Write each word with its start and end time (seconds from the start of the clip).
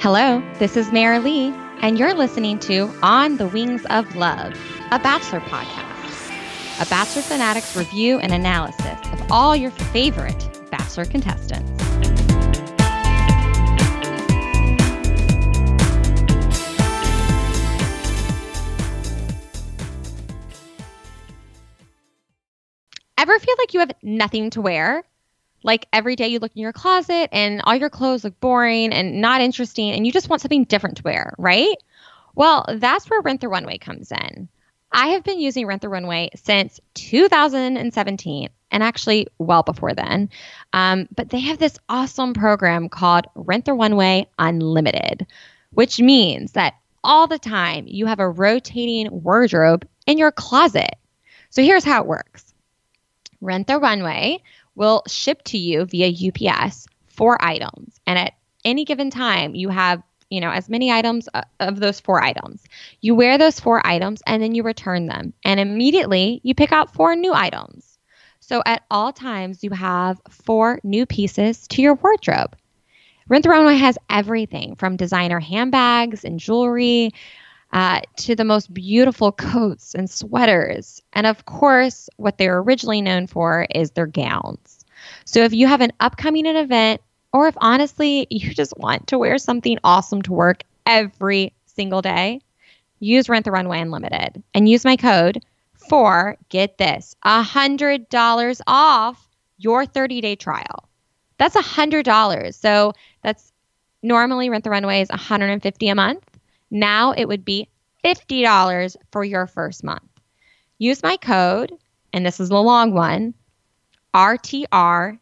Hello, 0.00 0.40
this 0.60 0.76
is 0.76 0.92
Mary 0.92 1.18
Lee, 1.18 1.52
and 1.82 1.98
you're 1.98 2.14
listening 2.14 2.60
to 2.60 2.88
On 3.02 3.36
the 3.36 3.48
Wings 3.48 3.84
of 3.86 4.14
Love, 4.14 4.54
a 4.92 4.98
Bachelor 5.00 5.40
podcast. 5.40 6.80
A 6.80 6.86
Bachelor 6.88 7.22
Fanatics 7.22 7.74
review 7.74 8.20
and 8.20 8.32
analysis 8.32 8.96
of 9.12 9.32
all 9.32 9.56
your 9.56 9.72
favorite 9.72 10.70
Bachelor 10.70 11.04
contestants. 11.04 11.68
Ever 23.18 23.38
feel 23.40 23.54
like 23.58 23.74
you 23.74 23.80
have 23.80 23.90
nothing 24.04 24.50
to 24.50 24.60
wear? 24.60 25.02
Like 25.62 25.86
every 25.92 26.16
day 26.16 26.28
you 26.28 26.38
look 26.38 26.52
in 26.54 26.62
your 26.62 26.72
closet 26.72 27.28
and 27.32 27.60
all 27.64 27.74
your 27.74 27.90
clothes 27.90 28.24
look 28.24 28.38
boring 28.40 28.92
and 28.92 29.20
not 29.20 29.40
interesting, 29.40 29.90
and 29.90 30.06
you 30.06 30.12
just 30.12 30.28
want 30.28 30.42
something 30.42 30.64
different 30.64 30.98
to 30.98 31.02
wear, 31.02 31.34
right? 31.38 31.76
Well, 32.34 32.64
that's 32.76 33.10
where 33.10 33.20
Rent 33.20 33.40
the 33.40 33.48
Runway 33.48 33.78
comes 33.78 34.12
in. 34.12 34.48
I 34.92 35.08
have 35.08 35.24
been 35.24 35.40
using 35.40 35.66
Rent 35.66 35.82
the 35.82 35.88
Runway 35.88 36.30
since 36.34 36.80
2017 36.94 38.48
and 38.70 38.82
actually 38.82 39.26
well 39.38 39.62
before 39.62 39.94
then. 39.94 40.30
Um, 40.72 41.08
but 41.14 41.30
they 41.30 41.40
have 41.40 41.58
this 41.58 41.78
awesome 41.88 42.34
program 42.34 42.88
called 42.88 43.26
Rent 43.34 43.64
the 43.64 43.74
Runway 43.74 44.26
Unlimited, 44.38 45.26
which 45.72 46.00
means 46.00 46.52
that 46.52 46.74
all 47.04 47.26
the 47.26 47.38
time 47.38 47.86
you 47.86 48.06
have 48.06 48.20
a 48.20 48.28
rotating 48.28 49.08
wardrobe 49.10 49.86
in 50.06 50.18
your 50.18 50.32
closet. 50.32 50.94
So 51.50 51.62
here's 51.62 51.84
how 51.84 52.02
it 52.02 52.06
works 52.06 52.54
Rent 53.40 53.66
the 53.66 53.78
Runway 53.78 54.42
will 54.78 55.02
ship 55.08 55.42
to 55.42 55.58
you 55.58 55.84
via 55.84 56.08
UPS 56.08 56.86
four 57.08 57.36
items. 57.44 58.00
And 58.06 58.18
at 58.18 58.34
any 58.64 58.84
given 58.84 59.10
time, 59.10 59.54
you 59.54 59.68
have 59.68 60.02
you 60.30 60.40
know 60.40 60.50
as 60.50 60.68
many 60.68 60.90
items 60.90 61.28
uh, 61.34 61.42
of 61.58 61.80
those 61.80 62.00
four 62.00 62.22
items. 62.22 62.62
You 63.00 63.14
wear 63.14 63.36
those 63.36 63.58
four 63.60 63.84
items 63.86 64.22
and 64.26 64.42
then 64.42 64.54
you 64.54 64.62
return 64.62 65.06
them. 65.06 65.34
And 65.44 65.58
immediately 65.58 66.40
you 66.44 66.54
pick 66.54 66.72
out 66.72 66.94
four 66.94 67.16
new 67.16 67.34
items. 67.34 67.98
So 68.40 68.62
at 68.64 68.84
all 68.90 69.12
times 69.12 69.64
you 69.64 69.70
have 69.70 70.20
four 70.30 70.80
new 70.84 71.04
pieces 71.04 71.66
to 71.68 71.82
your 71.82 71.94
wardrobe. 71.94 72.56
Rent 73.28 73.42
the 73.42 73.50
runway 73.50 73.74
has 73.74 73.98
everything 74.08 74.76
from 74.76 74.96
designer 74.96 75.40
handbags 75.40 76.24
and 76.24 76.40
jewelry 76.40 77.12
uh, 77.72 78.00
to 78.16 78.34
the 78.34 78.44
most 78.44 78.72
beautiful 78.72 79.32
coats 79.32 79.94
and 79.94 80.08
sweaters. 80.08 81.02
And 81.12 81.26
of 81.26 81.44
course, 81.44 82.08
what 82.16 82.38
they're 82.38 82.58
originally 82.58 83.02
known 83.02 83.26
for 83.26 83.66
is 83.74 83.90
their 83.90 84.06
gowns. 84.06 84.84
So 85.24 85.40
if 85.40 85.52
you 85.52 85.66
have 85.66 85.80
an 85.80 85.92
upcoming 86.00 86.46
event, 86.46 87.00
or 87.32 87.46
if 87.46 87.54
honestly 87.58 88.26
you 88.30 88.54
just 88.54 88.76
want 88.78 89.06
to 89.08 89.18
wear 89.18 89.38
something 89.38 89.78
awesome 89.84 90.22
to 90.22 90.32
work 90.32 90.62
every 90.86 91.52
single 91.66 92.02
day, 92.02 92.40
use 93.00 93.28
Rent 93.28 93.44
the 93.44 93.50
Runway 93.50 93.80
Unlimited 93.80 94.42
and 94.54 94.68
use 94.68 94.84
my 94.84 94.96
code 94.96 95.42
for 95.88 96.36
get 96.48 96.78
this 96.78 97.14
$100 97.24 98.60
off 98.66 99.28
your 99.58 99.86
30 99.86 100.20
day 100.20 100.36
trial. 100.36 100.88
That's 101.38 101.54
$100. 101.54 102.54
So 102.54 102.92
that's 103.22 103.52
normally 104.02 104.50
Rent 104.50 104.64
the 104.64 104.70
Runway 104.70 105.02
is 105.02 105.08
150 105.10 105.88
a 105.88 105.94
month. 105.94 106.27
Now 106.70 107.12
it 107.12 107.26
would 107.26 107.44
be 107.44 107.68
$50 108.04 108.96
for 109.10 109.24
your 109.24 109.46
first 109.46 109.84
month. 109.84 110.02
Use 110.78 111.02
my 111.02 111.16
code, 111.16 111.72
and 112.12 112.24
this 112.24 112.40
is 112.40 112.48
the 112.48 112.62
long 112.62 112.94
one 112.94 113.34
RTRFAM 114.14 115.18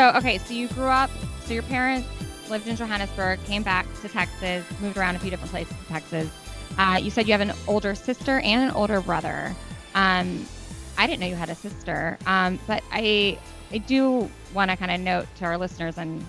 So, 0.00 0.08
okay, 0.12 0.38
so 0.38 0.54
you 0.54 0.66
grew 0.68 0.86
up, 0.86 1.10
so 1.44 1.52
your 1.52 1.62
parents 1.64 2.08
lived 2.48 2.66
in 2.66 2.74
Johannesburg, 2.74 3.38
came 3.44 3.62
back 3.62 3.86
to 4.00 4.08
Texas, 4.08 4.64
moved 4.80 4.96
around 4.96 5.14
a 5.14 5.18
few 5.18 5.28
different 5.28 5.50
places 5.50 5.76
in 5.78 5.84
Texas. 5.92 6.30
Uh, 6.78 6.98
you 7.02 7.10
said 7.10 7.26
you 7.26 7.32
have 7.32 7.42
an 7.42 7.52
older 7.68 7.94
sister 7.94 8.40
and 8.40 8.62
an 8.62 8.70
older 8.70 9.02
brother. 9.02 9.54
Um, 9.94 10.48
I 10.96 11.06
didn't 11.06 11.20
know 11.20 11.26
you 11.26 11.34
had 11.34 11.50
a 11.50 11.54
sister, 11.54 12.16
um, 12.24 12.58
but 12.66 12.82
I 12.90 13.38
I 13.72 13.76
do 13.76 14.30
want 14.54 14.70
to 14.70 14.78
kind 14.78 14.90
of 14.90 15.02
note 15.02 15.26
to 15.36 15.44
our 15.44 15.58
listeners, 15.58 15.98
and 15.98 16.24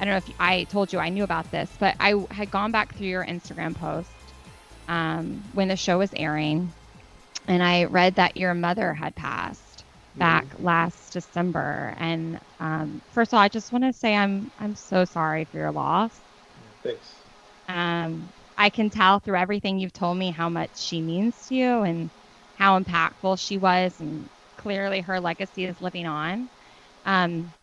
I 0.00 0.04
don't 0.04 0.12
know 0.12 0.18
if 0.18 0.30
I 0.38 0.64
told 0.64 0.92
you 0.92 0.98
I 0.98 1.08
knew 1.08 1.24
about 1.24 1.50
this, 1.50 1.70
but 1.78 1.96
I 2.00 2.26
had 2.30 2.50
gone 2.50 2.72
back 2.72 2.94
through 2.94 3.06
your 3.06 3.24
Instagram 3.24 3.74
post 3.74 4.10
um, 4.86 5.42
when 5.54 5.68
the 5.68 5.76
show 5.76 5.96
was 5.96 6.10
airing, 6.14 6.70
and 7.48 7.62
I 7.62 7.84
read 7.84 8.16
that 8.16 8.36
your 8.36 8.52
mother 8.52 8.92
had 8.92 9.14
passed 9.16 9.73
back 10.14 10.54
last 10.58 11.12
December. 11.12 11.94
And 11.98 12.40
um, 12.60 13.02
first 13.10 13.32
of 13.32 13.36
all, 13.36 13.42
I 13.42 13.48
just 13.48 13.72
want 13.72 13.84
to 13.84 13.92
say 13.92 14.14
I'm 14.14 14.50
I'm 14.58 14.74
so 14.74 15.04
sorry 15.04 15.44
for 15.44 15.58
your 15.58 15.72
loss. 15.72 16.22
Thanks. 16.82 17.24
Um, 17.68 18.32
I 18.56 18.70
can 18.70 18.90
tell 18.90 19.18
through 19.20 19.36
everything 19.36 19.78
you've 19.78 19.92
told 19.92 20.16
me 20.18 20.30
how 20.30 20.48
much 20.48 20.70
she 20.76 21.00
means 21.02 21.46
to 21.46 21.54
you 21.54 21.82
and 21.82 22.10
how 22.54 22.78
impactful 22.78 23.38
she 23.38 23.58
was, 23.58 24.00
and 24.00 24.30
clearly 24.56 25.00
her 25.00 25.20
legacy 25.20 25.64
is 25.64 25.80
living 25.80 26.06
on. 26.06 26.50
Um, 27.04 27.54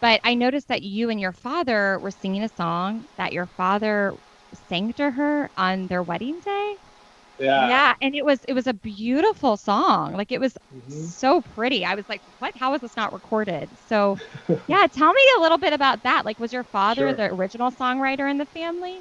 but 0.00 0.20
I 0.24 0.34
noticed 0.34 0.68
that 0.68 0.82
you 0.82 1.10
and 1.10 1.20
your 1.20 1.32
father 1.32 1.98
were 2.00 2.10
singing 2.10 2.42
a 2.44 2.48
song 2.48 3.06
that 3.16 3.32
your 3.32 3.46
father 3.46 4.14
sang 4.54 4.92
to 4.94 5.10
her 5.10 5.50
on 5.56 5.88
their 5.88 6.02
wedding 6.02 6.40
day. 6.40 6.76
Yeah. 7.38 7.68
Yeah, 7.68 7.94
and 8.00 8.14
it 8.14 8.24
was 8.24 8.44
it 8.46 8.52
was 8.52 8.66
a 8.66 8.72
beautiful 8.72 9.56
song. 9.56 10.12
Like 10.12 10.30
it 10.30 10.40
was 10.40 10.54
mm-hmm. 10.74 11.04
so 11.04 11.40
pretty. 11.40 11.84
I 11.84 11.94
was 11.94 12.08
like, 12.08 12.20
"What? 12.38 12.56
How 12.56 12.70
was 12.70 12.80
this 12.80 12.96
not 12.96 13.12
recorded?" 13.12 13.68
So, 13.88 14.18
yeah, 14.68 14.86
tell 14.86 15.12
me 15.12 15.22
a 15.38 15.40
little 15.40 15.58
bit 15.58 15.72
about 15.72 16.02
that. 16.04 16.24
Like 16.24 16.38
was 16.38 16.52
your 16.52 16.62
father 16.62 17.08
sure. 17.08 17.12
the 17.14 17.34
original 17.34 17.70
songwriter 17.72 18.30
in 18.30 18.38
the 18.38 18.44
family? 18.44 18.98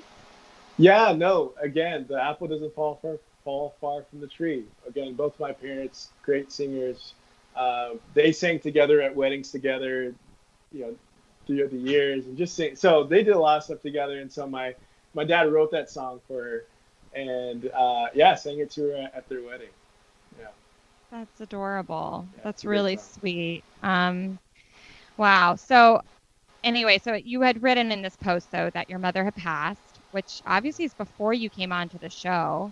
Yeah, 0.77 1.13
no. 1.15 1.53
Again, 1.61 2.05
the 2.09 2.21
apple 2.21 2.47
doesn't 2.47 2.73
fall 2.73 2.97
far 3.01 3.17
fall 3.43 3.75
far 3.79 4.03
from 4.09 4.19
the 4.19 4.27
tree. 4.27 4.63
Again, 4.87 5.13
both 5.13 5.39
my 5.39 5.51
parents, 5.51 6.09
great 6.23 6.51
singers. 6.51 7.13
Uh, 7.55 7.91
they 8.15 8.31
sang 8.31 8.59
together 8.59 9.01
at 9.01 9.15
weddings 9.15 9.51
together, 9.51 10.15
you 10.71 10.81
know, 10.81 10.95
through 11.45 11.67
the 11.67 11.77
years 11.77 12.25
and 12.25 12.35
just 12.35 12.55
sing. 12.55 12.75
So 12.75 13.03
they 13.03 13.23
did 13.23 13.35
a 13.35 13.39
lot 13.39 13.57
of 13.57 13.63
stuff 13.63 13.81
together. 13.83 14.19
And 14.19 14.31
so 14.31 14.47
my 14.47 14.73
my 15.13 15.23
dad 15.23 15.51
wrote 15.51 15.69
that 15.71 15.91
song 15.91 16.19
for 16.27 16.43
her 16.43 16.65
and 17.15 17.69
uh, 17.71 18.07
yeah, 18.13 18.35
sang 18.35 18.59
it 18.59 18.71
to 18.71 18.81
her 18.89 19.09
at 19.13 19.27
their 19.29 19.41
wedding. 19.43 19.69
Yeah. 20.39 20.47
That's 21.11 21.41
adorable. 21.41 22.25
Yeah, 22.35 22.41
That's 22.43 22.65
really 22.65 22.97
sweet. 22.97 23.63
Um, 23.83 24.39
wow. 25.17 25.55
So, 25.55 26.01
anyway, 26.63 26.99
so 27.03 27.13
you 27.13 27.41
had 27.41 27.61
written 27.61 27.91
in 27.91 28.01
this 28.01 28.15
post 28.15 28.51
though 28.51 28.69
that 28.71 28.89
your 28.89 28.99
mother 28.99 29.23
had 29.23 29.35
passed, 29.35 29.99
which 30.11 30.41
obviously 30.45 30.85
is 30.85 30.93
before 30.93 31.33
you 31.33 31.49
came 31.49 31.71
on 31.71 31.89
to 31.89 31.97
the 31.99 32.09
show, 32.09 32.71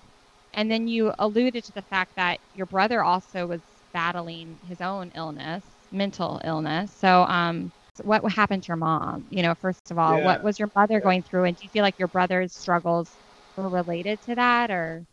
and 0.54 0.70
then 0.70 0.88
you 0.88 1.14
alluded 1.20 1.64
to 1.66 1.72
the 1.74 1.82
fact 1.84 2.16
that 2.16 2.40
your 2.56 2.66
brother 2.66 3.04
also 3.04 3.46
was 3.46 3.62
battling 3.94 4.58
his 4.68 4.82
own 4.82 5.12
illness, 5.16 5.64
mental 5.92 6.42
illness. 6.44 6.92
So, 6.92 7.24
um, 7.24 7.72
what 8.04 8.24
happened 8.32 8.64
to 8.64 8.68
your 8.70 8.78
mom? 8.78 9.26
You 9.30 9.44
know, 9.44 9.54
first 9.54 9.92
of 9.92 10.00
all, 10.00 10.18
yeah. 10.18 10.26
what 10.26 10.44
was 10.44 10.58
your 10.58 10.72
mother 10.76 10.96
yeah. 10.96 11.02
going 11.02 11.22
through, 11.22 11.44
and 11.44 11.56
do 11.56 11.64
you 11.64 11.70
feel 11.70 11.84
like 11.84 12.00
your 12.00 12.08
brother's 12.08 12.54
struggles 12.54 13.12
were 13.56 13.70
related 13.70 14.22
to 14.24 14.36
that 14.36 14.72
or 14.72 15.06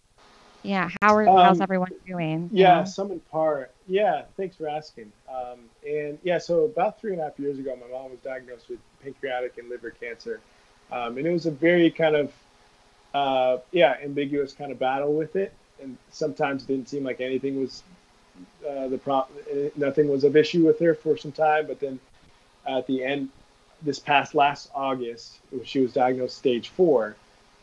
yeah 0.62 0.88
how 1.02 1.14
are, 1.14 1.29
um, 1.29 1.37
how's 1.37 1.61
everyone 1.61 1.90
doing? 2.06 2.50
yeah, 2.52 2.85
some 2.85 3.11
in 3.11 3.20
part. 3.20 3.73
Yeah 3.87 4.23
thanks 4.37 4.56
for 4.56 4.69
asking. 4.69 5.12
Um, 5.29 5.61
and 5.87 6.19
yeah 6.23 6.38
so 6.38 6.64
about 6.64 7.00
three 7.00 7.12
and 7.12 7.20
a 7.20 7.25
half 7.25 7.38
years 7.38 7.58
ago 7.58 7.76
my 7.81 7.87
mom 7.88 8.11
was 8.11 8.20
diagnosed 8.20 8.69
with 8.69 8.79
pancreatic 9.02 9.58
and 9.58 9.69
liver 9.69 9.90
cancer. 9.90 10.40
Um, 10.90 11.19
and 11.19 11.26
it 11.26 11.32
was 11.32 11.46
a 11.46 11.50
very 11.50 11.90
kind 11.90 12.17
of 12.17 12.32
uh, 13.14 13.58
yeah 13.73 13.96
ambiguous 14.02 14.52
kind 14.52 14.73
of 14.73 14.79
battle 14.79 15.14
with 15.14 15.37
it. 15.37 15.52
And 15.81 15.96
sometimes 16.11 16.64
it 16.64 16.67
didn't 16.67 16.88
seem 16.88 17.05
like 17.05 17.20
anything 17.20 17.61
was 17.61 17.82
uh, 18.69 18.88
the 18.88 18.99
problem 18.99 19.38
nothing 19.76 20.08
was 20.08 20.25
of 20.25 20.37
issue 20.37 20.67
with 20.67 20.79
her 20.81 20.94
for 20.94 21.17
some 21.17 21.32
time. 21.32 21.67
But 21.67 21.81
then 21.81 22.00
at 22.67 22.87
the 22.87 23.05
end 23.05 23.31
this 23.82 24.00
past 24.00 24.34
last 24.34 24.69
august 24.75 25.38
she 25.64 25.79
was 25.79 25.93
diagnosed 25.93 26.37
stage 26.37 26.70
four 26.70 27.14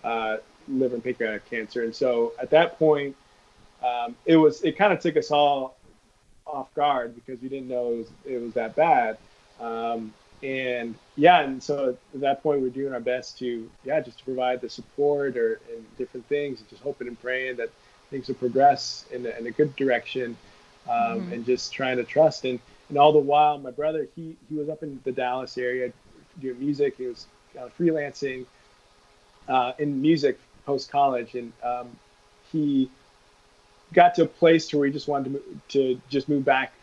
uh, 0.06 0.38
liver 0.68 0.96
and 0.96 1.04
pancreatic 1.04 1.50
cancer. 1.50 1.84
And 1.84 1.96
so 1.96 2.34
at 2.40 2.50
that 2.52 2.78
point, 2.80 3.16
um, 3.84 4.16
it 4.26 4.38
was 4.38 4.62
it 4.64 4.78
kind 4.78 4.94
of 4.94 5.00
took 5.00 5.18
us 5.18 5.32
all 5.32 5.78
off 6.46 6.74
guard 6.74 7.16
because 7.16 7.42
we 7.42 7.50
didn't 7.50 7.68
know 7.68 7.92
it 7.92 7.98
was, 7.98 8.08
it 8.26 8.42
was 8.42 8.54
that 8.54 8.76
bad. 8.76 9.18
Um, 9.60 10.14
and 10.44 10.96
yeah, 11.16 11.42
and 11.42 11.62
so 11.62 11.98
at 12.14 12.22
that 12.22 12.44
point, 12.44 12.62
we're 12.62 12.70
doing 12.70 12.94
our 12.94 13.00
best 13.00 13.38
to 13.40 13.70
yeah, 13.84 14.00
just 14.02 14.20
to 14.20 14.26
provide 14.26 14.62
the 14.62 14.70
support 14.70 15.38
or 15.38 15.60
and 15.74 15.98
different 15.98 16.26
things, 16.28 16.60
and 16.60 16.70
just 16.70 16.82
hoping 16.82 17.08
and 17.08 17.20
praying 17.22 17.58
that 17.58 17.70
things 18.12 18.28
will 18.28 18.36
progress 18.36 19.06
in 19.12 19.26
a, 19.26 19.30
in 19.30 19.48
a 19.48 19.52
good 19.52 19.76
direction, 19.76 20.38
um, 20.90 20.96
mm-hmm. 20.96 21.34
and 21.34 21.46
just 21.46 21.74
trying 21.74 21.98
to 21.98 22.04
trust. 22.04 22.46
And 22.46 22.60
and 22.90 22.98
all 22.98 23.14
the 23.14 23.20
while, 23.20 23.58
my 23.58 23.72
brother 23.72 24.08
he 24.16 24.36
he 24.50 24.56
was 24.56 24.70
up 24.70 24.84
in 24.84 25.00
the 25.04 25.12
Dallas 25.12 25.58
area 25.58 25.92
doing 26.40 26.60
music. 26.60 26.98
He 26.98 27.08
was 27.08 27.28
uh, 27.58 27.70
freelancing 27.80 28.46
uh, 29.48 29.72
in 29.80 30.02
music 30.02 30.38
post 30.66 30.92
college, 30.92 31.36
and 31.36 31.52
um, 31.64 31.90
he 32.52 32.90
got 33.94 34.16
to 34.16 34.24
a 34.24 34.28
place 34.28 34.68
to 34.68 34.78
where 34.78 34.88
he 34.88 34.94
just 34.94 35.08
wanted 35.08 35.34
to, 35.34 35.44
to 35.70 36.02
just 36.10 36.28
move 36.30 36.44
back 36.44 36.74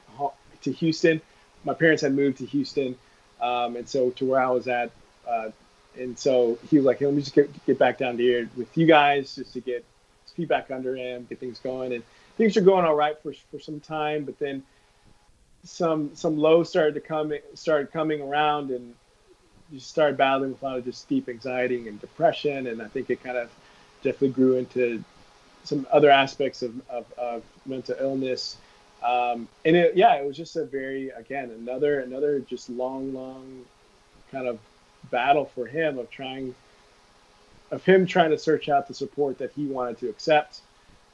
to 0.63 0.73
Houston. 0.73 1.21
My 1.65 1.75
parents 1.75 2.03
had 2.03 2.15
moved 2.15 2.39
to 2.39 2.47
Houston 2.47 2.97
um, 3.43 3.75
and 3.75 3.89
so 3.89 4.11
to 4.11 4.25
where 4.25 4.41
I 4.41 4.49
was 4.51 4.69
at, 4.69 4.93
uh, 5.29 5.51
and 5.99 6.19
so 6.19 6.59
he 6.71 6.77
was 6.77 6.87
like, 6.87 7.01
hey, 7.01 7.07
let 7.07 7.15
me 7.15 7.21
just 7.21 7.35
get, 7.35 7.67
get 7.67 7.79
back 7.79 7.99
down 7.99 8.17
here 8.17 8.49
with 8.57 8.75
you 8.79 8.87
guys 8.87 9.35
just 9.35 9.53
to 9.55 9.61
get 9.61 9.85
his 10.25 10.33
feet 10.33 10.49
back 10.49 10.71
under 10.71 10.97
him, 10.97 11.27
get 11.29 11.41
things 11.41 11.59
going. 11.59 11.93
And 11.93 12.03
things 12.39 12.57
are 12.57 12.63
going 12.63 12.87
all 12.87 12.95
right 12.95 13.21
for, 13.23 13.35
for 13.51 13.59
some 13.59 13.81
time, 13.81 14.25
but 14.25 14.39
then 14.39 14.63
some 15.65 16.11
some 16.15 16.37
lows 16.37 16.69
started 16.71 16.95
to 16.95 17.01
come 17.01 17.33
started 17.55 17.93
coming 17.93 18.21
around 18.21 18.71
and 18.71 18.95
you 19.71 19.79
started 19.79 20.17
battling 20.17 20.51
with 20.51 20.61
a 20.63 20.65
lot 20.65 20.79
of 20.79 20.85
just 20.85 21.09
deep 21.09 21.29
anxiety 21.29 21.87
and 21.89 22.01
depression. 22.01 22.69
And 22.69 22.81
I 22.81 22.89
think 22.89 23.11
it 23.11 23.23
kind 23.23 23.37
of 23.37 23.51
definitely 24.03 24.31
grew 24.31 24.57
into 24.57 25.03
some 25.65 25.87
other 25.93 26.11
aspects 26.11 26.63
of, 26.63 26.75
of, 26.91 27.07
of 27.19 27.43
mental 27.67 27.95
illness 28.01 28.57
um, 29.03 29.49
and 29.65 29.77
it, 29.77 29.97
yeah, 29.97 30.15
it 30.15 30.25
was 30.25 30.37
just 30.37 30.57
a 30.57 30.65
very, 30.65 31.11
again, 31.11 31.51
another, 31.51 32.01
another 32.01 32.39
just 32.41 32.71
long, 32.71 33.13
long 33.13 33.65
kind 34.31 34.47
of 34.47 34.59
battle 35.11 35.45
for 35.45 35.67
him 35.67 35.99
of 35.99 36.09
trying, 36.11 36.55
of 37.73 37.85
him 37.85 38.07
trying 38.07 38.31
to 38.31 38.39
search 38.39 38.69
out 38.69 38.87
the 38.87 38.95
support 38.95 39.39
that 39.39 39.53
he 39.53 39.67
wanted 39.67 39.99
to 39.99 40.09
accept, 40.09 40.61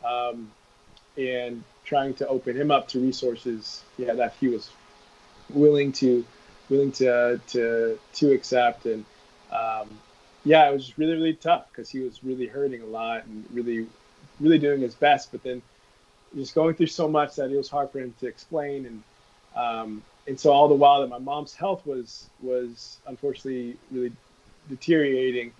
um, 0.05 0.51
and 1.17 1.65
trying 1.85 2.13
to 2.15 2.29
open 2.29 2.55
him 2.55 2.71
up 2.71 2.89
to 2.89 3.01
resources, 3.01 3.83
yeah, 3.97 4.13
that 4.13 4.35
he 4.39 4.49
was 4.49 4.71
willing 5.49 5.91
to, 5.91 6.25
willing 6.69 6.93
to, 6.93 7.41
to, 7.47 7.99
to 8.13 8.33
accept. 8.33 8.85
And, 8.85 9.05
um, 9.51 9.89
yeah, 10.49 10.69
it 10.69 10.73
was 10.73 10.97
really, 10.99 11.13
really 11.13 11.35
tough 11.35 11.67
because 11.71 11.91
he 11.91 12.01
was 12.01 12.25
really 12.25 12.47
hurting 12.47 12.81
a 12.83 12.87
lot 12.87 13.27
and 13.27 13.45
really, 13.53 13.87
really 14.41 14.59
doing 14.59 14.81
his 14.81 14.95
best. 14.95 15.31
But 15.31 15.43
then 15.43 15.61
just 16.35 16.55
going 16.55 16.75
through 16.75 16.87
so 16.87 17.09
much 17.09 17.37
that 17.37 17.51
it 17.51 17.57
was 17.57 17.69
hard 17.69 17.91
for 17.91 18.01
him 18.01 18.15
to 18.21 18.27
explain 18.27 18.87
and 18.87 19.03
um, 19.57 20.03
and 20.27 20.39
so 20.39 20.53
all 20.53 20.69
the 20.69 20.75
while 20.75 21.01
that 21.01 21.09
my 21.09 21.19
mom's 21.19 21.55
health 21.55 21.85
was 21.87 22.29
was 22.43 22.99
unfortunately 23.07 23.77
really 23.91 24.13
deteriorating 24.69 25.53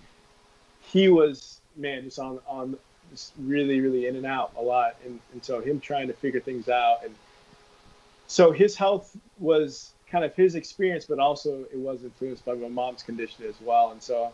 he 0.81 1.09
was 1.09 1.59
man 1.75 2.03
just 2.03 2.19
on 2.19 2.39
on 2.47 2.77
just 3.11 3.33
really 3.39 3.81
really 3.81 4.07
in 4.07 4.15
and 4.15 4.25
out 4.25 4.51
a 4.57 4.61
lot 4.61 4.95
and, 5.05 5.19
and 5.33 5.43
so 5.43 5.59
him 5.59 5.79
trying 5.79 6.07
to 6.07 6.13
figure 6.13 6.39
things 6.39 6.69
out 6.69 7.03
and 7.03 7.13
so 8.27 8.51
his 8.51 8.75
health 8.75 9.15
was 9.39 9.91
kind 10.09 10.23
of 10.23 10.35
his 10.35 10.55
experience 10.55 11.05
but 11.05 11.19
also 11.19 11.65
it 11.73 11.77
was 11.77 12.03
influenced 12.03 12.45
by 12.45 12.53
my 12.53 12.67
mom's 12.67 13.01
condition 13.01 13.45
as 13.45 13.55
well 13.61 13.91
and 13.91 14.01
so 14.01 14.31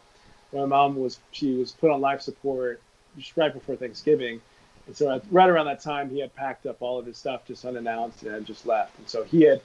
my 0.53 0.65
mom 0.65 0.95
was 0.95 1.19
she 1.31 1.55
was 1.55 1.71
put 1.71 1.91
on 1.91 2.01
life 2.01 2.21
support 2.21 2.81
just 3.17 3.35
right 3.37 3.53
before 3.53 3.75
thanksgiving 3.75 4.41
and 4.87 4.95
so 4.95 5.11
at, 5.11 5.23
right 5.31 5.49
around 5.49 5.65
that 5.65 5.81
time, 5.81 6.09
he 6.09 6.19
had 6.19 6.33
packed 6.35 6.65
up 6.65 6.77
all 6.81 6.99
of 6.99 7.05
his 7.05 7.17
stuff 7.17 7.45
just 7.45 7.65
unannounced 7.65 8.23
and 8.23 8.45
just 8.45 8.65
left. 8.65 8.97
And 8.97 9.09
so 9.09 9.23
he 9.23 9.41
had 9.41 9.61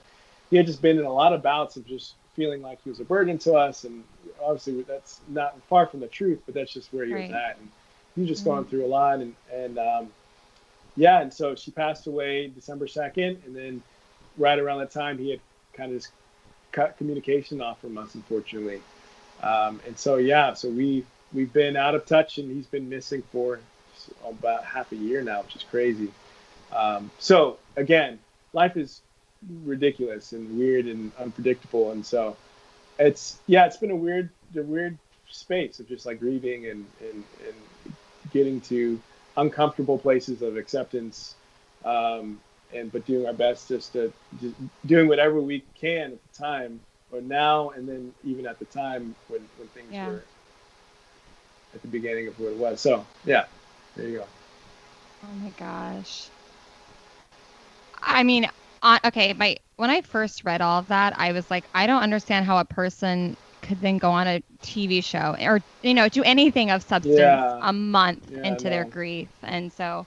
he 0.49 0.57
had 0.57 0.65
just 0.65 0.81
been 0.81 0.97
in 0.97 1.05
a 1.05 1.13
lot 1.13 1.33
of 1.33 1.41
bouts 1.41 1.77
of 1.77 1.85
just 1.85 2.15
feeling 2.35 2.61
like 2.61 2.81
he 2.83 2.89
was 2.89 2.99
a 2.99 3.03
burden 3.03 3.37
to 3.39 3.53
us. 3.53 3.83
And 3.83 4.03
obviously 4.41 4.81
that's 4.83 5.21
not 5.27 5.61
far 5.69 5.85
from 5.85 5.99
the 5.99 6.07
truth, 6.07 6.39
but 6.45 6.55
that's 6.55 6.73
just 6.73 6.91
where 6.93 7.05
he 7.05 7.13
right. 7.13 7.29
was 7.29 7.31
at. 7.31 7.57
And 7.57 7.69
he 8.15 8.21
was 8.21 8.29
just 8.29 8.41
mm-hmm. 8.41 8.51
going 8.51 8.65
through 8.65 8.85
a 8.85 8.87
lot. 8.87 9.19
And 9.19 9.35
and 9.53 9.77
um, 9.77 10.07
yeah, 10.95 11.21
and 11.21 11.33
so 11.33 11.55
she 11.55 11.71
passed 11.71 12.07
away 12.07 12.47
December 12.47 12.87
second, 12.87 13.43
and 13.45 13.55
then 13.55 13.81
right 14.37 14.59
around 14.59 14.79
that 14.79 14.91
time, 14.91 15.17
he 15.17 15.29
had 15.29 15.39
kind 15.73 15.91
of 15.93 15.99
just 15.99 16.11
cut 16.71 16.97
communication 16.97 17.61
off 17.61 17.79
from 17.79 17.97
us, 17.97 18.15
unfortunately. 18.15 18.81
Um, 19.41 19.79
and 19.85 19.97
so 19.97 20.17
yeah, 20.17 20.53
so 20.53 20.69
we 20.69 21.05
we've 21.33 21.51
been 21.51 21.75
out 21.75 21.95
of 21.95 22.05
touch, 22.05 22.37
and 22.37 22.51
he's 22.51 22.67
been 22.67 22.89
missing 22.89 23.23
for 23.31 23.59
about 24.27 24.63
half 24.63 24.91
a 24.91 24.95
year 24.95 25.21
now, 25.21 25.41
which 25.41 25.55
is 25.55 25.63
crazy. 25.63 26.11
Um, 26.71 27.11
so 27.19 27.57
again, 27.75 28.19
life 28.53 28.77
is 28.77 29.01
ridiculous 29.63 30.33
and 30.33 30.57
weird 30.57 30.85
and 30.85 31.11
unpredictable, 31.19 31.91
and 31.91 32.05
so 32.05 32.35
it's 32.99 33.39
yeah, 33.47 33.65
it's 33.65 33.77
been 33.77 33.91
a 33.91 33.95
weird, 33.95 34.29
a 34.55 34.61
weird 34.61 34.97
space 35.29 35.79
of 35.79 35.87
just 35.87 36.05
like 36.05 36.19
grieving 36.19 36.67
and 36.67 36.85
and, 36.99 37.23
and 37.45 37.95
getting 38.31 38.61
to 38.61 38.99
uncomfortable 39.37 39.97
places 39.97 40.41
of 40.41 40.57
acceptance, 40.57 41.35
um, 41.83 42.39
and 42.73 42.91
but 42.91 43.05
doing 43.05 43.25
our 43.25 43.33
best 43.33 43.67
just 43.67 43.93
to 43.93 44.13
just 44.39 44.55
doing 44.85 45.07
whatever 45.07 45.41
we 45.41 45.63
can 45.79 46.13
at 46.13 46.19
the 46.33 46.43
time 46.43 46.79
or 47.11 47.21
now 47.21 47.69
and 47.69 47.87
then 47.87 48.13
even 48.23 48.45
at 48.45 48.59
the 48.59 48.65
time 48.65 49.15
when 49.27 49.41
when 49.57 49.67
things 49.69 49.91
yeah. 49.91 50.07
were 50.07 50.23
at 51.73 51.81
the 51.81 51.87
beginning 51.87 52.27
of 52.27 52.39
what 52.39 52.51
it 52.51 52.57
was. 52.57 52.79
So 52.79 53.05
yeah, 53.25 53.45
there 53.95 54.07
you 54.07 54.17
go. 54.19 54.25
Oh 55.23 55.35
my 55.43 55.49
gosh. 55.51 56.27
I 58.01 58.23
mean, 58.23 58.49
on, 58.81 58.99
okay, 59.05 59.33
my 59.33 59.57
when 59.77 59.89
I 59.89 60.01
first 60.01 60.43
read 60.43 60.61
all 60.61 60.79
of 60.79 60.87
that, 60.87 61.13
I 61.17 61.31
was 61.31 61.49
like, 61.49 61.65
I 61.73 61.87
don't 61.87 62.01
understand 62.01 62.45
how 62.45 62.57
a 62.57 62.65
person 62.65 63.35
could 63.61 63.79
then 63.79 63.99
go 63.99 64.09
on 64.09 64.27
a 64.27 64.41
TV 64.63 65.03
show 65.03 65.35
or 65.39 65.61
you 65.83 65.93
know 65.93 66.09
do 66.09 66.23
anything 66.23 66.71
of 66.71 66.81
substance 66.81 67.19
yeah. 67.19 67.59
a 67.61 67.71
month 67.71 68.31
yeah, 68.31 68.43
into 68.43 68.65
their 68.65 68.85
grief, 68.85 69.29
and 69.43 69.71
so 69.71 70.05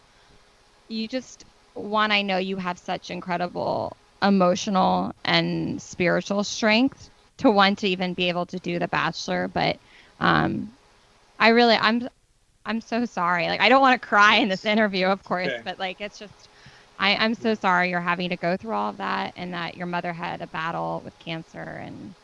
you 0.88 1.08
just 1.08 1.44
one, 1.74 2.12
I 2.12 2.22
know 2.22 2.38
you 2.38 2.56
have 2.56 2.78
such 2.78 3.10
incredible 3.10 3.96
emotional 4.24 5.12
and 5.24 5.80
spiritual 5.82 6.44
strength 6.44 7.10
to 7.38 7.50
want 7.50 7.78
to 7.80 7.88
even 7.88 8.14
be 8.14 8.28
able 8.30 8.46
to 8.46 8.60
do 8.60 8.78
The 8.78 8.88
Bachelor, 8.88 9.48
but 9.48 9.78
um, 10.20 10.72
I 11.38 11.48
really 11.50 11.76
I'm 11.76 12.08
I'm 12.66 12.80
so 12.80 13.04
sorry. 13.04 13.48
Like 13.48 13.60
I 13.60 13.68
don't 13.68 13.82
want 13.82 14.00
to 14.00 14.08
cry 14.08 14.36
in 14.36 14.48
this 14.48 14.64
interview, 14.64 15.06
of 15.06 15.24
course, 15.24 15.48
okay. 15.48 15.62
but 15.64 15.78
like 15.78 16.00
it's 16.00 16.18
just 16.18 16.48
I, 16.98 17.16
I'm 17.16 17.34
so 17.34 17.54
sorry 17.54 17.90
you're 17.90 18.00
having 18.00 18.30
to 18.30 18.36
go 18.36 18.56
through 18.56 18.74
all 18.74 18.90
of 18.90 18.98
that 18.98 19.34
and 19.36 19.54
that 19.54 19.76
your 19.76 19.86
mother 19.86 20.12
had 20.12 20.42
a 20.42 20.46
battle 20.48 21.02
with 21.04 21.18
cancer 21.18 21.60
and 21.62 22.16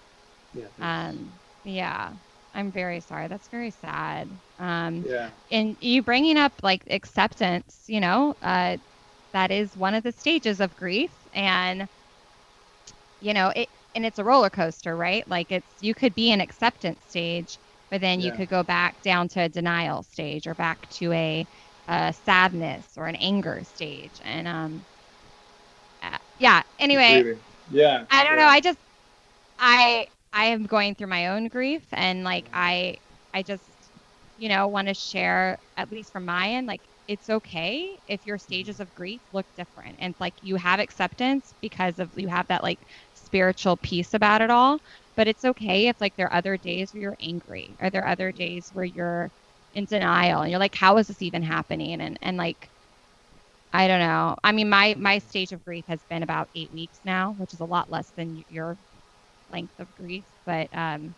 yeah, 0.54 0.68
um 0.80 1.32
yeah. 1.64 2.14
I'm 2.52 2.72
very 2.72 3.00
sorry. 3.00 3.28
That's 3.28 3.48
very 3.48 3.70
sad. 3.70 4.40
Um 4.58 5.04
yeah. 5.06 5.30
and 5.50 5.76
you 5.80 6.02
bringing 6.02 6.36
up 6.36 6.52
like 6.62 6.84
acceptance, 6.90 7.84
you 7.88 8.00
know, 8.00 8.34
uh 8.42 8.78
that 9.32 9.50
is 9.50 9.76
one 9.76 9.94
of 9.94 10.02
the 10.02 10.12
stages 10.12 10.60
of 10.60 10.76
grief 10.76 11.12
and 11.32 11.88
you 13.20 13.34
know, 13.34 13.52
it 13.54 13.68
and 13.94 14.06
it's 14.06 14.18
a 14.18 14.24
roller 14.24 14.50
coaster, 14.50 14.96
right? 14.96 15.26
Like 15.28 15.52
it's 15.52 15.74
you 15.80 15.94
could 15.94 16.14
be 16.14 16.30
in 16.30 16.40
acceptance 16.40 17.00
stage 17.08 17.58
but 17.90 18.00
then 18.00 18.20
you 18.20 18.30
could 18.32 18.48
go 18.48 18.62
back 18.62 19.02
down 19.02 19.28
to 19.28 19.40
a 19.40 19.48
denial 19.48 20.02
stage 20.04 20.46
or 20.46 20.54
back 20.54 20.88
to 20.90 21.12
a, 21.12 21.46
a 21.88 22.12
sadness 22.12 22.94
or 22.96 23.06
an 23.06 23.16
anger 23.16 23.62
stage. 23.64 24.20
And 24.22 24.46
um, 24.46 24.86
uh, 26.00 26.18
yeah. 26.38 26.62
Anyway, 26.78 27.34
yeah. 27.68 28.04
I 28.10 28.24
don't 28.24 28.38
yeah. 28.38 28.44
know. 28.44 28.48
I 28.48 28.60
just 28.60 28.78
I 29.58 30.06
I 30.32 30.46
am 30.46 30.64
going 30.64 30.94
through 30.94 31.08
my 31.08 31.28
own 31.28 31.48
grief, 31.48 31.82
and 31.92 32.22
like 32.22 32.48
I 32.52 32.98
I 33.34 33.42
just 33.42 33.68
you 34.36 34.48
know 34.48 34.68
want 34.68 34.86
to 34.86 34.94
share 34.94 35.58
at 35.76 35.90
least 35.90 36.12
from 36.12 36.24
my 36.24 36.50
end 36.50 36.68
like 36.68 36.82
it's 37.10 37.28
okay 37.30 37.98
if 38.06 38.26
your 38.26 38.38
stages 38.38 38.80
of 38.80 38.94
grief 38.94 39.22
look 39.32 39.46
different. 39.56 39.96
And 40.00 40.14
like 40.20 40.34
you 40.42 40.56
have 40.56 40.80
acceptance 40.80 41.54
because 41.60 41.98
of 41.98 42.12
you 42.16 42.28
have 42.28 42.46
that 42.48 42.62
like 42.62 42.80
spiritual 43.14 43.76
piece 43.78 44.14
about 44.14 44.42
it 44.42 44.50
all 44.50 44.78
but 45.16 45.28
it's 45.28 45.44
okay 45.44 45.88
if 45.88 46.00
like 46.00 46.14
there 46.16 46.28
are 46.28 46.34
other 46.38 46.56
days 46.56 46.92
where 46.94 47.02
you're 47.02 47.16
angry 47.20 47.76
or 47.80 47.90
there 47.90 48.02
are 48.04 48.08
other 48.12 48.32
days 48.32 48.70
where 48.72 48.84
you're 48.84 49.32
in 49.72 49.84
denial 49.86 50.42
and 50.42 50.50
you're 50.50 50.60
like 50.60 50.74
how 50.74 50.96
is 50.98 51.08
this 51.08 51.22
even 51.22 51.42
happening? 51.42 52.00
And 52.00 52.18
and 52.22 52.36
like 52.38 52.70
i 53.72 53.86
don't 53.88 54.00
know. 54.00 54.36
I 54.42 54.52
mean 54.52 54.68
my 54.68 54.94
my 54.98 55.18
stage 55.18 55.52
of 55.52 55.64
grief 55.64 55.84
has 55.88 56.04
been 56.04 56.22
about 56.22 56.48
eight 56.54 56.72
weeks 56.72 57.00
now 57.04 57.32
which 57.32 57.52
is 57.54 57.60
a 57.60 57.64
lot 57.64 57.90
less 57.90 58.10
than 58.16 58.42
your 58.48 58.78
length 59.50 59.74
of 59.80 59.94
grief 59.94 60.26
but 60.46 60.68
um 60.72 61.14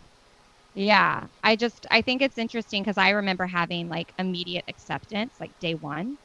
yeah 0.75 1.27
i 1.43 1.55
just 1.57 1.87
i 1.91 2.01
think 2.01 2.23
it's 2.23 2.39
interesting 2.39 2.83
because 2.83 2.99
i 2.99 3.11
remember 3.11 3.47
having 3.47 3.89
like 3.89 4.13
immediate 4.19 4.65
acceptance 4.69 5.37
like 5.41 5.53
day 5.61 5.75
one 5.75 6.19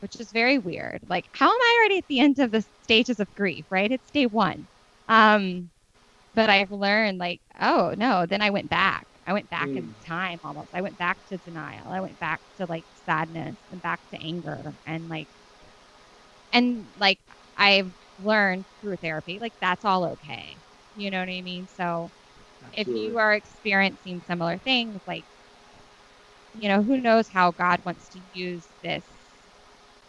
which 0.00 0.20
is 0.20 0.32
very 0.32 0.58
weird 0.58 1.00
like 1.08 1.26
how 1.34 1.46
am 1.46 1.60
i 1.60 1.78
already 1.80 1.98
at 1.98 2.08
the 2.08 2.20
end 2.20 2.38
of 2.38 2.50
the 2.52 2.64
stages 2.82 3.20
of 3.20 3.34
grief 3.34 3.66
right 3.70 3.92
it's 3.92 4.10
day 4.10 4.26
one 4.26 4.68
um 5.08 5.70
but 6.34 6.50
I've 6.50 6.70
learned 6.70 7.18
like, 7.18 7.40
oh 7.60 7.94
no, 7.98 8.26
then 8.26 8.42
I 8.42 8.50
went 8.50 8.68
back. 8.70 9.06
I 9.26 9.32
went 9.32 9.50
back 9.50 9.68
mm. 9.70 9.78
in 9.78 9.96
time 10.06 10.38
almost. 10.44 10.70
I 10.72 10.82
went 10.82 10.96
back 10.98 11.18
to 11.28 11.38
denial. 11.38 11.90
I 11.90 12.00
went 12.00 12.18
back 12.20 12.40
to 12.58 12.66
like 12.68 12.86
sadness 13.06 13.56
and 13.70 13.82
back 13.82 14.00
to 14.12 14.18
anger 14.22 14.74
and 14.86 15.08
like 15.08 15.28
and 16.52 16.88
like 16.96 17.20
I've 17.56 17.92
learned 18.18 18.66
through 18.80 18.96
therapy, 18.98 19.38
like 19.40 19.54
that's 19.60 19.84
all 19.84 20.04
okay. 20.12 20.60
You 20.94 21.10
know 21.10 21.20
what 21.20 21.28
I 21.28 21.42
mean? 21.42 21.66
So 21.68 22.12
Absolutely. 22.62 22.94
if 22.94 23.06
you 23.12 23.18
are 23.18 23.34
experiencing 23.34 24.22
similar 24.22 24.58
things, 24.58 25.00
like, 25.06 25.26
you 26.52 26.68
know, 26.68 26.82
who 26.82 27.00
knows 27.00 27.28
how 27.28 27.52
God 27.52 27.80
wants 27.84 28.08
to 28.10 28.20
use 28.32 28.68
this, 28.82 29.06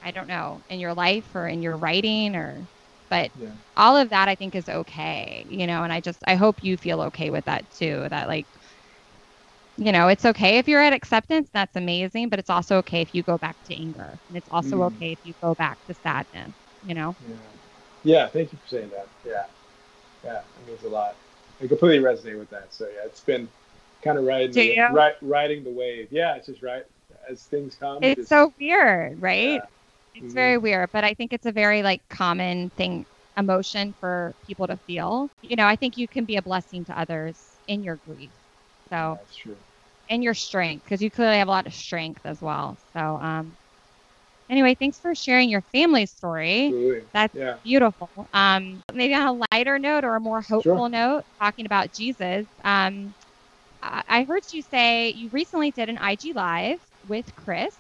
I 0.02 0.12
don't 0.12 0.28
know, 0.28 0.64
in 0.70 0.80
your 0.80 0.94
life 0.94 1.36
or 1.36 1.48
in 1.48 1.62
your 1.62 1.78
writing 1.78 2.36
or, 2.36 2.68
but 3.10 3.32
Yeah. 3.36 3.56
all 3.76 3.98
of 3.98 4.10
that 4.12 4.30
I 4.30 4.36
think 4.36 4.56
is 4.56 4.70
okay, 4.70 5.46
you 5.50 5.68
know, 5.68 5.84
and 5.84 5.92
I 5.92 6.02
just, 6.02 6.20
I 6.28 6.36
hope 6.36 6.64
you 6.64 6.78
feel 6.78 7.02
okay 7.04 7.30
with 7.30 7.46
that 7.46 7.70
too, 7.70 8.08
that 8.10 8.28
like, 8.28 8.48
you 9.78 9.92
know, 9.92 10.08
it's 10.10 10.26
okay 10.26 10.58
if 10.58 10.68
you're 10.68 10.82
at 10.82 10.94
acceptance, 10.94 11.50
that's 11.54 11.76
amazing, 11.76 12.30
but 12.30 12.40
it's 12.40 12.50
also 12.50 12.78
okay 12.78 13.02
if 13.02 13.14
you 13.14 13.24
go 13.24 13.38
back 13.38 13.58
to 13.66 13.76
anger. 13.76 14.20
And 14.28 14.38
it's 14.38 14.50
also 14.52 14.78
Mm. 14.78 14.88
okay 14.88 15.14
if 15.14 15.20
you 15.24 15.34
go 15.42 15.56
back 15.56 15.80
to 15.88 15.94
sadness, 15.94 16.54
you 16.82 16.94
know? 16.94 17.16
Yeah. 17.20 17.36
Yeah. 18.04 18.28
Thank 18.30 18.52
you 18.52 18.58
for 18.60 18.68
saying 18.68 18.90
that. 18.92 19.10
Yeah. 19.24 19.46
Yeah. 20.24 20.44
It 20.58 20.66
means 20.66 20.84
a 20.84 20.90
lot. 20.90 21.20
I 21.62 21.68
completely 21.68 22.00
resonate 22.00 22.38
with 22.40 22.50
that. 22.52 22.74
So 22.74 22.86
yeah, 22.86 23.06
it's 23.06 23.22
been 23.22 23.48
kind 24.02 24.18
of 24.18 24.26
riding, 24.26 24.52
the, 24.54 24.78
ri- 24.92 25.16
riding 25.22 25.64
the 25.64 25.72
wave. 25.72 26.08
Yeah. 26.12 26.36
It's 26.36 26.48
just 26.48 26.62
right 26.62 26.86
as 27.30 27.44
things 27.44 27.76
come. 27.76 28.04
It's 28.04 28.16
just- 28.16 28.30
so 28.30 28.54
weird, 28.60 29.22
right? 29.22 29.56
Yeah. 29.56 29.66
It's 30.16 30.34
Mhm. 30.34 30.36
very 30.36 30.58
weird, 30.58 30.90
but 30.92 31.04
I 31.04 31.14
think 31.14 31.34
it's 31.34 31.46
a 31.46 31.52
very 31.52 31.84
like 31.84 32.02
common 32.10 32.70
thing, 32.72 33.06
emotion 33.38 33.94
for 34.00 34.36
people 34.46 34.68
to 34.68 34.78
feel. 34.78 35.30
You 35.42 35.56
know, 35.56 35.66
I 35.68 35.76
think 35.76 35.98
you 35.98 36.08
can 36.08 36.26
be 36.26 36.36
a 36.38 36.42
blessing 36.42 36.86
to 36.86 36.98
others 37.00 37.60
in 37.68 37.84
your 37.84 37.98
grief. 37.98 38.34
So, 38.90 39.18
That's 39.20 39.36
true. 39.36 39.58
and 40.10 40.24
your 40.24 40.34
strength, 40.34 40.84
because 40.84 41.02
you 41.02 41.12
clearly 41.12 41.38
have 41.38 41.48
a 41.48 41.52
lot 41.52 41.68
of 41.68 41.74
strength 41.74 42.22
as 42.26 42.42
well. 42.42 42.78
So, 42.94 43.00
um, 43.00 43.56
anyway, 44.50 44.76
thanks 44.76 45.00
for 45.00 45.14
sharing 45.16 45.50
your 45.50 45.64
family 45.74 46.06
story. 46.06 46.68
Absolutely. 46.68 47.10
That's 47.14 47.36
Yeah. 47.36 47.58
beautiful. 47.64 48.30
Um, 48.34 48.82
maybe 48.94 49.14
on 49.14 49.28
a 49.28 49.46
lighter 49.52 49.80
note 49.80 50.04
or 50.04 50.16
a 50.16 50.20
more 50.22 50.42
hopeful 50.42 50.62
Sure. 50.78 50.90
note, 50.90 51.24
talking 51.42 51.66
about 51.66 51.92
Jesus. 51.92 52.48
Um, 52.64 53.16
I 53.82 54.04
I 54.08 54.24
heard 54.26 54.44
you 54.52 54.62
say 54.62 55.10
you 55.12 55.30
recently 55.32 55.72
did 55.72 55.90
an 55.90 55.98
IG 55.98 56.34
live 56.34 56.80
with 57.08 57.34
Chris, 57.36 57.78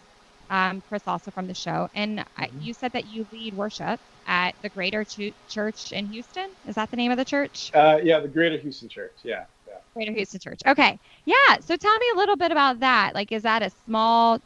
um, 0.49 0.81
Chris 0.81 1.03
also 1.07 1.31
from 1.31 1.47
the 1.47 1.53
show, 1.53 1.87
and 1.93 2.23
I 2.35 2.47
Mhm. 2.47 2.61
you 2.61 2.73
said 2.73 2.91
that 2.93 3.05
you 3.05 3.27
lead 3.31 3.53
worship 3.53 3.99
at 4.25 4.55
the 4.61 4.69
Greater 4.69 5.03
Ch- 5.05 5.35
Church 5.47 5.91
in 5.91 6.05
Houston. 6.07 6.55
Is 6.65 6.75
that 6.75 6.89
the 6.91 6.97
name 6.97 7.11
of 7.11 7.17
the 7.17 7.25
church? 7.25 7.71
Uh, 7.73 7.99
yeah. 8.03 8.19
The 8.19 8.27
Greater 8.27 8.57
Houston 8.57 8.89
Church. 8.89 9.19
Yeah. 9.23 9.45
Yeah. 9.67 9.79
Greater 9.95 10.13
Houston 10.13 10.39
Church. 10.39 10.59
Okay, 10.67 10.99
yeah. 11.25 11.59
So 11.61 11.75
tell 11.75 11.97
me 11.97 12.05
a 12.13 12.17
little 12.17 12.37
bit 12.37 12.51
about 12.51 12.79
that. 12.79 13.13
Like, 13.15 13.31
is 13.31 13.43
that 13.43 13.63
a 13.63 13.69
small, 13.85 14.39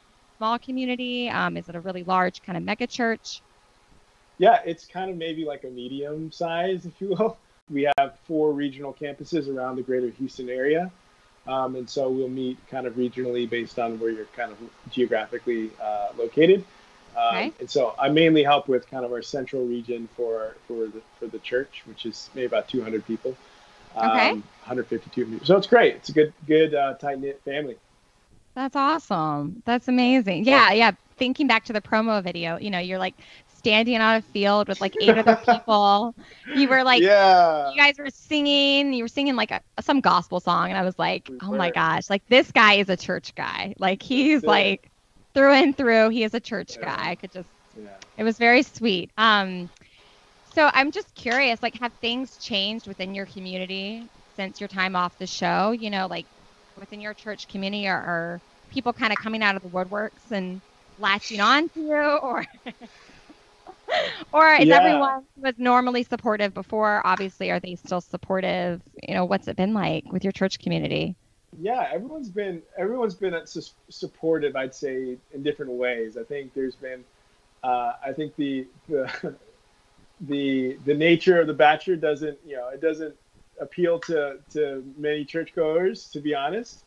small 0.43 0.59
community? 0.59 1.29
Um, 1.29 1.55
is 1.55 1.69
it 1.69 1.75
a 1.75 1.79
really 1.79 2.03
large 2.03 2.43
kind 2.43 2.57
of 2.57 2.63
mega 2.65 2.85
church? 2.85 3.41
Yeah, 4.39 4.59
it's 4.65 4.85
kind 4.85 5.09
of 5.09 5.15
maybe 5.15 5.45
like 5.45 5.63
a 5.63 5.69
medium 5.69 6.33
size, 6.33 6.85
if 6.89 6.99
you 6.99 7.09
will. 7.09 7.37
We 7.71 7.87
have 7.97 8.19
four 8.27 8.51
regional 8.51 8.93
campuses 8.93 9.47
around 9.47 9.77
the 9.77 9.83
greater 9.83 10.09
Houston 10.09 10.49
area. 10.49 10.91
Um, 11.47 11.77
and 11.77 11.89
so 11.89 12.09
we'll 12.09 12.27
meet 12.27 12.57
kind 12.69 12.85
of 12.85 12.95
regionally 12.95 13.49
based 13.49 13.79
on 13.79 13.97
where 13.99 14.09
you're 14.09 14.25
kind 14.35 14.51
of 14.51 14.57
geographically 14.91 15.71
uh, 15.81 16.09
located. 16.17 16.65
Um, 17.15 17.35
Okay. 17.35 17.53
And 17.61 17.69
so 17.69 17.95
I 17.97 18.09
mainly 18.09 18.43
help 18.43 18.67
with 18.67 18.89
kind 18.89 19.05
of 19.05 19.13
our 19.13 19.21
central 19.21 19.65
region 19.65 20.09
for 20.17 20.57
for 20.67 20.87
the 20.87 21.01
for 21.19 21.27
the 21.27 21.39
church, 21.39 21.83
which 21.85 22.05
is 22.05 22.29
maybe 22.33 22.47
about 22.47 22.67
200 22.67 23.05
people. 23.05 23.37
Um, 23.95 24.09
Okay. 24.11 24.31
150, 24.65 25.09
200. 25.09 25.45
So 25.45 25.55
it's 25.55 25.67
great. 25.67 25.95
It's 25.95 26.09
a 26.09 26.13
good, 26.13 26.33
good, 26.47 26.73
uh, 26.73 26.95
tight 26.95 27.19
knit 27.19 27.41
family. 27.45 27.77
That's 28.55 28.75
awesome. 28.75 29.61
That's 29.65 29.87
amazing. 29.87 30.45
Yeah, 30.45 30.71
yeah. 30.73 30.91
Thinking 31.17 31.47
back 31.47 31.65
to 31.65 31.73
the 31.73 31.81
promo 31.81 32.23
video, 32.23 32.57
you 32.57 32.69
know, 32.69 32.79
you're 32.79 32.99
like 32.99 33.15
standing 33.47 33.99
on 34.01 34.15
a 34.17 34.21
field 34.21 34.67
with 34.67 34.81
like 34.81 34.95
eight 34.99 35.17
other 35.17 35.35
people. 35.35 36.15
You 36.53 36.67
were 36.67 36.83
like, 36.83 37.03
yeah. 37.03 37.69
you 37.71 37.77
guys 37.77 37.95
were 37.97 38.09
singing. 38.09 38.93
You 38.93 39.03
were 39.03 39.07
singing 39.07 39.35
like 39.35 39.51
a 39.51 39.61
some 39.81 40.01
gospel 40.01 40.39
song, 40.39 40.69
and 40.69 40.77
I 40.77 40.83
was 40.83 40.97
like, 40.99 41.29
We 41.29 41.37
oh 41.41 41.53
my 41.53 41.71
gosh, 41.71 42.09
like 42.09 42.23
this 42.27 42.51
guy 42.51 42.75
is 42.75 42.89
a 42.89 42.97
church 42.97 43.33
guy. 43.35 43.75
Like 43.79 44.01
he's 44.03 44.43
it. 44.43 44.47
like 44.47 44.91
through 45.33 45.53
and 45.53 45.75
through. 45.77 46.09
He 46.09 46.23
is 46.23 46.33
a 46.33 46.39
church 46.39 46.77
Yeah. 46.77 46.85
guy. 46.95 47.11
I 47.11 47.15
could 47.15 47.31
just. 47.31 47.49
yeah. 47.75 47.97
It 48.17 48.23
was 48.23 48.37
very 48.37 48.63
sweet. 48.63 49.11
Um, 49.17 49.69
so 50.55 50.69
I'm 50.73 50.91
just 50.91 51.13
curious, 51.15 51.61
like, 51.63 51.75
have 51.79 51.93
things 52.01 52.37
changed 52.37 52.87
within 52.87 53.15
your 53.15 53.25
community 53.25 54.11
since 54.35 54.59
your 54.59 54.67
time 54.67 54.95
off 54.95 55.17
the 55.17 55.27
show? 55.27 55.71
You 55.71 55.89
know, 55.89 56.07
like 56.07 56.27
within 56.77 57.01
your 57.01 57.13
church 57.13 57.47
community, 57.47 57.87
are, 57.87 57.97
are 58.01 58.41
people 58.69 58.93
kind 58.93 59.11
of 59.13 59.19
coming 59.19 59.43
out 59.43 59.55
of 59.55 59.61
the 59.61 59.69
woodworks 59.69 60.31
and 60.31 60.61
latching 60.97 61.39
on 61.41 61.69
to 61.69 61.79
you, 61.79 61.95
or 62.23 62.45
or 64.31 64.53
is 64.55 64.69
Yeah. 64.69 64.71
everyone 64.71 65.23
who 65.35 65.41
was 65.43 65.53
normally 65.57 66.03
supportive 66.03 66.53
before? 66.53 67.05
Obviously, 67.05 67.51
are 67.51 67.59
they 67.59 67.75
still 67.75 68.01
supportive? 68.01 68.81
You 69.07 69.13
know, 69.15 69.25
what's 69.25 69.47
it 69.47 69.55
been 69.57 69.73
like 69.73 70.05
with 70.11 70.23
your 70.23 70.33
church 70.33 70.59
community? 70.59 71.15
yeah 71.59 71.87
everyone's 71.91 72.29
been 72.29 72.61
everyone's 72.77 73.15
been 73.15 73.33
uh, 73.33 73.45
sus- 73.45 73.75
supportive 73.89 74.55
i'd 74.55 74.73
say 74.73 75.17
in 75.31 75.43
different 75.43 75.71
ways 75.71 76.17
i 76.17 76.23
think 76.23 76.53
there's 76.53 76.75
been 76.75 77.03
uh, 77.63 77.93
i 78.05 78.11
think 78.13 78.35
the 78.35 78.67
the 78.89 79.35
the 80.21 80.77
the 80.85 80.93
nature 80.93 81.39
of 81.39 81.47
the 81.47 81.53
bachelor 81.53 81.95
doesn't 81.95 82.37
you 82.45 82.55
know 82.55 82.69
it 82.69 82.81
doesn't 82.81 83.15
appeal 83.59 83.99
to 83.99 84.37
to 84.51 84.83
many 84.97 85.25
churchgoers 85.25 86.09
to 86.09 86.19
be 86.19 86.35
honest. 86.35 86.83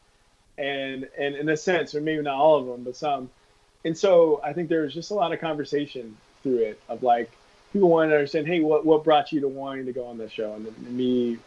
And 0.59 1.09
and 1.19 1.35
in 1.35 1.49
a 1.49 1.57
sense 1.57 1.95
or 1.95 2.01
maybe 2.01 2.23
not 2.23 2.35
all 2.35 2.59
of 2.59 2.67
them 2.67 2.85
but 2.85 2.97
some. 2.97 3.31
And 3.85 3.97
so 3.97 4.41
i 4.45 4.53
think 4.53 4.69
there 4.69 4.83
was 4.83 4.95
just 4.95 5.11
a 5.11 5.15
lot 5.15 5.33
of 5.33 5.41
conversation 5.41 6.17
through 6.43 6.59
it 6.59 6.81
of 6.89 7.03
like 7.03 7.31
people 7.73 7.89
wanted 7.89 8.11
to 8.11 8.17
understand 8.17 8.47
hey 8.47 8.61
what 8.61 8.85
what 8.85 9.05
brought 9.05 9.33
you 9.33 9.41
to 9.41 9.49
wanting 9.49 9.87
to 9.87 9.93
go 9.93 10.07
on 10.07 10.19
this 10.19 10.33
show? 10.33 10.55
And 10.55 10.97
me 10.97 11.39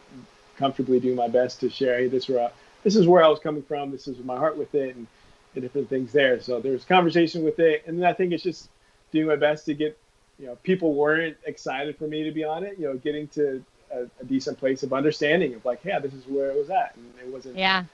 comfortably 0.56 1.00
doing 1.00 1.16
my 1.16 1.28
best 1.28 1.60
to 1.60 1.70
share 1.70 1.98
hey 1.98 2.08
this 2.08 2.24
is 2.24 2.28
where 2.30 2.44
I, 2.46 2.50
this 2.82 2.96
is 2.96 3.06
where 3.06 3.22
I 3.22 3.28
was 3.28 3.40
coming 3.40 3.62
from. 3.62 3.90
This 3.90 4.08
is 4.08 4.18
my 4.24 4.36
heart 4.36 4.56
with 4.56 4.74
it 4.74 4.96
and 4.96 5.06
the 5.54 5.60
different 5.60 5.88
things 5.88 6.12
there. 6.12 6.40
So 6.40 6.60
there's 6.60 6.84
conversation 6.84 7.42
with 7.42 7.58
it. 7.58 7.82
And 7.86 7.98
then 7.98 8.06
I 8.06 8.12
think 8.12 8.32
it's 8.32 8.42
just 8.42 8.68
doing 9.10 9.26
my 9.26 9.36
best 9.36 9.66
to 9.66 9.74
get 9.74 9.98
you 10.38 10.46
know 10.46 10.56
people 10.56 10.94
weren't 10.94 11.36
excited 11.44 11.96
for 11.96 12.06
me 12.06 12.24
to 12.24 12.32
be 12.32 12.44
on 12.44 12.64
it 12.64 12.78
you 12.78 12.86
know 12.86 12.96
getting 12.96 13.28
to 13.28 13.62
a, 13.92 14.02
a 14.20 14.24
decent 14.24 14.58
place 14.58 14.82
of 14.82 14.92
understanding 14.92 15.54
of 15.54 15.64
like 15.64 15.80
yeah 15.84 15.98
this 15.98 16.12
is 16.14 16.26
where 16.26 16.50
it 16.50 16.56
was 16.56 16.70
at 16.70 16.94
and 16.96 17.12
it 17.20 17.32
wasn't 17.32 17.56
Yeah. 17.56 17.84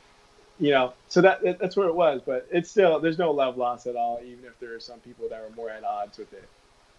you 0.58 0.70
know 0.70 0.92
so 1.08 1.20
that, 1.22 1.42
that 1.42 1.58
that's 1.58 1.76
where 1.76 1.88
it 1.88 1.94
was 1.94 2.20
but 2.24 2.46
it's 2.50 2.70
still 2.70 3.00
there's 3.00 3.18
no 3.18 3.30
love 3.32 3.56
lost 3.56 3.86
at 3.86 3.96
all 3.96 4.20
even 4.24 4.44
if 4.44 4.58
there 4.60 4.74
are 4.74 4.80
some 4.80 5.00
people 5.00 5.28
that 5.30 5.40
were 5.42 5.54
more 5.56 5.70
at 5.70 5.84
odds 5.84 6.18
with 6.18 6.32
it 6.32 6.48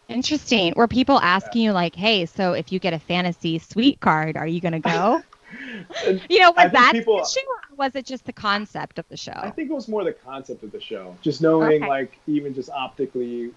Interesting. 0.10 0.72
Were 0.78 0.88
people 0.88 1.20
asking 1.20 1.64
you 1.64 1.74
like, 1.74 1.94
"Hey, 1.94 2.26
so 2.28 2.54
if 2.54 2.72
you 2.72 2.80
get 2.80 2.94
a 2.94 3.00
fantasy 3.00 3.60
suite 3.60 4.00
card, 4.00 4.38
are 4.38 4.48
you 4.48 4.62
gonna 4.62 4.80
go?" 4.80 5.22
You 6.30 6.40
know, 6.40 6.52
was 6.52 6.72
that 6.72 6.92
people- 6.94 7.18
the 7.18 7.24
issue 7.24 7.40
or 7.72 7.76
was 7.78 7.96
it 7.96 8.06
just 8.06 8.24
the 8.26 8.32
concept 8.34 9.00
of 9.00 9.06
the 9.10 9.18
show? 9.18 9.32
I 9.36 9.50
think 9.50 9.70
it 9.70 9.74
was 9.74 9.88
more 9.90 10.04
the 10.06 10.14
concept 10.14 10.64
of 10.64 10.72
the 10.72 10.80
show, 10.80 11.16
just 11.22 11.42
knowing 11.42 11.84
Okay. 11.84 11.88
like 11.90 12.18
even 12.28 12.54
just 12.54 12.70
optically 12.70 13.52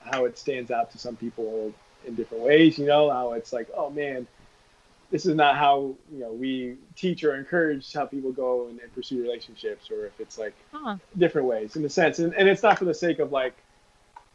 how 0.00 0.24
it 0.26 0.36
stands 0.38 0.70
out 0.70 0.90
to 0.92 0.98
some 0.98 1.16
people 1.16 1.72
in 2.06 2.14
different 2.14 2.44
ways. 2.44 2.78
You 2.78 2.86
know 2.86 3.10
how 3.10 3.32
it's 3.32 3.52
like, 3.52 3.68
oh 3.76 3.90
man, 3.90 4.26
this 5.10 5.26
is 5.26 5.34
not 5.34 5.56
how 5.56 5.94
you 6.12 6.20
know 6.20 6.32
we 6.32 6.76
teach 6.96 7.24
or 7.24 7.34
encourage 7.36 7.92
how 7.92 8.06
people 8.06 8.32
go 8.32 8.68
and, 8.68 8.80
and 8.80 8.94
pursue 8.94 9.22
relationships, 9.22 9.90
or 9.90 10.06
if 10.06 10.20
it's 10.20 10.38
like 10.38 10.54
Huh. 10.72 10.96
different 11.18 11.48
ways 11.48 11.76
in 11.76 11.82
the 11.82 11.90
sense, 11.90 12.18
and, 12.18 12.34
and 12.34 12.48
it's 12.48 12.62
not 12.62 12.78
for 12.78 12.84
the 12.84 12.94
sake 12.94 13.18
of 13.18 13.32
like 13.32 13.54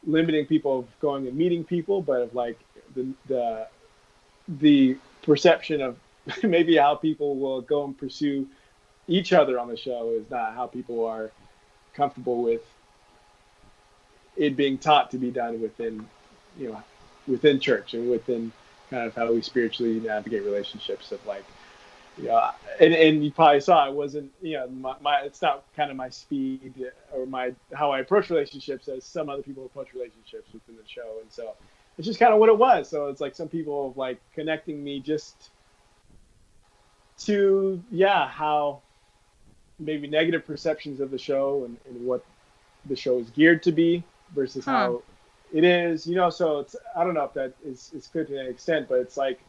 limiting 0.06 0.46
people 0.46 0.80
of 0.80 1.00
going 1.01 1.28
and 1.28 1.38
meeting 1.38 1.63
people, 1.63 2.01
but 2.01 2.22
of 2.22 2.36
like 2.36 2.60
the 2.96 3.08
the 3.28 3.68
the 4.60 4.98
perception 5.24 5.82
of 5.82 5.98
maybe 6.44 6.78
how 6.78 6.96
people 6.96 7.36
will 7.36 7.62
go 7.62 7.86
and 7.86 7.98
pursue 7.98 8.48
each 9.08 9.34
other 9.34 9.60
on 9.60 9.68
the 9.68 9.78
show 9.78 10.12
is 10.12 10.30
not 10.30 10.54
how 10.56 10.68
people 10.68 11.06
are 11.06 11.32
comfortable 11.94 12.42
with 12.42 12.62
it 14.38 14.56
being 14.56 14.78
taught 14.78 15.12
to 15.12 15.18
be 15.18 15.32
done 15.32 15.62
within 15.62 16.06
you 16.58 16.70
know 16.70 16.82
within 17.28 17.60
church 17.60 17.94
and 17.94 18.10
within 18.10 18.51
kind 18.91 19.07
of 19.07 19.15
how 19.15 19.31
we 19.33 19.41
spiritually 19.41 20.00
navigate 20.01 20.43
relationships 20.45 21.12
of 21.13 21.25
like 21.25 21.45
you 22.17 22.25
know 22.27 22.51
and, 22.79 22.93
and 22.93 23.25
you 23.25 23.31
probably 23.31 23.62
saw 23.62 23.88
it 23.88 23.93
wasn't 23.93 24.31
you 24.41 24.53
know 24.57 24.67
my, 24.69 24.95
my 25.01 25.21
it's 25.21 25.41
not 25.41 25.63
kind 25.75 25.89
of 25.89 25.98
my 25.98 26.10
speed 26.10 26.86
or 27.15 27.25
my 27.25 27.53
how 27.74 27.91
i 27.91 28.01
approach 28.01 28.29
relationships 28.29 28.89
as 28.89 29.05
some 29.05 29.29
other 29.29 29.41
people 29.43 29.65
approach 29.65 29.93
relationships 29.95 30.50
within 30.53 30.75
the 30.75 30.88
show 30.88 31.17
and 31.21 31.31
so 31.31 31.53
it's 31.98 32.07
just 32.07 32.19
kind 32.19 32.33
of 32.33 32.39
what 32.39 32.50
it 32.50 32.57
was 32.57 32.89
so 32.89 33.07
it's 33.07 33.21
like 33.21 33.36
some 33.36 33.48
people 33.50 33.93
like 33.95 34.19
connecting 34.36 34.83
me 34.83 35.00
just 35.00 35.50
to 37.19 37.81
yeah 37.91 38.27
how 38.27 38.81
maybe 39.79 40.07
negative 40.07 40.45
perceptions 40.45 41.00
of 41.00 41.12
the 41.12 41.17
show 41.17 41.63
and, 41.65 41.77
and 41.89 42.05
what 42.05 42.24
the 42.88 42.95
show 42.95 43.17
is 43.19 43.29
geared 43.31 43.63
to 43.63 43.71
be 43.71 44.03
versus 44.36 44.65
Huh. 44.65 44.71
how 44.71 45.01
it 45.53 45.63
is 45.63 46.08
you 46.08 46.15
know 46.15 46.29
so 46.29 46.60
it's 46.60 46.75
i 46.96 47.03
don't 47.03 47.13
know 47.13 47.24
if 47.24 47.34
that 47.34 47.53
is, 47.65 47.91
is 47.93 48.08
clear 48.08 48.25
to 48.25 48.39
an 48.39 48.48
extent 48.48 48.88
but 48.89 49.00
it's 49.00 49.17
like 49.17 49.39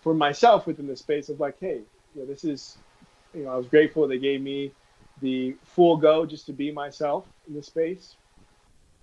for 0.00 0.14
myself 0.14 0.66
within 0.66 0.86
the 0.86 0.96
space 0.96 1.28
of 1.28 1.40
like 1.40 1.56
hey 1.60 1.80
you 2.14 2.20
know 2.20 2.26
this 2.26 2.44
is 2.44 2.76
you 3.34 3.44
know 3.44 3.50
i 3.50 3.56
was 3.56 3.66
grateful 3.66 4.06
they 4.06 4.18
gave 4.18 4.40
me 4.42 4.70
the 5.22 5.54
full 5.64 5.96
go 5.96 6.26
just 6.26 6.46
to 6.46 6.52
be 6.52 6.70
myself 6.70 7.24
in 7.48 7.54
the 7.54 7.62
space 7.62 8.14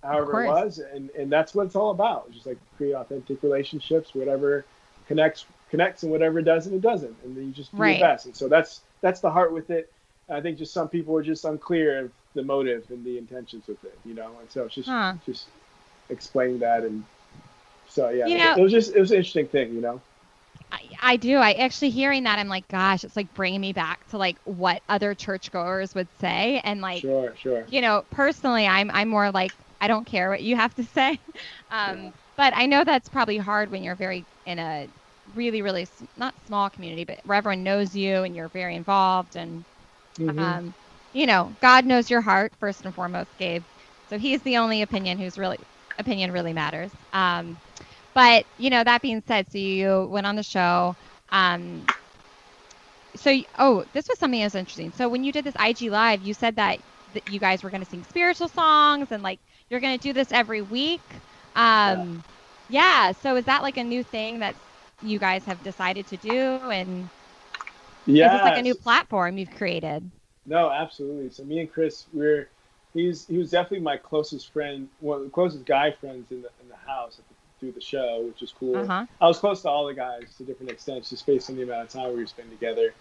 however 0.02 0.40
it 0.42 0.46
was 0.46 0.78
and 0.78 1.10
and 1.10 1.30
that's 1.30 1.54
what 1.54 1.66
it's 1.66 1.76
all 1.76 1.90
about 1.90 2.30
just 2.32 2.46
like 2.46 2.58
create 2.76 2.94
authentic 2.94 3.42
relationships 3.42 4.14
whatever 4.14 4.64
connects 5.06 5.46
connects 5.70 6.02
and 6.02 6.12
whatever 6.12 6.40
doesn't 6.40 6.74
it 6.74 6.80
doesn't 6.80 7.16
and 7.24 7.36
then 7.36 7.44
you 7.44 7.52
just 7.52 7.74
do 7.76 7.82
Right. 7.82 7.98
your 7.98 8.00
best 8.08 8.26
and 8.26 8.36
so 8.36 8.48
that's 8.48 8.82
that's 9.02 9.20
the 9.20 9.30
heart 9.30 9.52
with 9.52 9.70
it 9.70 9.90
i 10.30 10.40
think 10.40 10.58
just 10.58 10.72
some 10.72 10.88
people 10.88 11.16
are 11.16 11.22
just 11.22 11.44
unclear 11.44 12.06
of 12.06 12.12
the 12.34 12.42
motive 12.42 12.86
and 12.90 13.04
the 13.04 13.18
intentions 13.18 13.66
with 13.66 13.82
it 13.84 13.98
you 14.04 14.14
know 14.14 14.38
and 14.40 14.50
so 14.50 14.64
it's 14.64 14.74
just 14.74 14.88
Huh. 14.88 15.14
just 15.24 15.48
explaining 16.10 16.58
that 16.60 16.84
and 16.84 17.04
so 17.86 18.10
yeah 18.10 18.28
You 18.28 18.36
it- 18.36 18.42
know- 18.42 18.56
it 18.56 18.60
was 18.62 18.72
just 18.72 18.94
it 18.94 19.00
was 19.00 19.10
an 19.10 19.18
interesting 19.18 19.48
thing 19.48 19.74
you 19.74 19.80
know 19.80 20.02
I, 20.72 20.90
I 21.02 21.16
do. 21.16 21.36
I 21.36 21.52
actually 21.52 21.90
hearing 21.90 22.24
that, 22.24 22.38
I'm 22.38 22.48
like, 22.48 22.68
gosh, 22.68 23.04
it's 23.04 23.16
like 23.16 23.32
bringing 23.32 23.60
me 23.60 23.72
back 23.72 24.04
to 24.08 24.18
like 24.18 24.38
what 24.44 24.82
other 24.88 25.14
churchgoers 25.14 25.94
would 25.94 26.08
say, 26.20 26.60
and 26.64 26.80
like, 26.80 27.04
sure 27.04 27.34
sure 27.36 27.66
you 27.66 27.80
know, 27.80 28.04
personally, 28.10 28.66
I'm 28.66 28.90
I'm 28.90 29.08
more 29.08 29.30
like 29.32 29.54
I 29.80 29.88
don't 29.88 30.06
care 30.06 30.30
what 30.30 30.42
you 30.42 30.56
have 30.56 30.74
to 30.76 30.84
say, 30.84 31.18
um, 31.70 32.12
Yeah. 32.12 32.12
but 32.36 32.54
I 32.56 32.66
know 32.66 32.84
that's 32.84 33.08
probably 33.08 33.38
hard 33.38 33.70
when 33.70 33.82
you're 33.82 33.96
very 33.96 34.26
in 34.46 34.58
a 34.58 34.88
really 35.34 35.62
really 35.62 35.86
not 36.16 36.34
small 36.46 36.70
community, 36.70 37.04
but 37.04 37.20
where 37.24 37.38
everyone 37.38 37.64
knows 37.64 37.94
you 37.94 38.22
and 38.24 38.34
you're 38.36 38.48
very 38.50 38.76
involved, 38.76 39.36
and 39.36 39.64
Mhm. 40.18 40.38
um, 40.38 40.74
you 41.12 41.26
know, 41.26 41.56
God 41.60 41.86
knows 41.86 42.10
your 42.10 42.20
heart 42.20 42.54
first 42.58 42.84
and 42.84 42.94
foremost, 42.94 43.36
Gabe. 43.38 43.64
So 44.08 44.18
He's 44.18 44.42
the 44.42 44.58
only 44.58 44.82
opinion 44.82 45.18
who's 45.18 45.38
really 45.38 45.58
opinion 45.98 46.32
really 46.32 46.52
matters. 46.52 46.92
Um, 47.12 47.60
but 48.14 48.46
you 48.56 48.70
know, 48.70 48.82
that 48.84 49.02
being 49.02 49.22
said, 49.26 49.50
so 49.50 49.58
you 49.58 50.06
went 50.10 50.26
on 50.26 50.36
the 50.36 50.42
show. 50.42 50.96
Um, 51.30 51.94
so 53.16 53.34
oh, 53.58 53.84
this 53.92 54.08
was 54.08 54.18
something 54.18 54.40
that 54.40 54.46
was 54.46 54.54
interesting. 54.54 54.92
So 54.92 55.08
when 55.08 55.24
you 55.24 55.32
did 55.32 55.44
this 55.44 55.54
IG 55.60 55.82
live, 55.90 56.22
you 56.22 56.34
said 56.34 56.56
that, 56.56 56.80
that 57.12 57.26
you 57.26 57.40
guys 57.40 57.62
were 57.62 57.70
going 57.70 57.82
to 57.82 57.88
sing 57.88 58.04
spiritual 58.04 58.48
songs 58.48 59.10
and 59.10 59.22
like 59.22 59.40
you're 59.70 59.80
going 59.80 59.98
to 59.98 60.02
do 60.02 60.12
this 60.12 60.32
every 60.32 60.62
week. 60.62 61.20
Um, 61.54 62.24
yeah. 62.68 63.12
So 63.12 63.36
is 63.36 63.46
that 63.46 63.62
like 63.62 63.76
a 63.76 63.84
new 63.84 64.04
thing 64.04 64.40
that 64.40 64.56
you 65.00 65.18
guys 65.18 65.44
have 65.46 65.62
decided 65.62 66.06
to 66.08 66.16
do? 66.18 66.60
And 66.70 67.10
yeah 68.06 68.26
is 68.26 68.32
this 68.32 68.42
like 68.42 68.56
a 68.56 68.62
new 68.62 68.74
platform 68.74 69.38
you've 69.38 69.50
created? 69.50 70.10
No, 70.46 70.70
absolutely. 70.70 71.30
So 71.30 71.44
me 71.44 71.60
and 71.60 71.70
Chris, 71.72 72.08
we're 72.12 72.50
he's 72.94 73.26
he 73.26 73.38
was 73.38 73.50
definitely 73.50 73.80
my 73.80 73.96
closest 73.96 74.52
friend, 74.52 74.88
one 75.00 75.18
of 75.18 75.24
the 75.24 75.30
closest 75.30 75.64
guy 75.64 75.90
friends 75.90 76.30
in 76.30 76.42
the 76.42 76.50
in 76.62 76.68
the 76.68 76.76
house 76.76 77.18
at 77.18 77.28
the, 77.28 77.34
through 77.58 77.72
the 77.72 77.80
show, 77.80 78.24
which 78.26 78.42
is 78.42 78.52
cool. 78.58 78.76
Uh 78.76 78.86
huh. 78.86 79.06
I 79.20 79.26
was 79.26 79.38
close 79.38 79.62
to 79.62 79.68
all 79.68 79.86
the 79.86 79.94
guys 79.94 80.34
to 80.38 80.44
different 80.44 80.72
extents, 80.72 81.10
just 81.10 81.26
based 81.26 81.50
on 81.50 81.56
the 81.56 81.62
amount 81.62 81.82
of 81.82 81.88
time 81.88 82.08
we 82.12 82.20
were 82.20 82.26
spending 82.26 82.56
together. 82.56 82.94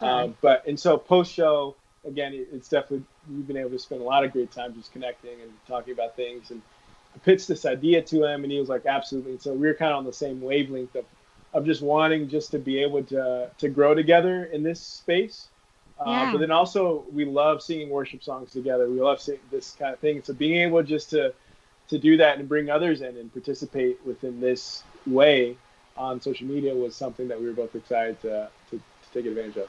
Alright. 0.00 0.24
Um, 0.24 0.36
but 0.40 0.66
and 0.66 0.78
so 0.78 0.96
post 0.96 1.32
show, 1.32 1.76
again, 2.06 2.32
it, 2.32 2.48
it's 2.52 2.68
definitely 2.68 3.04
we've 3.30 3.46
been 3.46 3.56
able 3.56 3.70
to 3.70 3.78
spend 3.78 4.00
a 4.00 4.04
lot 4.04 4.24
of 4.24 4.32
great 4.32 4.52
time 4.52 4.74
just 4.74 4.92
connecting 4.92 5.40
and 5.42 5.50
talking 5.66 5.92
about 5.92 6.16
things. 6.16 6.50
And 6.50 6.62
I 7.14 7.18
pitched 7.18 7.48
this 7.48 7.64
idea 7.64 8.02
to 8.02 8.24
him, 8.24 8.44
and 8.44 8.52
he 8.52 8.58
was 8.58 8.68
like, 8.68 8.86
absolutely. 8.86 9.32
And 9.32 9.42
so 9.42 9.52
we 9.52 9.66
were 9.66 9.74
kind 9.74 9.92
of 9.92 9.98
on 9.98 10.04
the 10.04 10.12
same 10.12 10.40
wavelength 10.40 10.94
of 10.94 11.04
of 11.52 11.64
just 11.64 11.82
wanting 11.82 12.28
just 12.28 12.50
to 12.50 12.58
be 12.58 12.82
able 12.82 13.02
to 13.04 13.50
to 13.58 13.68
grow 13.68 13.94
together 13.94 14.44
in 14.44 14.62
this 14.62 14.80
space. 14.80 15.48
Uh, 15.98 16.04
Yeah. 16.06 16.32
But 16.32 16.38
then 16.38 16.50
also 16.50 17.04
we 17.12 17.24
love 17.24 17.62
singing 17.62 17.90
worship 17.90 18.22
songs 18.22 18.52
together. 18.52 18.88
We 18.88 19.00
love 19.00 19.24
this 19.50 19.76
kind 19.78 19.92
of 19.92 20.00
thing. 20.00 20.22
So 20.22 20.32
being 20.32 20.56
able 20.56 20.82
just 20.82 21.10
to 21.10 21.32
to 21.88 21.98
do 21.98 22.16
that 22.16 22.38
and 22.38 22.48
bring 22.48 22.70
others 22.70 23.02
in 23.02 23.16
and 23.16 23.32
participate 23.32 23.98
within 24.06 24.40
this 24.40 24.82
way 25.06 25.56
on 25.96 26.20
social 26.20 26.46
media 26.46 26.74
was 26.74 26.96
something 26.96 27.28
that 27.28 27.38
we 27.38 27.46
were 27.46 27.52
both 27.52 27.74
excited 27.74 28.20
to, 28.22 28.48
to, 28.70 28.76
to 28.76 28.82
take 29.12 29.26
advantage 29.26 29.56
of. 29.56 29.68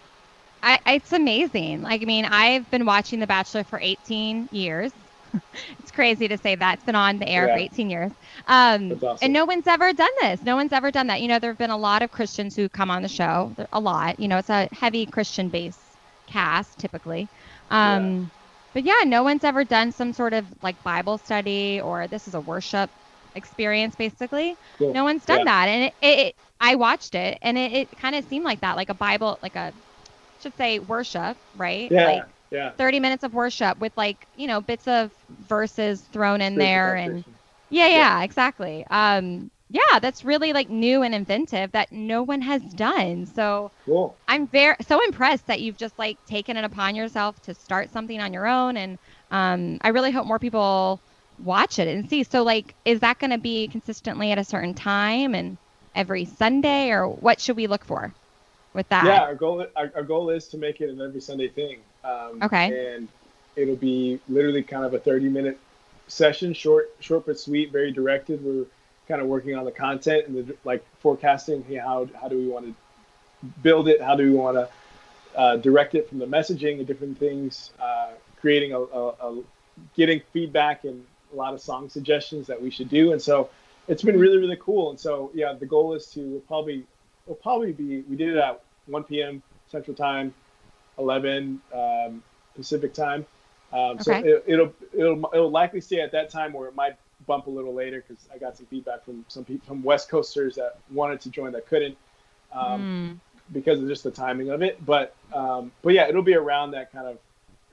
I, 0.64 0.80
it's 0.88 1.14
amazing. 1.14 1.82
Like, 1.84 2.02
I 2.02 2.06
mean, 2.06 2.26
I've 2.26 2.70
been 2.72 2.86
watching 2.86 3.20
The 3.20 3.28
Bachelor 3.28 3.64
for 3.64 3.80
18 3.80 4.50
years. 4.52 4.92
it's 5.80 5.92
crazy 5.92 6.28
to 6.28 6.38
say 6.38 6.56
that. 6.56 6.76
It's 6.76 6.84
been 6.86 6.96
on 6.96 7.20
the 7.20 7.28
air 7.30 7.48
for 7.48 7.60
18 7.60 7.90
years. 7.90 8.12
Um, 8.48 8.94
awesome. 8.94 9.18
And 9.22 9.34
no 9.34 9.46
one's 9.46 9.68
ever 9.68 9.94
done 9.94 10.10
this. 10.22 10.42
No 10.42 10.56
one's 10.56 10.72
ever 10.72 10.90
done 10.90 11.08
that. 11.08 11.22
You 11.22 11.28
know, 11.28 11.38
there 11.38 11.52
have 11.52 11.58
been 11.58 11.70
a 11.70 11.78
lot 11.78 12.02
of 12.02 12.12
Christians 12.12 12.56
who 12.56 12.70
come 12.70 12.90
on 12.90 13.04
the 13.04 13.10
show. 13.10 13.54
A 13.74 13.80
lot. 13.80 14.20
You 14.20 14.28
know, 14.28 14.38
it's 14.38 14.50
a 14.50 14.70
heavy 14.72 15.06
Christian 15.06 15.50
based 15.50 15.80
cast 16.28 16.78
typically. 16.80 17.30
Um, 17.70 18.32
But 18.74 18.84
yeah, 18.84 19.02
no 19.06 19.24
one's 19.24 19.44
ever 19.44 19.64
done 19.64 19.92
some 19.92 20.14
sort 20.14 20.34
of 20.34 20.48
like 20.62 20.84
Bible 20.84 21.18
study 21.18 21.80
or 21.82 22.08
this 22.08 22.28
is 22.28 22.34
a 22.36 22.42
worship 22.42 22.92
experience 23.36 23.96
basically. 23.96 24.58
Cool. 24.74 24.94
No 24.94 25.04
one's 25.04 25.26
done 25.26 25.38
Yeah. 25.38 25.46
that. 25.46 25.68
And 25.70 25.84
it, 25.86 25.96
it, 26.02 26.20
it 26.28 26.36
I 26.60 26.76
watched 26.76 27.16
it 27.16 27.38
and 27.42 27.58
it, 27.58 27.72
it 27.74 27.98
kind 27.98 28.16
of 28.16 28.26
seemed 28.26 28.46
like 28.46 28.62
that, 28.62 28.76
like 28.78 28.90
a 28.90 28.94
Bible, 28.96 29.40
like 29.42 29.56
a, 29.56 29.74
should 30.40 30.56
say 30.58 30.80
worship, 30.80 31.38
right? 31.54 31.94
Yeah, 31.94 32.02
Like 32.02 32.36
yeah. 32.52 32.74
30 32.78 33.00
minutes 33.00 33.24
of 33.24 33.34
worship 33.34 33.78
with 33.80 33.94
like, 33.98 34.28
you 34.34 34.48
know, 34.48 34.62
bits 34.62 34.88
of 34.88 35.12
verses 35.30 36.02
thrown 36.12 36.42
in 36.42 36.58
there 36.58 36.96
and 36.96 37.26
yeah, 37.70 37.88
yeah, 37.88 38.22
Yeah. 38.22 38.24
exactly. 38.24 38.86
Um, 38.90 39.52
yeah, 39.76 40.00
that's 40.00 40.24
really 40.24 40.54
like 40.54 40.70
new 40.70 41.04
and 41.04 41.14
inventive 41.14 41.72
that 41.74 41.92
no 41.92 42.24
one 42.24 42.42
has 42.42 42.62
done. 42.64 43.26
So 43.26 43.72
Cool. 43.86 44.18
I'm 44.28 44.48
very 44.48 44.76
so 44.88 45.04
impressed 45.06 45.48
that 45.48 45.62
you've 45.62 45.78
just 45.78 45.98
like 46.00 46.18
taken 46.28 46.58
it 46.58 46.64
upon 46.66 46.96
yourself 46.96 47.40
to 47.42 47.54
start 47.56 47.92
something 47.92 48.20
on 48.22 48.34
your 48.34 48.48
own, 48.48 48.78
and 48.78 48.98
um, 49.32 49.78
I 49.82 49.90
really 49.90 50.12
hope 50.12 50.26
more 50.28 50.40
people 50.40 51.02
watch 51.38 51.80
it 51.80 51.88
and 51.88 52.10
see. 52.10 52.24
So 52.24 52.44
like, 52.44 52.76
is 52.86 53.02
that 53.02 53.20
going 53.20 53.32
to 53.32 53.38
be 53.38 53.68
consistently 53.68 54.32
at 54.32 54.40
a 54.40 54.44
certain 54.46 54.74
time 54.74 55.36
and 55.36 55.58
every 55.96 56.26
Sunday, 56.26 56.90
or 56.90 57.08
what 57.08 57.40
should 57.42 57.58
we 57.58 57.68
look 57.68 57.86
for 57.86 58.14
with 58.74 58.88
that? 58.90 59.06
Yeah, 59.06 59.22
our 59.22 59.36
goal 59.36 59.66
our, 59.76 59.92
our 59.96 60.04
goal 60.04 60.30
is 60.30 60.48
to 60.50 60.58
make 60.58 60.82
it 60.82 60.90
an 60.90 61.02
every 61.02 61.22
Sunday 61.22 61.50
thing. 61.50 61.80
Um, 62.04 62.42
Okay. 62.44 62.96
And 62.96 63.08
it'll 63.56 63.76
be 63.76 64.20
literally 64.30 64.64
kind 64.64 64.86
of 64.86 64.94
a 64.94 65.00
30 65.00 65.30
minute 65.30 65.60
session, 66.08 66.54
short, 66.54 66.90
short 67.00 67.26
but 67.26 67.40
sweet, 67.40 67.72
very 67.72 67.92
directed. 67.92 68.44
We're 68.44 68.66
kind 69.08 69.22
of 69.22 69.28
working 69.28 69.56
on 69.56 69.66
the 69.66 69.72
content 69.72 70.28
and 70.28 70.48
the 70.48 70.58
like 70.64 70.86
forecasting. 71.00 71.64
Hey, 71.68 71.76
how 71.76 72.08
how 72.20 72.28
do 72.28 72.38
we 72.38 72.48
want 72.48 72.66
to 72.66 72.76
build 73.62 73.88
it? 73.88 74.02
How 74.02 74.16
do 74.16 74.24
we 74.24 74.38
want 74.38 74.58
to 74.58 74.70
uh, 75.40 75.58
direct 75.58 75.96
it 75.96 76.10
from 76.10 76.20
the 76.20 76.26
messaging 76.26 76.78
and 76.78 76.88
different 76.88 77.18
things? 77.18 77.72
Uh, 77.80 78.12
creating 78.40 78.74
a, 78.74 78.80
a, 78.80 79.08
a 79.10 79.44
getting 79.96 80.22
feedback 80.32 80.84
and 80.84 81.06
a 81.34 81.36
lot 81.36 81.54
of 81.54 81.62
song 81.62 81.90
suggestions 81.90 82.48
that 82.48 82.62
we 82.62 82.70
should 82.70 82.90
do. 82.90 83.12
And 83.12 83.22
so 83.22 83.50
it's 83.88 84.04
been 84.04 84.20
really 84.20 84.38
really 84.38 84.58
cool. 84.60 84.90
And 84.90 85.00
so 85.00 85.32
yeah, 85.34 85.54
the 85.54 85.66
goal 85.66 85.94
is 85.94 86.08
to 86.08 86.22
we'll 86.22 86.42
probably 86.42 86.86
will 87.26 87.36
probably 87.36 87.72
be 87.72 88.02
we 88.02 88.16
did 88.16 88.30
it 88.30 88.38
at 88.38 88.62
1 88.88 89.04
p.m. 89.06 89.42
Central 89.68 89.96
Time, 89.96 90.34
11 90.98 91.62
um, 91.74 92.24
Pacific 92.56 92.94
Time. 92.94 93.26
Um, 93.74 94.00
so 94.00 94.14
it, 94.14 94.44
it'll 94.48 94.74
it'll 94.94 95.30
it'll 95.34 95.52
likely 95.52 95.82
stay 95.82 96.00
at 96.00 96.12
that 96.12 96.30
time, 96.30 96.56
or 96.56 96.68
it 96.68 96.76
might 96.76 96.96
bump 97.26 97.48
a 97.48 97.50
little 97.50 97.74
later 97.74 98.04
because 98.08 98.24
I 98.34 98.38
got 98.38 98.58
some 98.58 98.66
feedback 98.68 99.04
from 99.06 99.26
some 99.28 99.46
people 99.46 99.68
from 99.68 99.84
West 99.84 100.10
Coasters 100.10 100.56
that 100.56 100.78
wanted 100.92 101.22
to 101.22 101.30
join 101.30 101.52
that 101.54 101.68
couldn't 101.68 101.98
um, 102.54 102.88
Mm, 102.88 103.20
because 103.52 103.82
of 103.82 103.88
just 103.88 104.04
the 104.04 104.12
timing 104.12 104.50
of 104.50 104.62
it. 104.62 104.84
But 104.86 105.16
um, 105.34 105.72
but 105.84 105.94
yeah, 105.94 106.08
it'll 106.08 106.24
be 106.24 106.36
around 106.36 106.72
that 106.72 106.92
kind 106.92 107.08
of 107.08 107.18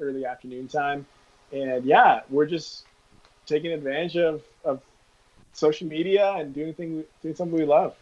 early 0.01 0.27
afternoon 0.27 0.69
time, 0.69 1.07
and 1.53 1.85
yeah, 1.85 2.21
we're 2.31 2.47
just 2.47 2.85
taking 3.47 3.73
advantage 3.73 4.17
of, 4.17 4.43
of 4.65 4.83
social 5.53 5.89
media 5.89 6.33
and 6.35 6.55
doing 6.55 6.75
thing 6.75 7.05
doing 7.23 7.35
something 7.35 7.59
we 7.59 7.65
love. 7.67 7.95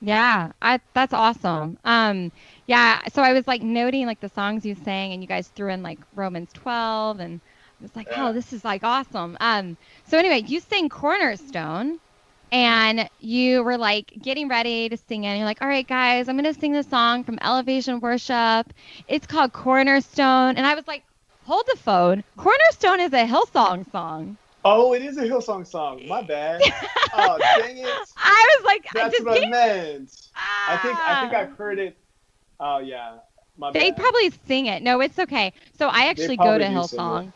yeah, 0.00 0.52
I, 0.60 0.80
that's 0.94 1.14
awesome. 1.14 1.78
Um, 1.84 2.32
yeah, 2.66 3.00
so 3.12 3.22
I 3.22 3.32
was 3.32 3.46
like 3.46 3.62
noting 3.62 4.06
like 4.06 4.20
the 4.20 4.28
songs 4.28 4.64
you 4.66 4.74
sang, 4.74 5.12
and 5.12 5.22
you 5.22 5.28
guys 5.28 5.48
threw 5.48 5.70
in 5.70 5.82
like 5.82 6.00
Romans 6.14 6.52
12, 6.52 7.20
and 7.20 7.40
I 7.80 7.84
was 7.84 7.94
like, 7.96 8.08
Yeah. 8.10 8.28
oh, 8.28 8.32
this 8.32 8.52
is 8.52 8.64
like 8.64 8.82
awesome. 8.84 9.36
Um, 9.40 9.76
so 10.04 10.18
anyway, 10.18 10.42
you 10.46 10.60
sang 10.60 10.88
Cornerstone, 10.88 11.98
and 12.52 13.08
you 13.18 13.62
were 13.64 13.78
like 13.78 14.12
getting 14.20 14.48
ready 14.48 14.88
to 14.88 14.96
sing 14.96 15.24
it. 15.24 15.28
And 15.28 15.38
you're 15.38 15.46
like, 15.46 15.62
all 15.62 15.68
right, 15.68 15.86
guys, 15.86 16.28
I'm 16.28 16.36
gonna 16.36 16.54
sing 16.54 16.72
this 16.72 16.88
song 16.88 17.24
from 17.24 17.38
Elevation 17.42 18.00
Worship. 18.00 18.72
It's 19.06 19.26
called 19.26 19.52
Cornerstone, 19.52 20.56
and 20.56 20.66
I 20.66 20.74
was 20.74 20.86
like, 20.86 21.04
hold 21.42 21.64
the 21.72 21.78
phone. 21.78 22.24
Cornerstone 22.36 23.00
is 23.00 23.12
a 23.12 23.26
Hillsong 23.26 23.90
song. 23.90 24.38
Oh, 24.64 24.94
it 24.94 25.02
is 25.02 25.16
a 25.18 25.22
Hillsong 25.22 25.66
song. 25.66 26.06
My 26.06 26.22
bad. 26.22 26.60
oh, 27.12 27.38
dang 27.54 27.78
it. 27.78 28.02
I 28.16 28.56
was 28.58 28.64
like, 28.64 28.86
I 28.96 29.04
That's 29.04 29.10
just 29.10 29.24
what 29.24 29.38
I 29.42 29.46
meant. 29.48 30.10
I 30.66 30.76
think 30.76 31.00
I 31.06 31.14
think 31.14 31.32
Ah. 31.32 31.34
I've 31.34 31.52
heard 31.56 31.78
it. 31.78 31.96
Oh 32.60 32.78
yeah. 32.78 33.18
My 33.56 33.70
They 33.72 33.90
bad. 33.90 33.96
probably 33.96 34.30
sing 34.46 34.66
it. 34.66 34.82
No, 34.82 35.00
it's 35.00 35.18
okay. 35.18 35.52
So 35.78 35.88
I 35.88 36.06
actually 36.08 36.36
go 36.38 36.58
to 36.58 36.64
sing 36.64 36.72
Hillsong. 36.72 37.32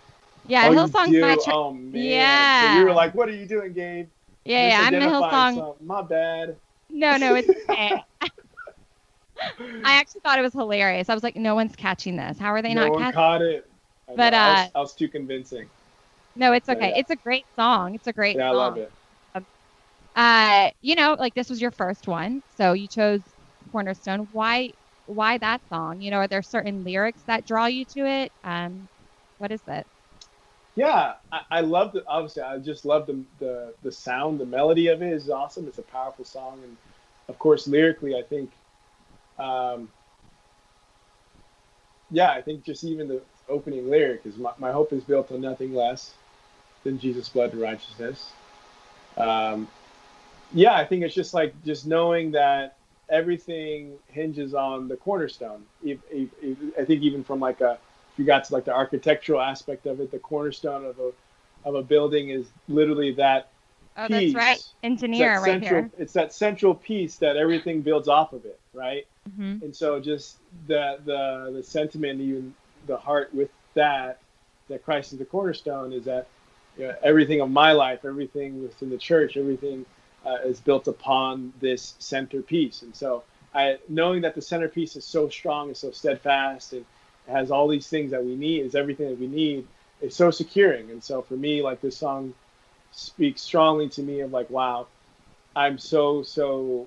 Yeah, 0.50 0.68
oh, 0.68 0.72
Hillsong's 0.72 1.18
my 1.18 1.36
church. 1.36 1.54
Oh 1.54 1.72
man. 1.72 2.50
So 2.58 2.64
Yeah. 2.64 2.74
you 2.74 2.84
were 2.84 2.92
like, 2.92 3.14
"What 3.14 3.28
are 3.28 3.32
you 3.34 3.46
doing, 3.46 3.72
Gabe?" 3.72 4.08
yeah, 4.44 4.68
yeah, 4.68 4.80
I'm 4.82 4.94
Misidentifying 4.94 5.00
Hillsong. 5.00 5.54
something. 5.54 5.86
My 5.86 6.02
bad. 6.02 6.58
No, 6.90 7.16
no, 7.16 7.34
it's 7.36 7.48
okay. 7.70 8.04
I 9.84 9.94
actually 9.94 10.20
thought 10.22 10.38
it 10.38 10.42
was 10.42 10.52
hilarious. 10.52 11.08
I 11.08 11.14
was 11.14 11.22
like, 11.22 11.36
no 11.36 11.54
one's 11.54 11.76
catching 11.76 12.16
this. 12.16 12.38
How 12.38 12.52
are 12.52 12.62
they 12.62 12.74
no 12.74 12.74
not 12.74 12.92
one 12.92 13.06
catching? 13.06 13.14
caught 13.14 13.42
it. 13.42 13.70
I 14.08 14.16
But, 14.16 14.34
know, 14.34 14.38
I, 14.42 14.48
was, 14.50 14.66
uh, 14.66 14.70
I 14.74 14.80
was 14.80 14.94
too 14.94 15.08
convincing. 15.08 15.70
No, 16.34 16.52
it's 16.52 16.68
okay. 16.68 16.92
yeah. 16.92 16.96
It's 16.96 17.10
a 17.10 17.16
great 17.16 17.46
song. 17.58 17.94
It's 17.94 18.06
a 18.06 18.12
great 18.12 18.38
Yeah, 18.38 18.48
I 18.48 18.52
song. 18.52 18.52
love 18.52 18.78
it. 18.78 18.92
Uh, 20.14 20.70
you 20.82 20.94
know, 20.96 21.14
like 21.18 21.34
this 21.34 21.48
was 21.48 21.60
your 21.60 21.70
first 21.70 22.08
one, 22.08 22.42
so 22.56 22.72
you 22.72 22.88
chose 22.88 23.22
Cornerstone. 23.72 24.28
Why, 24.32 24.72
why 25.06 25.38
that 25.38 25.62
song? 25.68 26.00
You 26.00 26.10
know, 26.10 26.18
are 26.18 26.28
there 26.28 26.42
certain 26.42 26.84
lyrics 26.84 27.22
that 27.26 27.46
draw 27.46 27.66
you 27.66 27.84
to 27.86 28.06
it? 28.06 28.32
Um, 28.44 28.88
what 29.38 29.52
is 29.52 29.62
it? 29.68 29.86
Yeah, 30.81 31.12
I, 31.31 31.40
I 31.51 31.61
love 31.61 31.93
the. 31.93 32.07
Obviously, 32.07 32.43
I 32.43 32.57
just 32.59 32.87
love 32.87 33.07
the, 33.07 33.23
the 33.38 33.75
the 33.83 33.93
sound, 33.93 34.40
the 34.40 34.47
melody 34.47 34.88
of 34.88 35.03
it 35.03 35.12
is 35.12 35.29
awesome. 35.29 35.69
It's 35.69 35.77
a 35.77 35.83
powerful 35.83 36.25
song, 36.25 36.59
and 36.64 36.75
of 37.29 37.38
course, 37.38 37.69
lyrically, 37.69 38.16
I 38.16 38.23
think, 38.23 38.51
um, 39.38 39.90
yeah, 42.11 42.31
I 42.31 42.40
think 42.40 42.64
just 42.64 42.83
even 42.85 43.09
the 43.09 43.21
opening 43.47 43.90
lyric 43.90 44.23
is 44.25 44.38
my, 44.38 44.53
my 44.59 44.73
hope 44.73 44.95
is 44.95 45.05
built 45.05 45.31
on 45.33 45.43
nothing 45.43 45.75
less 45.75 46.14
than 46.83 46.99
Jesus' 46.99 47.29
blood 47.29 47.53
and 47.53 47.61
righteousness. 47.61 48.31
Um, 49.19 49.69
yeah, 50.55 50.77
I 50.77 50.87
think 50.87 51.05
it's 51.05 51.14
just 51.14 51.35
like 51.35 51.53
just 51.62 51.87
knowing 51.87 52.31
that 52.31 52.79
everything 53.11 53.99
hinges 54.09 54.55
on 54.55 54.88
the 54.88 54.97
cornerstone. 54.97 55.62
If, 55.85 55.99
I 56.79 56.87
think 56.87 57.03
even 57.03 57.23
from 57.23 57.38
like 57.38 57.61
a, 57.61 57.79
you 58.20 58.26
got 58.26 58.44
to 58.44 58.52
like 58.52 58.66
the 58.66 58.74
architectural 58.74 59.40
aspect 59.40 59.87
of 59.87 59.98
it, 59.98 60.11
the 60.11 60.18
cornerstone 60.18 60.85
of 60.85 60.98
a 60.98 61.12
of 61.64 61.74
a 61.74 61.83
building 61.83 62.28
is 62.28 62.46
literally 62.68 63.12
that. 63.12 63.48
Oh, 63.96 64.06
piece. 64.06 64.33
that's 64.33 64.46
right, 64.46 64.62
engineer 64.83 65.37
right 65.37 65.44
central, 65.44 65.80
here. 65.80 65.90
It's 65.98 66.12
that 66.12 66.33
central 66.33 66.74
piece 66.74 67.16
that 67.16 67.37
everything 67.37 67.80
builds 67.80 68.09
off 68.09 68.33
of 68.33 68.44
it, 68.44 68.61
right? 68.72 69.06
Mm-hmm. 69.28 69.64
And 69.64 69.74
so 69.74 69.98
just 69.98 70.37
the 70.66 70.98
the 71.04 71.50
the 71.56 71.62
sentiment, 71.62 72.20
even 72.20 72.54
the 72.87 72.98
heart 72.98 73.35
with 73.35 73.50
that, 73.74 74.20
that 74.68 74.85
Christ 74.85 75.12
is 75.14 75.18
the 75.18 75.24
cornerstone, 75.24 75.92
is 75.94 76.04
that 76.04 76.28
you 76.76 76.88
know, 76.88 76.94
everything 77.02 77.40
of 77.40 77.50
my 77.50 77.72
life, 77.72 78.04
everything 78.04 78.62
within 78.62 78.90
the 78.90 78.98
church, 78.98 79.38
everything 79.38 79.87
uh, 80.26 80.37
is 80.44 80.61
built 80.61 80.87
upon 80.87 81.52
this 81.61 81.94
centerpiece. 81.98 82.83
And 82.83 82.94
so, 82.94 83.24
I, 83.54 83.78
knowing 83.88 84.20
that 84.22 84.35
the 84.35 84.42
centerpiece 84.42 84.94
is 84.94 85.06
so 85.06 85.28
strong 85.30 85.68
and 85.68 85.76
so 85.76 85.90
steadfast 85.90 86.74
and 86.74 86.85
has 87.31 87.51
all 87.51 87.69
these 87.69 87.88
things 87.88 88.11
that 88.11 88.25
we 88.25 88.37
need, 88.37 88.64
is 88.64 88.75
everything 88.75 89.09
that 89.09 89.19
we 89.19 89.27
need, 89.27 89.66
is 90.01 90.14
so 90.14 90.31
securing. 90.31 90.90
And 90.90 91.03
so, 91.03 91.23
for 91.23 91.35
me, 91.35 91.62
like 91.62 91.81
this 91.81 91.97
song 91.97 92.35
speaks 92.93 93.43
strongly 93.43 93.88
to 93.90 94.03
me 94.03 94.21
of 94.21 94.33
like, 94.33 94.51
wow, 94.51 94.87
I'm 95.55 95.79
so 95.79 96.23
so 96.23 96.87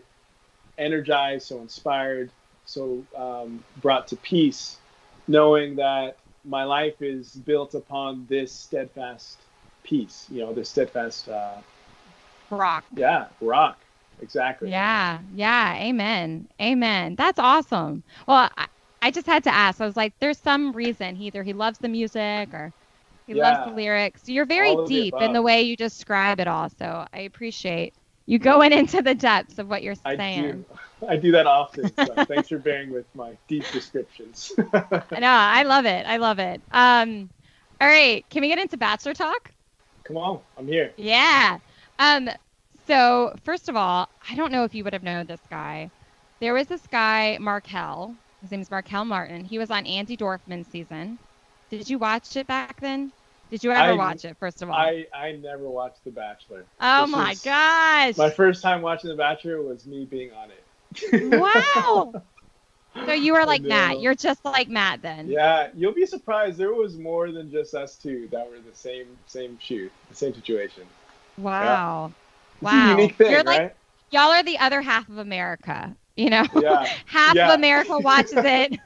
energized, 0.78 1.48
so 1.48 1.62
inspired, 1.62 2.32
so 2.66 3.04
um, 3.16 3.64
brought 3.82 4.08
to 4.10 4.16
peace, 4.18 4.78
knowing 5.28 5.76
that 5.78 6.18
my 6.46 6.64
life 6.64 7.02
is 7.02 7.32
built 7.32 7.74
upon 7.74 8.26
this 8.30 8.52
steadfast 8.52 9.40
peace, 9.84 10.28
You 10.32 10.42
know, 10.42 10.54
this 10.54 10.70
steadfast. 10.70 11.30
Uh, 11.30 11.56
rock. 12.50 12.86
Yeah, 12.96 13.28
rock. 13.42 13.78
Exactly. 14.22 14.70
Yeah, 14.70 15.20
yeah. 15.36 15.76
Amen. 15.76 16.48
Amen. 16.62 17.16
That's 17.16 17.40
awesome. 17.40 18.04
Well, 18.28 18.50
I, 18.58 18.68
I 19.04 19.12
just 19.12 19.28
had 19.28 19.44
to 19.44 19.54
ask. 19.54 19.82
I 19.82 19.86
was 19.86 19.98
like, 19.98 20.14
there's 20.20 20.38
some 20.38 20.72
reason. 20.72 21.18
Either 21.18 21.44
he 21.44 21.52
loves 21.52 21.78
the 21.78 21.90
music 21.90 22.54
or 22.54 22.72
he 23.28 23.34
yeah. 23.34 23.44
loves 23.44 23.70
the 23.70 23.76
lyrics. 23.76 24.30
You're 24.30 24.46
very 24.46 24.78
deep 24.86 25.14
in 25.20 25.34
the 25.34 25.42
way 25.42 25.62
you 25.62 25.76
describe 25.76 26.40
it 26.40 26.48
all. 26.48 26.70
So 26.70 27.06
I 27.14 27.20
appreciate 27.20 27.94
you 28.28 28.40
going 28.40 28.72
into 28.80 29.02
the 29.02 29.14
depths 29.14 29.60
of 29.60 29.68
what 29.68 29.84
you're 29.84 29.96
saying. 29.96 30.20
I 30.22 30.52
do, 30.52 30.66
I 31.10 31.16
do 31.18 31.32
that 31.34 31.46
often. 31.48 31.94
So 31.94 32.06
thanks 32.26 32.48
for 32.48 32.58
bearing 32.60 32.94
with 32.94 33.06
my 33.14 33.36
deep 33.50 33.66
descriptions. 33.74 34.54
no, 34.58 34.72
I 35.22 35.64
love 35.64 35.86
it. 35.86 36.06
I 36.08 36.16
love 36.16 36.40
it. 36.40 36.62
Um, 36.72 37.30
all 37.82 37.90
right. 37.90 38.24
Can 38.30 38.40
we 38.40 38.48
get 38.48 38.58
into 38.58 38.78
Bachelor 38.78 39.14
Talk? 39.14 39.52
Come 40.06 40.16
on. 40.16 40.40
I'm 40.58 40.66
here. 40.66 40.94
Yeah. 40.96 41.60
Um, 42.00 42.30
so 42.88 43.36
first 43.44 43.68
of 43.68 43.76
all, 43.76 44.08
I 44.30 44.36
don't 44.36 44.54
know 44.54 44.64
if 44.64 44.74
you 44.74 44.86
would 44.86 44.94
have 44.94 45.04
known 45.04 45.26
this 45.26 45.42
guy. 45.50 45.92
There 46.40 46.54
was 46.54 46.68
this 46.68 46.88
guy, 46.88 47.38
Marquel. 47.42 48.16
His 48.44 48.52
name 48.52 48.60
is 48.60 48.70
Marquel 48.70 49.06
Martin. 49.06 49.46
He 49.46 49.58
was 49.58 49.72
on 49.72 49.86
Andi 49.86 50.18
Dorfman's 50.18 50.68
season. 50.68 51.18
Did 51.70 51.90
you 51.90 51.98
watch 51.98 52.36
it 52.36 52.46
back 52.46 52.80
then? 52.82 53.14
Did 53.50 53.64
you 53.64 53.72
ever 53.72 53.92
I, 53.92 53.94
watch 53.94 54.26
it? 54.26 54.36
First 54.38 54.62
of 54.62 54.70
all, 54.70 54.76
I 54.76 55.08
I 55.16 55.32
never 55.32 55.70
watched 55.70 56.04
The 56.04 56.12
Bachelor. 56.12 56.66
Oh 56.82 57.06
this 57.06 57.12
my 57.12 57.36
gosh! 57.46 58.18
My 58.18 58.30
first 58.30 58.62
time 58.62 58.82
watching 58.82 59.12
The 59.12 59.16
Bachelor 59.16 59.62
was 59.62 59.86
me 59.86 60.04
being 60.04 60.32
on 60.34 60.50
it. 60.52 61.40
wow. 61.40 62.14
So 63.08 63.12
you 63.12 63.34
were 63.34 63.44
like 63.44 63.64
Matt. 63.64 64.02
You're 64.02 64.14
just 64.14 64.46
like 64.46 64.70
Matt 64.70 65.02
then. 65.02 65.28
Yeah, 65.28 65.70
you'll 65.76 65.96
be 65.96 66.06
surprised. 66.06 66.60
There 66.60 66.76
was 66.76 66.96
more 66.96 67.32
than 67.32 67.50
just 67.50 67.74
us 67.74 67.96
two 67.96 68.28
that 68.32 68.48
were 68.48 68.60
the 68.60 68.76
same 68.76 69.08
same 69.26 69.58
shoot, 69.60 69.92
the 70.10 70.16
same 70.16 70.34
situation. 70.36 70.84
Wow. 71.40 72.14
Yeah. 72.62 72.96
Wow. 73.00 73.08
thing, 73.08 73.32
You're 73.32 73.38
right? 73.38 73.46
like 73.46 73.76
y'all 74.12 74.32
are 74.32 74.44
the 74.44 74.60
other 74.60 74.82
half 74.84 75.10
of 75.10 75.18
America. 75.18 75.96
You 76.16 76.30
know, 76.30 76.46
yeah. 76.56 76.86
half 77.06 77.36
yeah. 77.36 77.50
of 77.50 77.60
America 77.60 77.98
watches 77.98 78.34
it. 78.38 78.80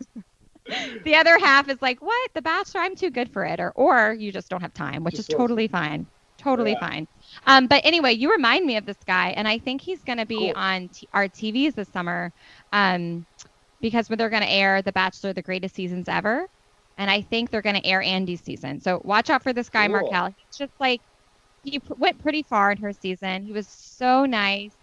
the 1.03 1.15
other 1.15 1.37
half 1.39 1.69
is 1.69 1.81
like, 1.81 2.01
what? 2.01 2.33
The 2.33 2.41
Bachelor? 2.41 2.81
I'm 2.81 2.95
too 2.95 3.09
good 3.09 3.31
for 3.31 3.43
it, 3.45 3.59
or 3.59 3.71
or 3.71 4.13
you 4.13 4.31
just 4.31 4.49
don't 4.49 4.61
have 4.61 4.73
time, 4.73 5.03
which 5.03 5.15
just 5.15 5.29
is 5.29 5.35
totally 5.35 5.67
fine. 5.67 6.07
Totally 6.37 6.73
yeah. 6.73 6.79
fine. 6.79 7.07
Um, 7.47 7.67
but 7.67 7.83
anyway, 7.83 8.13
you 8.13 8.31
remind 8.31 8.65
me 8.65 8.77
of 8.77 8.85
this 8.85 8.97
guy, 9.05 9.29
and 9.29 9.47
I 9.47 9.57
think 9.57 9.81
he's 9.81 10.03
going 10.03 10.19
to 10.19 10.25
be 10.25 10.37
cool. 10.37 10.53
on 10.55 10.89
t- 10.89 11.07
our 11.13 11.27
TVs 11.27 11.73
this 11.73 11.89
summer, 11.89 12.31
um, 12.71 13.25
because 13.81 14.09
when 14.09 14.17
they're 14.17 14.29
going 14.29 14.43
to 14.43 14.51
air 14.51 14.81
The 14.81 14.91
Bachelor: 14.91 15.33
The 15.33 15.41
Greatest 15.41 15.75
Seasons 15.75 16.07
Ever, 16.07 16.47
and 16.97 17.09
I 17.09 17.21
think 17.21 17.49
they're 17.49 17.61
going 17.61 17.75
to 17.75 17.85
air 17.85 18.01
Andi's 18.01 18.41
season. 18.43 18.79
So 18.81 19.01
watch 19.03 19.29
out 19.29 19.43
for 19.43 19.53
this 19.53 19.69
guy, 19.69 19.87
cool. 19.87 20.01
Marquel. 20.01 20.27
He's 20.27 20.57
just 20.57 20.73
like 20.79 21.01
he 21.63 21.81
went 21.97 22.19
pretty 22.19 22.43
far 22.43 22.71
in 22.71 22.77
her 22.77 22.93
season. 22.93 23.43
He 23.43 23.51
was 23.51 23.67
so 23.69 24.25
nice. 24.25 24.75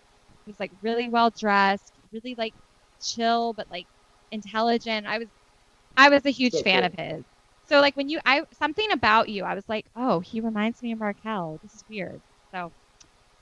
He 0.44 0.50
was 0.50 0.60
like 0.60 0.72
really 0.82 1.08
well 1.08 1.30
dressed, 1.30 1.93
really 2.14 2.36
like 2.38 2.54
chill, 3.02 3.54
but 3.54 3.68
like 3.70 3.86
intelligent. 4.32 5.06
I 5.06 5.18
was 5.18 5.28
I 5.96 6.10
was 6.10 6.24
a 6.26 6.30
huge 6.30 6.54
so 6.54 6.62
fan 6.62 6.84
cool. 6.84 6.86
of 6.86 6.94
his. 6.94 7.24
So 7.66 7.80
like 7.80 7.96
when 7.96 8.08
you 8.08 8.20
I 8.26 8.42
something 8.54 8.90
about 8.92 9.28
you, 9.28 9.44
I 9.44 9.54
was 9.54 9.64
like, 9.68 9.86
oh, 9.96 10.20
he 10.20 10.40
reminds 10.40 10.82
me 10.82 10.92
of 10.92 11.00
Marquel. 11.00 11.60
This 11.62 11.74
is 11.74 11.84
weird. 11.88 12.22
So 12.54 12.72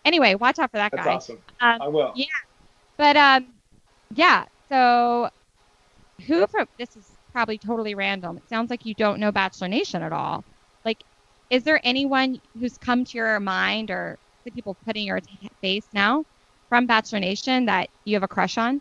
anyway, 0.04 0.34
watch 0.36 0.58
out 0.58 0.70
for 0.70 0.78
that 0.78 0.92
That's 0.92 1.06
guy. 1.06 1.14
awesome. 1.16 1.42
Um, 1.60 1.78
I 1.82 1.88
will. 1.88 2.12
Yeah. 2.16 2.26
But 2.98 3.16
um 3.16 3.54
yeah, 4.14 4.46
so 4.70 5.30
who 6.26 6.46
from 6.48 6.66
this 6.78 6.96
is 6.96 7.16
probably 7.32 7.58
totally 7.58 7.94
random. 7.94 8.38
It 8.38 8.48
sounds 8.48 8.70
like 8.70 8.84
you 8.84 8.94
don't 8.94 9.20
know 9.20 9.32
Bachelor 9.32 9.68
Nation 9.68 10.02
at 10.02 10.12
all. 10.12 10.44
Like 10.84 11.04
is 11.50 11.64
there 11.64 11.80
anyone 11.84 12.40
who's 12.58 12.78
come 12.78 13.04
to 13.04 13.18
your 13.18 13.40
mind 13.40 13.90
or 13.90 14.18
the 14.44 14.50
people 14.52 14.76
putting 14.86 15.06
your 15.06 15.20
t- 15.20 15.48
face 15.62 15.88
now 15.92 16.24
from 16.72 16.86
Bachelor 16.86 17.20
Nation 17.20 17.66
that 17.66 17.90
you 18.06 18.14
have 18.14 18.22
a 18.22 18.28
crush 18.28 18.56
on? 18.56 18.80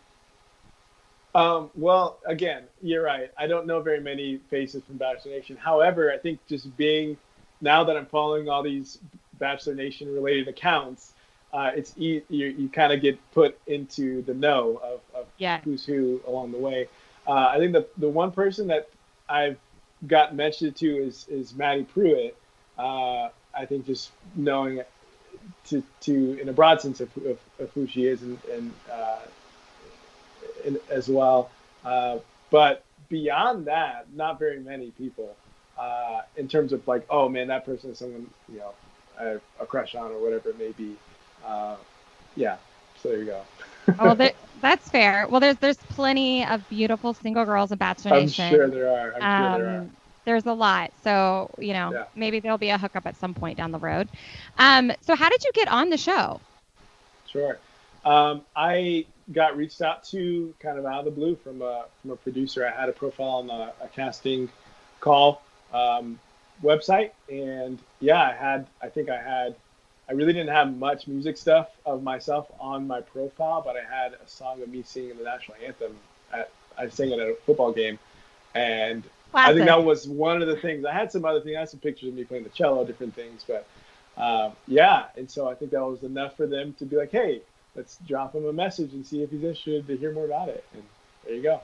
Um, 1.36 1.70
well, 1.76 2.20
again, 2.26 2.64
you're 2.82 3.04
right. 3.04 3.30
I 3.38 3.48
don't 3.48 3.68
know 3.68 3.82
very 3.82 4.00
many 4.00 4.38
faces 4.50 4.82
from 4.86 4.96
Bachelor 4.96 5.34
Nation. 5.34 5.58
However, 5.58 6.10
I 6.10 6.18
think 6.18 6.40
just 6.48 6.78
being 6.78 7.18
now 7.60 7.84
that 7.84 7.98
I'm 7.98 8.06
following 8.06 8.48
all 8.48 8.64
these 8.64 8.98
Bachelor 9.40 9.76
Nation 9.76 10.08
related 10.14 10.48
accounts, 10.48 11.12
uh, 11.52 11.72
it's 11.76 11.94
e- 11.98 12.22
you, 12.30 12.46
you 12.58 12.70
kind 12.70 12.94
of 12.94 13.02
get 13.02 13.20
put 13.34 13.60
into 13.68 14.22
the 14.22 14.36
know 14.36 14.80
of, 14.82 15.02
of 15.14 15.26
yeah. 15.38 15.60
who's 15.66 15.84
who 15.84 16.22
along 16.26 16.54
the 16.54 16.60
way. 16.60 16.88
Uh, 17.28 17.48
I 17.50 17.58
think 17.58 17.74
the 17.74 17.86
the 17.98 18.08
one 18.08 18.32
person 18.32 18.68
that 18.68 18.88
I've 19.28 19.58
got 20.08 20.34
mentioned 20.34 20.78
to 20.78 20.96
is 20.96 21.28
is 21.28 21.54
Maddie 21.54 21.84
Prewett. 21.84 22.38
uh, 22.78 23.28
I 23.54 23.66
think 23.66 23.86
just 23.86 24.12
knowing 24.38 24.82
to, 25.66 25.84
to 26.02 26.40
in 26.42 26.50
a 26.50 26.54
broad 26.54 26.82
sense 26.82 27.00
of, 27.00 27.16
of, 27.18 27.40
of 27.60 27.70
who 27.74 27.88
she 27.88 28.06
is 28.06 28.22
and, 28.22 28.38
and, 28.52 28.74
uh, 28.92 29.20
and 30.66 30.80
as 30.90 31.08
well. 31.08 31.50
Uh, 31.84 32.20
but 32.50 32.84
beyond 33.10 33.66
that, 33.66 34.06
not 34.14 34.40
very 34.40 34.60
many 34.60 34.92
people 34.92 35.36
uh, 35.78 36.22
in 36.38 36.48
terms 36.48 36.74
of 36.74 36.88
like, 36.88 37.06
oh 37.10 37.30
man, 37.30 37.48
that 37.48 37.66
person 37.66 37.92
is 37.92 38.00
someone 38.00 38.30
you 38.52 38.60
know 38.60 38.72
I 39.20 39.24
have 39.26 39.42
a 39.60 39.66
crush 39.66 39.96
on 39.96 40.12
or 40.12 40.22
whatever 40.22 40.50
it 40.50 40.60
may 40.60 40.72
be. 40.72 40.96
Uh, 41.46 41.76
yeah, 42.36 42.58
so 43.02 43.10
there 43.10 43.20
you 43.20 43.26
go. 43.26 43.42
well, 44.00 44.16
there, 44.16 44.34
that's 44.62 44.88
fair. 44.90 45.28
Well, 45.28 45.40
there's 45.40 45.58
there's 45.58 45.78
plenty 45.78 46.46
of 46.46 46.68
beautiful 46.70 47.14
single 47.14 47.46
girls 47.46 47.72
in 47.72 47.78
Bachelor 47.78 48.12
Nation. 48.12 48.46
I'm 48.46 48.52
sure 48.52 48.68
there 48.70 48.90
are. 48.90 49.16
I'm 49.16 49.24
um, 49.24 49.60
sure 49.60 49.66
there 49.66 49.78
are. 49.78 49.90
There's 50.32 50.46
a 50.46 50.54
lot. 50.54 50.94
So, 51.04 51.50
you 51.58 51.74
know, 51.74 51.92
yeah. 51.92 52.06
maybe 52.16 52.40
there'll 52.40 52.58
be 52.58 52.70
a 52.70 52.78
hookup 52.78 53.06
at 53.06 53.18
some 53.18 53.34
point 53.34 53.58
down 53.58 53.74
the 53.74 53.80
road. 53.80 54.08
Um, 54.58 54.94
so 55.02 55.14
how 55.14 55.28
did 55.28 55.44
you 55.44 55.52
get 55.52 55.68
on 55.68 55.90
the 55.90 55.98
show? 55.98 56.40
Sure. 57.28 57.60
Um, 58.06 58.44
I 58.56 59.06
got 59.34 59.58
reached 59.58 59.82
out 59.82 60.06
to 60.06 60.54
kind 60.62 60.80
of 60.80 60.86
out 60.86 61.00
of 61.00 61.06
the 61.06 61.12
blue 61.12 61.36
from 61.36 61.62
a, 61.62 61.84
from 62.02 62.12
a 62.12 62.16
producer. 62.16 62.66
I 62.66 62.72
had 62.72 62.88
a 62.88 62.94
profile 62.94 63.28
on 63.28 63.50
a, 63.50 63.74
a 63.84 63.90
casting 63.90 64.48
call 65.02 65.42
um, 65.74 66.18
website. 66.64 67.12
And 67.30 67.78
yeah, 68.00 68.22
I 68.22 68.32
had, 68.32 68.68
I 68.82 68.88
think 68.88 69.10
I 69.10 69.22
had, 69.22 69.54
I 70.08 70.14
really 70.14 70.32
didn't 70.32 70.56
have 70.56 70.74
much 70.78 71.08
music 71.08 71.36
stuff 71.36 71.68
of 71.86 72.04
myself 72.04 72.48
on 72.58 72.88
my 72.88 73.02
profile, 73.02 73.62
but 73.62 73.76
I 73.76 73.82
had 73.82 74.14
a 74.14 74.30
song 74.30 74.62
of 74.62 74.70
me 74.70 74.82
singing 74.82 75.18
the 75.18 75.26
national 75.26 75.58
anthem. 75.62 75.94
At, 76.32 76.52
I 76.78 76.88
sang 76.88 77.12
it 77.12 77.20
at 77.20 77.28
a 77.28 77.36
football 77.46 77.74
game. 77.74 78.00
And 78.56 79.04
Classic. 79.32 79.50
I 79.50 79.54
think 79.54 79.66
that 79.68 79.84
was 79.84 80.08
one 80.08 80.42
of 80.42 80.48
the 80.48 80.58
things. 80.58 80.86
I 80.86 80.94
had 80.94 81.12
some 81.12 81.26
other 81.26 81.42
things. 81.42 81.56
I 81.56 81.60
had 81.62 81.70
some 81.70 81.80
pictures 81.80 82.10
of 82.10 82.16
me 82.16 82.24
playing 82.24 82.44
the 82.44 82.50
cello, 82.50 82.86
different 82.86 83.16
things, 83.16 83.46
but 83.48 83.66
um, 84.18 84.54
yeah. 84.68 85.06
And 85.16 85.30
so 85.30 85.48
I 85.48 85.56
think 85.56 85.72
that 85.72 85.82
was 85.82 86.04
enough 86.04 86.36
for 86.36 86.48
them 86.48 86.74
to 86.80 86.86
be 86.86 86.98
like, 86.98 87.12
hey, 87.12 87.42
let's 87.76 87.98
drop 88.08 88.36
him 88.36 88.46
a 88.46 88.54
message 88.54 88.94
and 88.94 89.06
see 89.06 89.24
if 89.24 89.32
he's 89.32 89.44
interested 89.44 89.88
to 89.88 89.98
hear 89.98 90.12
more 90.12 90.26
about 90.26 90.50
it. 90.50 90.64
And 90.74 90.84
there 91.26 91.36
you 91.36 91.44
go. 91.44 91.62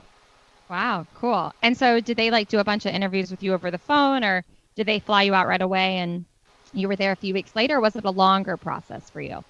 Wow, 0.70 1.06
cool. 1.14 1.52
And 1.62 1.76
so 1.76 2.00
did 2.00 2.16
they 2.16 2.30
like 2.30 2.48
do 2.48 2.58
a 2.58 2.64
bunch 2.64 2.86
of 2.86 2.94
interviews 2.94 3.30
with 3.30 3.42
you 3.42 3.52
over 3.54 3.70
the 3.70 3.78
phone, 3.78 4.24
or 4.24 4.44
did 4.74 4.86
they 4.86 4.98
fly 4.98 5.22
you 5.22 5.34
out 5.34 5.46
right 5.46 5.62
away 5.62 5.98
and 5.98 6.24
you 6.72 6.88
were 6.88 6.96
there 6.96 7.12
a 7.12 7.16
few 7.16 7.34
weeks 7.34 7.54
later? 7.54 7.76
Or 7.76 7.80
was 7.80 7.96
it 7.96 8.04
a 8.04 8.10
longer 8.10 8.56
process 8.56 9.08
for 9.10 9.20
you? 9.20 9.44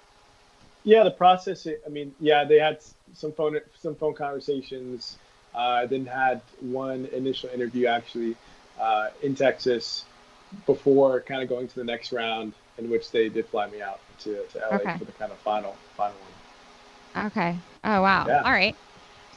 yeah, 0.83 1.03
the 1.03 1.11
process. 1.11 1.67
I 1.67 1.89
mean, 1.89 2.13
yeah, 2.19 2.43
they 2.43 2.57
had 2.57 2.79
some 3.13 3.31
phone 3.31 3.59
some 3.79 3.95
phone 3.95 4.13
conversations. 4.13 5.17
Uh, 5.53 5.85
then 5.85 6.05
had 6.05 6.41
one 6.61 7.05
initial 7.07 7.49
interview 7.49 7.87
actually 7.87 8.35
uh, 8.79 9.09
in 9.23 9.35
Texas 9.35 10.05
before 10.65 11.21
kind 11.21 11.41
of 11.41 11.49
going 11.49 11.67
to 11.67 11.75
the 11.75 11.83
next 11.83 12.11
round, 12.11 12.53
in 12.77 12.89
which 12.89 13.11
they 13.11 13.29
did 13.29 13.45
fly 13.47 13.67
me 13.69 13.81
out 13.81 13.99
to, 14.19 14.43
to 14.47 14.59
LA 14.59 14.77
okay. 14.77 14.97
for 14.97 15.05
the 15.05 15.11
kind 15.13 15.31
of 15.31 15.37
final 15.39 15.75
final 15.95 16.15
one. 17.15 17.25
Okay. 17.27 17.57
Oh 17.83 18.01
wow. 18.01 18.25
Yeah. 18.27 18.43
All 18.43 18.51
right. 18.51 18.75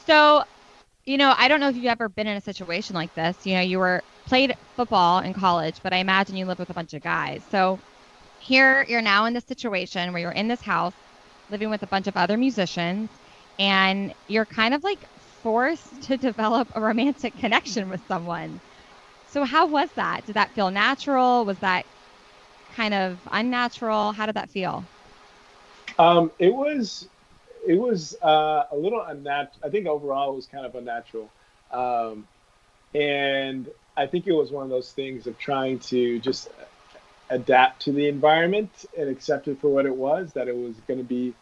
So, 0.05 0.43
you 1.05 1.17
know, 1.17 1.33
I 1.37 1.47
don't 1.47 1.59
know 1.59 1.69
if 1.69 1.75
you've 1.75 1.85
ever 1.85 2.09
been 2.09 2.27
in 2.27 2.37
a 2.37 2.41
situation 2.41 2.95
like 2.95 3.13
this. 3.15 3.45
You 3.45 3.55
know, 3.55 3.61
you 3.61 3.79
were 3.79 4.01
played 4.25 4.55
football 4.75 5.19
in 5.19 5.33
college, 5.33 5.75
but 5.83 5.93
I 5.93 5.97
imagine 5.97 6.35
you 6.35 6.45
lived 6.45 6.59
with 6.59 6.69
a 6.69 6.73
bunch 6.73 6.93
of 6.93 7.01
guys. 7.01 7.43
So 7.49 7.79
here 8.39 8.85
you're 8.87 9.01
now 9.01 9.25
in 9.25 9.33
this 9.33 9.45
situation 9.45 10.11
where 10.11 10.21
you're 10.21 10.31
in 10.31 10.47
this 10.47 10.61
house 10.61 10.93
living 11.49 11.69
with 11.69 11.83
a 11.83 11.87
bunch 11.87 12.07
of 12.07 12.17
other 12.17 12.37
musicians 12.37 13.09
and 13.59 14.13
you're 14.27 14.45
kind 14.45 14.73
of 14.73 14.83
like 14.83 14.99
forced 15.43 16.01
to 16.03 16.17
develop 16.17 16.67
a 16.73 16.81
romantic 16.81 17.37
connection 17.37 17.89
with 17.89 18.01
someone. 18.07 18.59
So 19.27 19.43
how 19.43 19.67
was 19.67 19.89
that? 19.95 20.25
Did 20.25 20.35
that 20.35 20.49
feel 20.51 20.71
natural? 20.71 21.45
Was 21.45 21.57
that 21.59 21.85
kind 22.75 22.93
of 22.93 23.17
unnatural? 23.31 24.13
How 24.13 24.25
did 24.25 24.35
that 24.35 24.49
feel? 24.49 24.83
Um, 25.99 26.31
it 26.39 26.53
was 26.53 27.07
it 27.67 27.75
was 27.75 28.15
uh, 28.21 28.63
a 28.71 28.75
little 28.75 29.01
unnatural. 29.01 29.59
I 29.63 29.69
think 29.69 29.87
overall 29.87 30.33
it 30.33 30.35
was 30.35 30.47
kind 30.47 30.65
of 30.65 30.75
unnatural. 30.75 31.29
Um, 31.71 32.27
and 32.93 33.69
I 33.97 34.05
think 34.07 34.27
it 34.27 34.33
was 34.33 34.51
one 34.51 34.63
of 34.63 34.69
those 34.69 34.91
things 34.91 35.27
of 35.27 35.37
trying 35.37 35.79
to 35.79 36.19
just 36.19 36.49
adapt 37.29 37.81
to 37.83 37.91
the 37.91 38.07
environment 38.07 38.85
and 38.97 39.09
accept 39.09 39.47
it 39.47 39.59
for 39.59 39.69
what 39.69 39.85
it 39.85 39.95
was, 39.95 40.33
that 40.33 40.47
it 40.47 40.55
was 40.55 40.75
going 40.87 40.99
to 40.99 41.03
be, 41.03 41.33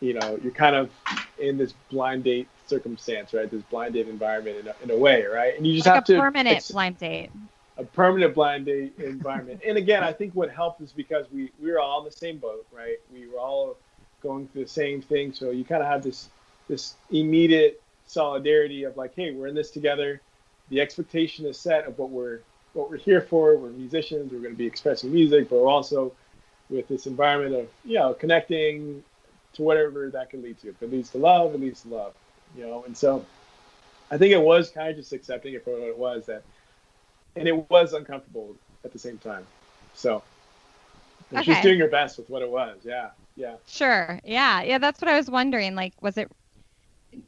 you 0.00 0.14
know, 0.14 0.38
you're 0.42 0.52
kind 0.52 0.76
of 0.76 0.90
in 1.38 1.58
this 1.58 1.72
blind 1.90 2.24
date 2.24 2.48
circumstance, 2.70 3.34
right? 3.34 3.50
This 3.50 3.62
blind 3.64 3.94
date 3.94 4.08
environment 4.08 4.58
in 4.58 4.68
a, 4.68 4.74
in 4.82 4.90
a 4.90 4.96
way, 4.96 5.24
right? 5.24 5.56
And 5.56 5.66
you 5.66 5.74
just 5.74 5.86
like 5.86 5.96
have 5.96 6.04
to. 6.04 6.16
a 6.16 6.20
permanent 6.20 6.68
blind 6.70 6.98
date. 6.98 7.30
A 7.76 7.84
permanent 7.84 8.34
blind 8.34 8.66
date 8.66 8.94
environment. 8.98 9.60
and 9.66 9.76
again, 9.76 10.02
I 10.02 10.12
think 10.12 10.34
what 10.34 10.50
helped 10.50 10.80
is 10.80 10.92
because 10.92 11.26
we, 11.30 11.50
we 11.60 11.70
were 11.70 11.80
all 11.80 11.98
in 11.98 12.04
the 12.04 12.12
same 12.12 12.38
boat, 12.38 12.66
right? 12.72 12.96
We 13.12 13.26
were 13.28 13.38
all 13.38 13.76
going 14.22 14.48
through 14.48 14.64
the 14.64 14.70
same 14.70 15.02
thing. 15.02 15.32
So 15.32 15.50
you 15.50 15.64
kind 15.64 15.82
of 15.82 15.88
have 15.88 16.02
this 16.02 16.30
this 16.68 16.94
immediate 17.10 17.82
solidarity 18.06 18.84
of 18.84 18.96
like, 18.96 19.12
hey, 19.16 19.32
we're 19.32 19.48
in 19.48 19.54
this 19.54 19.70
together. 19.70 20.20
The 20.68 20.80
expectation 20.80 21.46
is 21.46 21.58
set 21.58 21.84
of 21.86 21.98
what 21.98 22.10
we're 22.10 22.40
what 22.74 22.90
we're 22.90 22.98
here 22.98 23.20
for. 23.20 23.56
We're 23.56 23.70
musicians. 23.70 24.32
We're 24.32 24.38
going 24.40 24.54
to 24.54 24.58
be 24.58 24.66
expressing 24.66 25.12
music, 25.12 25.50
but 25.50 25.60
we're 25.60 25.68
also 25.68 26.12
with 26.68 26.86
this 26.86 27.06
environment 27.06 27.54
of 27.54 27.68
you 27.84 27.98
know 27.98 28.14
connecting 28.14 29.02
to 29.54 29.62
whatever 29.62 30.10
that 30.10 30.30
can 30.30 30.42
lead 30.42 30.60
to. 30.60 30.68
If 30.68 30.82
it 30.82 30.90
leads 30.90 31.10
to 31.10 31.18
love, 31.18 31.54
it 31.54 31.60
leads 31.60 31.82
to 31.82 31.88
love. 31.88 32.14
You 32.56 32.66
know, 32.66 32.84
and 32.84 32.96
so 32.96 33.24
I 34.10 34.18
think 34.18 34.32
it 34.32 34.40
was 34.40 34.70
kind 34.70 34.90
of 34.90 34.96
just 34.96 35.12
accepting 35.12 35.54
it 35.54 35.64
for 35.64 35.72
what 35.72 35.88
it 35.88 35.98
was 35.98 36.26
that, 36.26 36.42
and 37.36 37.46
it 37.46 37.70
was 37.70 37.92
uncomfortable 37.92 38.56
at 38.84 38.92
the 38.92 38.98
same 38.98 39.18
time. 39.18 39.46
So 39.94 40.22
okay. 41.32 41.44
just 41.44 41.62
doing 41.62 41.78
her 41.80 41.88
best 41.88 42.18
with 42.18 42.28
what 42.28 42.42
it 42.42 42.50
was. 42.50 42.78
Yeah, 42.82 43.10
yeah. 43.36 43.56
Sure. 43.66 44.20
Yeah, 44.24 44.62
yeah. 44.62 44.78
That's 44.78 45.00
what 45.00 45.08
I 45.08 45.16
was 45.16 45.30
wondering. 45.30 45.74
Like, 45.74 45.94
was 46.00 46.18
it 46.18 46.30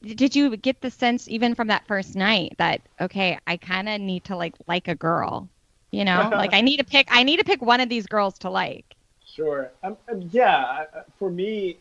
did 0.03 0.35
you 0.37 0.57
get 0.57 0.81
the 0.81 0.91
sense 0.91 1.29
even 1.29 1.55
from 1.55 1.69
that 1.69 1.87
first 1.87 2.15
night 2.15 2.55
that 2.59 2.81
okay 3.01 3.39
i 3.47 3.57
kind 3.57 3.89
of 3.89 4.01
need 4.01 4.25
to 4.25 4.37
like 4.37 4.55
like 4.69 4.89
a 4.89 4.95
girl 4.95 5.49
you 5.91 6.05
know 6.05 6.29
like 6.33 6.55
i 6.55 6.61
need 6.61 6.77
to 6.77 6.85
pick 6.85 7.09
i 7.11 7.23
need 7.23 7.39
to 7.39 7.45
pick 7.45 7.61
one 7.61 7.81
of 7.81 7.89
these 7.89 8.07
girls 8.07 8.39
to 8.39 8.51
like 8.51 8.85
sure 9.27 9.71
um, 9.83 9.97
um, 10.11 10.29
yeah 10.33 10.85
for 11.19 11.31
me 11.31 11.77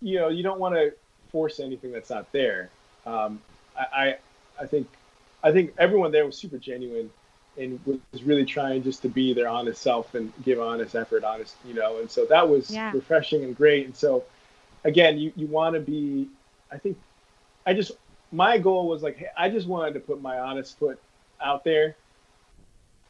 you 0.00 0.18
know 0.18 0.28
you 0.28 0.42
don't 0.42 0.60
want 0.60 0.74
to 0.74 0.92
force 1.30 1.60
anything 1.60 1.92
that's 1.92 2.10
not 2.10 2.30
there. 2.32 2.70
Um, 3.06 3.40
I, 3.78 3.84
I 3.92 4.18
i 4.60 4.66
think 4.66 4.88
i 5.44 5.52
think 5.52 5.72
everyone 5.78 6.10
there 6.10 6.26
was 6.26 6.36
super 6.36 6.58
genuine 6.58 7.08
and 7.56 7.78
was 7.86 8.24
really 8.24 8.44
trying 8.44 8.82
just 8.82 9.02
to 9.02 9.08
be 9.08 9.32
their 9.32 9.46
honest 9.46 9.80
self 9.80 10.16
and 10.16 10.32
give 10.44 10.60
honest 10.60 10.96
effort 10.96 11.22
honest 11.22 11.54
you 11.64 11.74
know 11.74 12.00
and 12.00 12.10
so 12.10 12.24
that 12.26 12.48
was 12.48 12.72
yeah. 12.72 12.90
refreshing 12.92 13.44
and 13.44 13.56
great. 13.56 13.86
And 13.86 13.94
so 13.94 14.24
again 14.82 15.16
you, 15.16 15.32
you 15.36 15.46
want 15.46 15.74
to 15.74 15.80
be 15.80 16.28
i 16.72 16.76
think 16.76 16.98
I 17.68 17.74
just 17.74 17.92
my 18.32 18.58
goal 18.58 18.88
was 18.88 19.02
like, 19.02 19.18
hey, 19.18 19.28
I 19.36 19.50
just 19.50 19.66
wanted 19.66 19.94
to 19.94 20.00
put 20.00 20.22
my 20.22 20.38
honest 20.38 20.78
foot 20.78 20.98
out 21.40 21.64
there, 21.64 21.96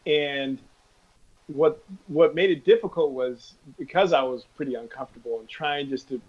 and 0.04 0.58
what 1.46 1.82
what 2.08 2.34
made 2.34 2.50
it 2.50 2.64
difficult 2.64 3.12
was 3.12 3.54
because 3.78 4.12
I 4.12 4.22
was 4.22 4.44
pretty 4.56 4.74
uncomfortable 4.74 5.38
and 5.38 5.48
trying 5.48 5.88
just 5.88 6.08
to, 6.08 6.20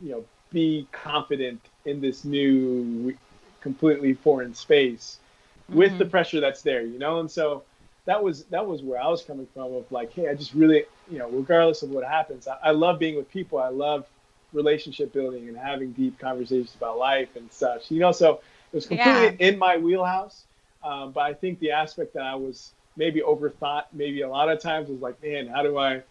you 0.00 0.10
know, 0.10 0.24
be 0.50 0.86
confident 0.92 1.60
in 1.84 2.00
this 2.00 2.24
new, 2.24 3.14
completely 3.60 4.14
foreign 4.14 4.54
space, 4.54 5.18
with 5.68 5.90
mm-hmm. 5.90 5.98
the 5.98 6.04
pressure 6.06 6.40
that's 6.40 6.62
there, 6.62 6.82
you 6.82 6.98
know, 6.98 7.20
and 7.20 7.30
so 7.30 7.62
that 8.06 8.22
was 8.22 8.44
that 8.44 8.66
was 8.66 8.82
where 8.82 9.00
I 9.00 9.08
was 9.08 9.22
coming 9.22 9.46
from 9.52 9.74
of 9.74 9.92
like, 9.92 10.12
hey, 10.14 10.28
I 10.28 10.34
just 10.34 10.54
really, 10.54 10.84
you 11.10 11.18
know, 11.18 11.28
regardless 11.28 11.82
of 11.82 11.90
what 11.90 12.04
happens, 12.04 12.48
I, 12.48 12.56
I 12.64 12.70
love 12.70 12.98
being 12.98 13.16
with 13.16 13.30
people. 13.30 13.58
I 13.58 13.68
love 13.68 14.06
relationship 14.54 15.12
building 15.12 15.46
and 15.48 15.58
having 15.58 15.92
deep 15.92 16.18
conversations 16.18 16.74
about 16.74 16.96
life 16.96 17.36
and 17.36 17.52
such. 17.52 17.90
You 17.90 18.00
know, 18.00 18.12
so 18.12 18.40
it 18.72 18.76
was 18.76 18.86
completely 18.86 19.36
yeah. 19.38 19.48
in 19.48 19.58
my 19.58 19.76
wheelhouse. 19.76 20.44
Um, 20.82 21.12
but 21.12 21.20
I 21.20 21.34
think 21.34 21.58
the 21.58 21.72
aspect 21.72 22.14
that 22.14 22.22
I 22.22 22.34
was 22.34 22.72
maybe 22.96 23.20
overthought, 23.20 23.84
maybe 23.92 24.22
a 24.22 24.28
lot 24.28 24.48
of 24.48 24.60
times 24.60 24.88
was 24.88 25.00
like, 25.00 25.22
man, 25.22 25.46
how 25.46 25.62
do 25.62 25.76
I, 25.76 26.02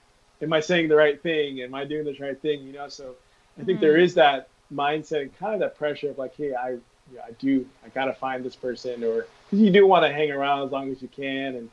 am 0.42 0.54
I 0.54 0.60
saying 0.60 0.90
the 0.90 0.96
right 0.96 1.22
thing? 1.22 1.62
Am 1.62 1.74
I 1.74 1.84
doing 1.86 2.06
the 2.06 2.16
right 2.20 2.40
thing? 2.40 2.62
You 2.62 2.74
know, 2.74 2.90
so 2.90 3.16
I 3.60 3.64
think 3.64 3.78
mm-hmm. 3.78 3.86
there 3.86 3.98
is 3.98 4.14
that 4.16 4.50
mindset 4.74 5.22
and 5.22 5.38
kind 5.38 5.54
of 5.54 5.60
that 5.62 5.78
pressure 5.78 6.10
of 6.10 6.18
like, 6.18 6.36
hey, 6.36 6.54
I, 6.54 6.72
you 6.72 6.80
know, 7.16 7.22
I 7.26 7.32
do, 7.32 7.66
I 7.86 7.90
gotta 7.90 8.14
find 8.14 8.44
this 8.44 8.56
person, 8.56 9.04
or 9.04 9.28
because 9.46 9.64
you 9.64 9.72
do 9.72 9.88
want 9.88 10.06
to 10.06 10.14
hang 10.14 10.32
around 10.32 10.66
as 10.66 10.72
long 10.72 10.92
as 10.92 11.02
you 11.02 11.08
can, 11.08 11.56
and 11.56 11.70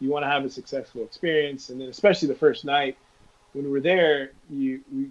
you 0.00 0.10
want 0.10 0.24
to 0.24 0.28
have 0.30 0.44
a 0.44 0.50
successful 0.50 1.02
experience, 1.02 1.70
and 1.70 1.80
then 1.80 1.88
especially 1.88 2.28
the 2.28 2.34
first 2.34 2.64
night 2.64 2.96
when 3.52 3.70
we're 3.70 3.80
there, 3.80 4.32
you 4.50 4.80
we 4.92 5.10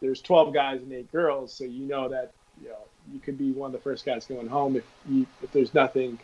there's 0.00 0.20
12 0.20 0.52
guys 0.52 0.82
and 0.82 0.92
eight 0.92 1.10
girls, 1.10 1.52
so 1.52 1.64
you 1.64 1.86
know 1.86 2.08
that 2.08 2.32
you 2.62 2.68
know 2.68 2.78
you 3.12 3.20
could 3.20 3.38
be 3.38 3.52
one 3.52 3.68
of 3.68 3.72
the 3.72 3.78
first 3.78 4.04
guys 4.04 4.26
going 4.26 4.46
home 4.46 4.76
if 4.76 4.84
you 5.08 5.26
if 5.42 5.52
there's 5.52 5.74
nothing 5.74 6.18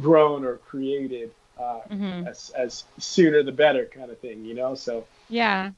grown 0.00 0.44
or 0.44 0.56
created 0.56 1.30
uh, 1.58 1.80
mm-hmm. 1.90 2.26
as 2.26 2.50
as 2.50 2.84
sooner 2.98 3.42
the 3.42 3.52
better 3.52 3.86
kind 3.86 4.10
of 4.10 4.18
thing, 4.18 4.44
you 4.44 4.54
know. 4.54 4.74
So 4.74 5.06
yeah, 5.28 5.70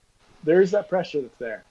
there's 0.44 0.70
that 0.72 0.88
pressure 0.88 1.22
that's 1.22 1.38
there. 1.38 1.64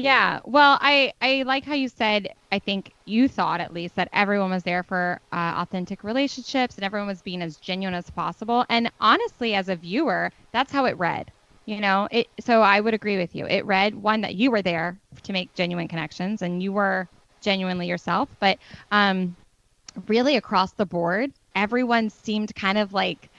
Yeah, 0.00 0.40
well, 0.44 0.78
I 0.80 1.12
I 1.20 1.42
like 1.42 1.64
how 1.64 1.74
you 1.74 1.88
said. 1.88 2.28
I 2.52 2.60
think 2.60 2.94
you 3.04 3.26
thought 3.28 3.60
at 3.60 3.72
least 3.72 3.96
that 3.96 4.08
everyone 4.12 4.50
was 4.50 4.62
there 4.62 4.84
for 4.84 5.20
uh, 5.32 5.54
authentic 5.58 6.04
relationships 6.04 6.76
and 6.76 6.84
everyone 6.84 7.08
was 7.08 7.20
being 7.20 7.42
as 7.42 7.56
genuine 7.58 7.94
as 7.94 8.08
possible. 8.10 8.64
And 8.70 8.92
honestly, 9.00 9.54
as 9.54 9.68
a 9.68 9.76
viewer, 9.76 10.30
that's 10.52 10.72
how 10.72 10.84
it 10.86 10.96
read 10.98 11.32
you 11.66 11.80
know 11.80 12.08
it 12.10 12.28
so 12.40 12.62
i 12.62 12.80
would 12.80 12.94
agree 12.94 13.18
with 13.18 13.34
you 13.34 13.44
it 13.46 13.66
read 13.66 13.94
one 13.94 14.22
that 14.22 14.34
you 14.34 14.50
were 14.50 14.62
there 14.62 14.98
to 15.22 15.34
make 15.34 15.52
genuine 15.52 15.86
connections 15.86 16.40
and 16.40 16.62
you 16.62 16.72
were 16.72 17.06
genuinely 17.42 17.86
yourself 17.86 18.30
but 18.40 18.58
um 18.90 19.36
really 20.08 20.36
across 20.36 20.72
the 20.74 20.86
board 20.86 21.30
everyone 21.54 22.10
seemed 22.10 22.54
kind 22.54 22.78
of 22.78 22.92
like 22.92 23.30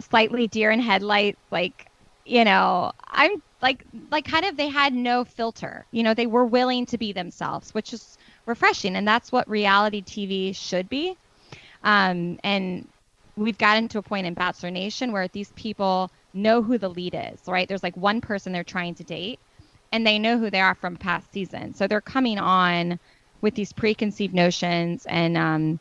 slightly 0.00 0.46
deer 0.48 0.70
in 0.70 0.80
headlights 0.80 1.40
like 1.50 1.86
you 2.24 2.44
know 2.44 2.92
i'm 3.08 3.42
like 3.62 3.84
like 4.10 4.24
kind 4.24 4.44
of 4.44 4.56
they 4.56 4.68
had 4.68 4.92
no 4.94 5.24
filter 5.24 5.86
you 5.92 6.02
know 6.02 6.14
they 6.14 6.26
were 6.26 6.46
willing 6.46 6.86
to 6.86 6.98
be 6.98 7.12
themselves 7.12 7.74
which 7.74 7.92
is 7.92 8.16
refreshing 8.46 8.96
and 8.96 9.06
that's 9.06 9.32
what 9.32 9.48
reality 9.48 10.02
tv 10.02 10.54
should 10.56 10.88
be 10.88 11.16
um 11.82 12.38
and 12.44 12.88
we've 13.36 13.58
gotten 13.58 13.88
to 13.88 13.98
a 13.98 14.02
point 14.02 14.26
in 14.26 14.34
bachelor 14.34 14.70
nation 14.70 15.12
where 15.12 15.28
these 15.28 15.52
people 15.52 16.12
know 16.34 16.62
who 16.62 16.78
the 16.78 16.88
lead 16.90 17.14
is, 17.14 17.40
right? 17.46 17.68
There's 17.68 17.82
like 17.82 17.96
one 17.96 18.20
person 18.20 18.52
they're 18.52 18.64
trying 18.64 18.94
to 18.96 19.04
date 19.04 19.40
and 19.92 20.06
they 20.06 20.18
know 20.18 20.38
who 20.38 20.50
they 20.50 20.60
are 20.60 20.74
from 20.74 20.96
past 20.96 21.32
seasons. 21.32 21.78
So 21.78 21.86
they're 21.86 22.00
coming 22.00 22.38
on 22.38 22.98
with 23.40 23.54
these 23.54 23.72
preconceived 23.72 24.34
notions 24.34 25.06
and 25.06 25.36
um, 25.36 25.80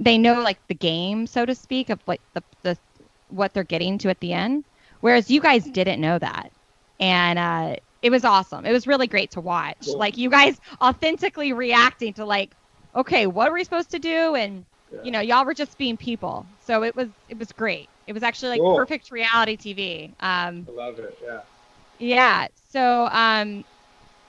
they 0.00 0.18
know 0.18 0.42
like 0.42 0.60
the 0.68 0.74
game, 0.74 1.26
so 1.26 1.46
to 1.46 1.54
speak, 1.54 1.90
of 1.90 2.00
like 2.06 2.22
the, 2.34 2.42
the 2.62 2.78
what 3.28 3.54
they're 3.54 3.64
getting 3.64 3.98
to 3.98 4.10
at 4.10 4.20
the 4.20 4.32
end. 4.32 4.64
Whereas 5.00 5.30
you 5.30 5.40
guys 5.40 5.64
didn't 5.70 6.00
know 6.00 6.18
that. 6.18 6.52
And 7.00 7.38
uh, 7.38 7.76
it 8.02 8.10
was 8.10 8.24
awesome. 8.24 8.64
It 8.64 8.72
was 8.72 8.86
really 8.86 9.06
great 9.06 9.30
to 9.32 9.40
watch. 9.40 9.76
Cool. 9.84 9.98
Like 9.98 10.16
you 10.16 10.30
guys 10.30 10.60
authentically 10.80 11.52
reacting 11.52 12.12
to 12.14 12.24
like, 12.24 12.50
okay, 12.94 13.26
what 13.26 13.48
are 13.48 13.52
we 13.52 13.64
supposed 13.64 13.90
to 13.90 13.98
do? 13.98 14.34
And 14.34 14.64
yeah. 14.92 15.00
you 15.02 15.10
know, 15.10 15.20
y'all 15.20 15.44
were 15.44 15.54
just 15.54 15.78
being 15.78 15.96
people. 15.96 16.46
So 16.64 16.82
it 16.82 16.94
was 16.94 17.08
it 17.28 17.38
was 17.38 17.52
great. 17.52 17.88
It 18.06 18.12
was 18.12 18.22
actually 18.22 18.50
like 18.50 18.60
cool. 18.60 18.76
perfect 18.76 19.10
reality 19.10 19.56
TV. 19.56 20.08
Um, 20.20 20.66
I 20.68 20.72
love 20.72 20.98
it. 20.98 21.18
Yeah. 21.22 21.40
Yeah. 21.98 22.48
So 22.70 23.08
um, 23.10 23.64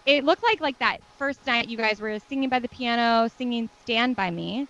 it 0.06 0.24
looked 0.24 0.44
like 0.44 0.62
like 0.62 0.80
that 0.80 1.02
first 1.18 1.46
night 1.46 1.70
you 1.70 1.78
guys 1.78 2.00
were 2.02 2.20
singing 2.20 2.50
by 2.50 2.60
the 2.60 2.70
piano, 2.70 3.30
singing 3.38 3.70
"Stand 3.82 4.16
by 4.16 4.32
Me." 4.32 4.68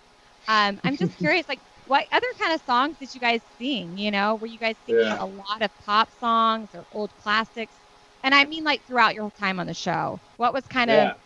Um, 0.48 0.80
I'm 0.84 0.96
just 0.96 1.16
curious, 1.18 1.48
like 1.48 1.60
what 1.86 2.06
other 2.12 2.26
kind 2.38 2.52
of 2.52 2.60
songs 2.66 2.96
did 2.98 3.14
you 3.14 3.20
guys 3.20 3.40
sing? 3.58 3.98
You 3.98 4.10
know, 4.10 4.36
were 4.36 4.46
you 4.46 4.58
guys 4.58 4.76
singing 4.86 5.06
yeah. 5.06 5.22
a 5.22 5.26
lot 5.26 5.62
of 5.62 5.70
pop 5.84 6.08
songs 6.20 6.68
or 6.74 6.84
old 6.92 7.10
classics? 7.22 7.72
And 8.22 8.34
I 8.34 8.44
mean, 8.44 8.64
like 8.64 8.82
throughout 8.82 9.14
your 9.14 9.30
time 9.32 9.60
on 9.60 9.66
the 9.66 9.74
show, 9.74 10.20
what 10.36 10.52
was 10.52 10.66
kind 10.66 10.90
Yeah. 10.90 11.12
of, 11.12 11.16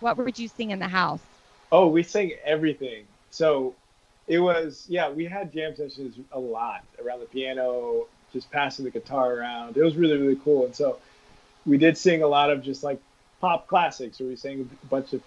what 0.00 0.16
would 0.16 0.38
you 0.38 0.48
sing 0.48 0.70
in 0.70 0.78
the 0.78 0.88
house? 0.88 1.20
Oh, 1.72 1.88
we 1.88 2.02
sang 2.02 2.32
everything. 2.44 3.04
So 3.30 3.74
it 4.26 4.38
was, 4.38 4.86
yeah, 4.88 5.10
we 5.10 5.24
had 5.24 5.52
jam 5.52 5.74
sessions 5.74 6.18
a 6.32 6.38
lot 6.38 6.82
around 7.02 7.20
the 7.20 7.26
piano, 7.26 8.06
just 8.32 8.50
passing 8.50 8.84
the 8.84 8.90
guitar 8.90 9.34
around. 9.34 9.76
It 9.76 9.82
was 9.82 9.96
really, 9.96 10.16
really 10.16 10.38
cool. 10.44 10.64
And 10.66 10.74
so 10.74 10.98
we 11.66 11.78
did 11.78 11.96
sing 11.98 12.22
a 12.22 12.26
lot 12.26 12.50
of 12.50 12.62
just 12.62 12.82
like 12.84 13.00
pop 13.40 13.66
classics, 13.66 14.20
or 14.20 14.24
we 14.24 14.36
sang 14.36 14.68
a 14.82 14.86
bunch 14.86 15.12
of 15.12 15.22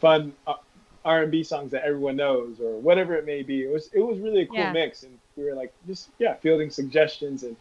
fun 0.00 0.32
uh, 0.46 0.54
R&B 1.04 1.42
songs 1.42 1.70
that 1.72 1.84
everyone 1.84 2.16
knows, 2.16 2.60
or 2.60 2.78
whatever 2.78 3.14
it 3.16 3.26
may 3.26 3.42
be. 3.42 3.62
It 3.64 3.72
was, 3.72 3.88
it 3.92 4.00
was 4.00 4.18
really 4.18 4.42
a 4.42 4.46
cool 4.46 4.58
Yeah. 4.58 4.72
mix, 4.72 5.02
and 5.02 5.18
we 5.36 5.44
were 5.44 5.54
like 5.54 5.72
just 5.86 6.08
yeah, 6.18 6.34
fielding 6.34 6.70
suggestions, 6.70 7.42
and 7.42 7.56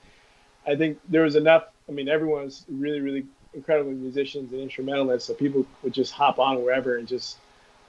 I 0.65 0.75
think 0.75 0.99
there 1.09 1.23
was 1.23 1.35
enough. 1.35 1.65
I 1.89 1.91
mean, 1.91 2.09
everyone's 2.09 2.65
really, 2.69 2.99
really 2.99 3.25
incredible 3.53 3.91
musicians 3.91 4.51
and 4.51 4.61
instrumentalists, 4.61 5.27
so 5.27 5.33
people 5.33 5.65
would 5.83 5.93
just 5.93 6.11
hop 6.13 6.37
on 6.39 6.63
wherever 6.63 6.97
and 6.97 7.07
just 7.07 7.37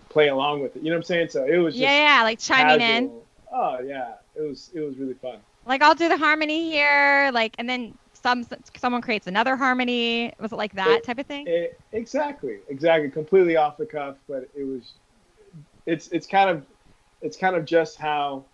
play 0.08 0.28
along 0.28 0.62
with 0.62 0.76
it. 0.76 0.82
You 0.82 0.90
know 0.90 0.96
what 0.96 0.98
I'm 0.98 1.04
saying? 1.04 1.28
So 1.30 1.44
it 1.44 1.58
was 1.58 1.74
just 1.74 1.82
Yeah, 1.82 2.18
yeah, 2.18 2.22
like 2.22 2.38
chiming 2.38 2.80
in. 2.80 3.10
Oh 3.52 3.78
yeah, 3.80 4.12
it 4.36 4.42
was 4.42 4.70
it 4.74 4.80
was 4.80 4.96
really 4.96 5.14
fun. 5.14 5.38
Like 5.66 5.82
I'll 5.82 5.94
do 5.94 6.08
the 6.08 6.16
harmony 6.16 6.70
here, 6.70 7.30
like, 7.32 7.54
and 7.58 7.68
then 7.68 7.94
some 8.14 8.44
someone 8.76 9.02
creates 9.02 9.26
another 9.26 9.56
harmony. 9.56 10.32
Was 10.38 10.52
it 10.52 10.56
like 10.56 10.74
that 10.74 10.98
It- 10.98 11.04
type 11.04 11.18
of 11.18 11.26
thing? 11.26 11.46
It, 11.46 11.78
exactly, 11.92 12.58
exactly, 12.68 13.10
completely 13.10 13.56
off 13.56 13.76
the 13.76 13.86
cuff, 13.86 14.16
but 14.28 14.48
it 14.56 14.64
was. 14.64 14.92
It's 15.86 16.08
it's 16.08 16.26
kind 16.26 16.50
of, 16.50 16.66
it's 17.22 17.36
kind 17.36 17.56
of 17.56 17.64
just 17.64 17.96
how 17.96 18.44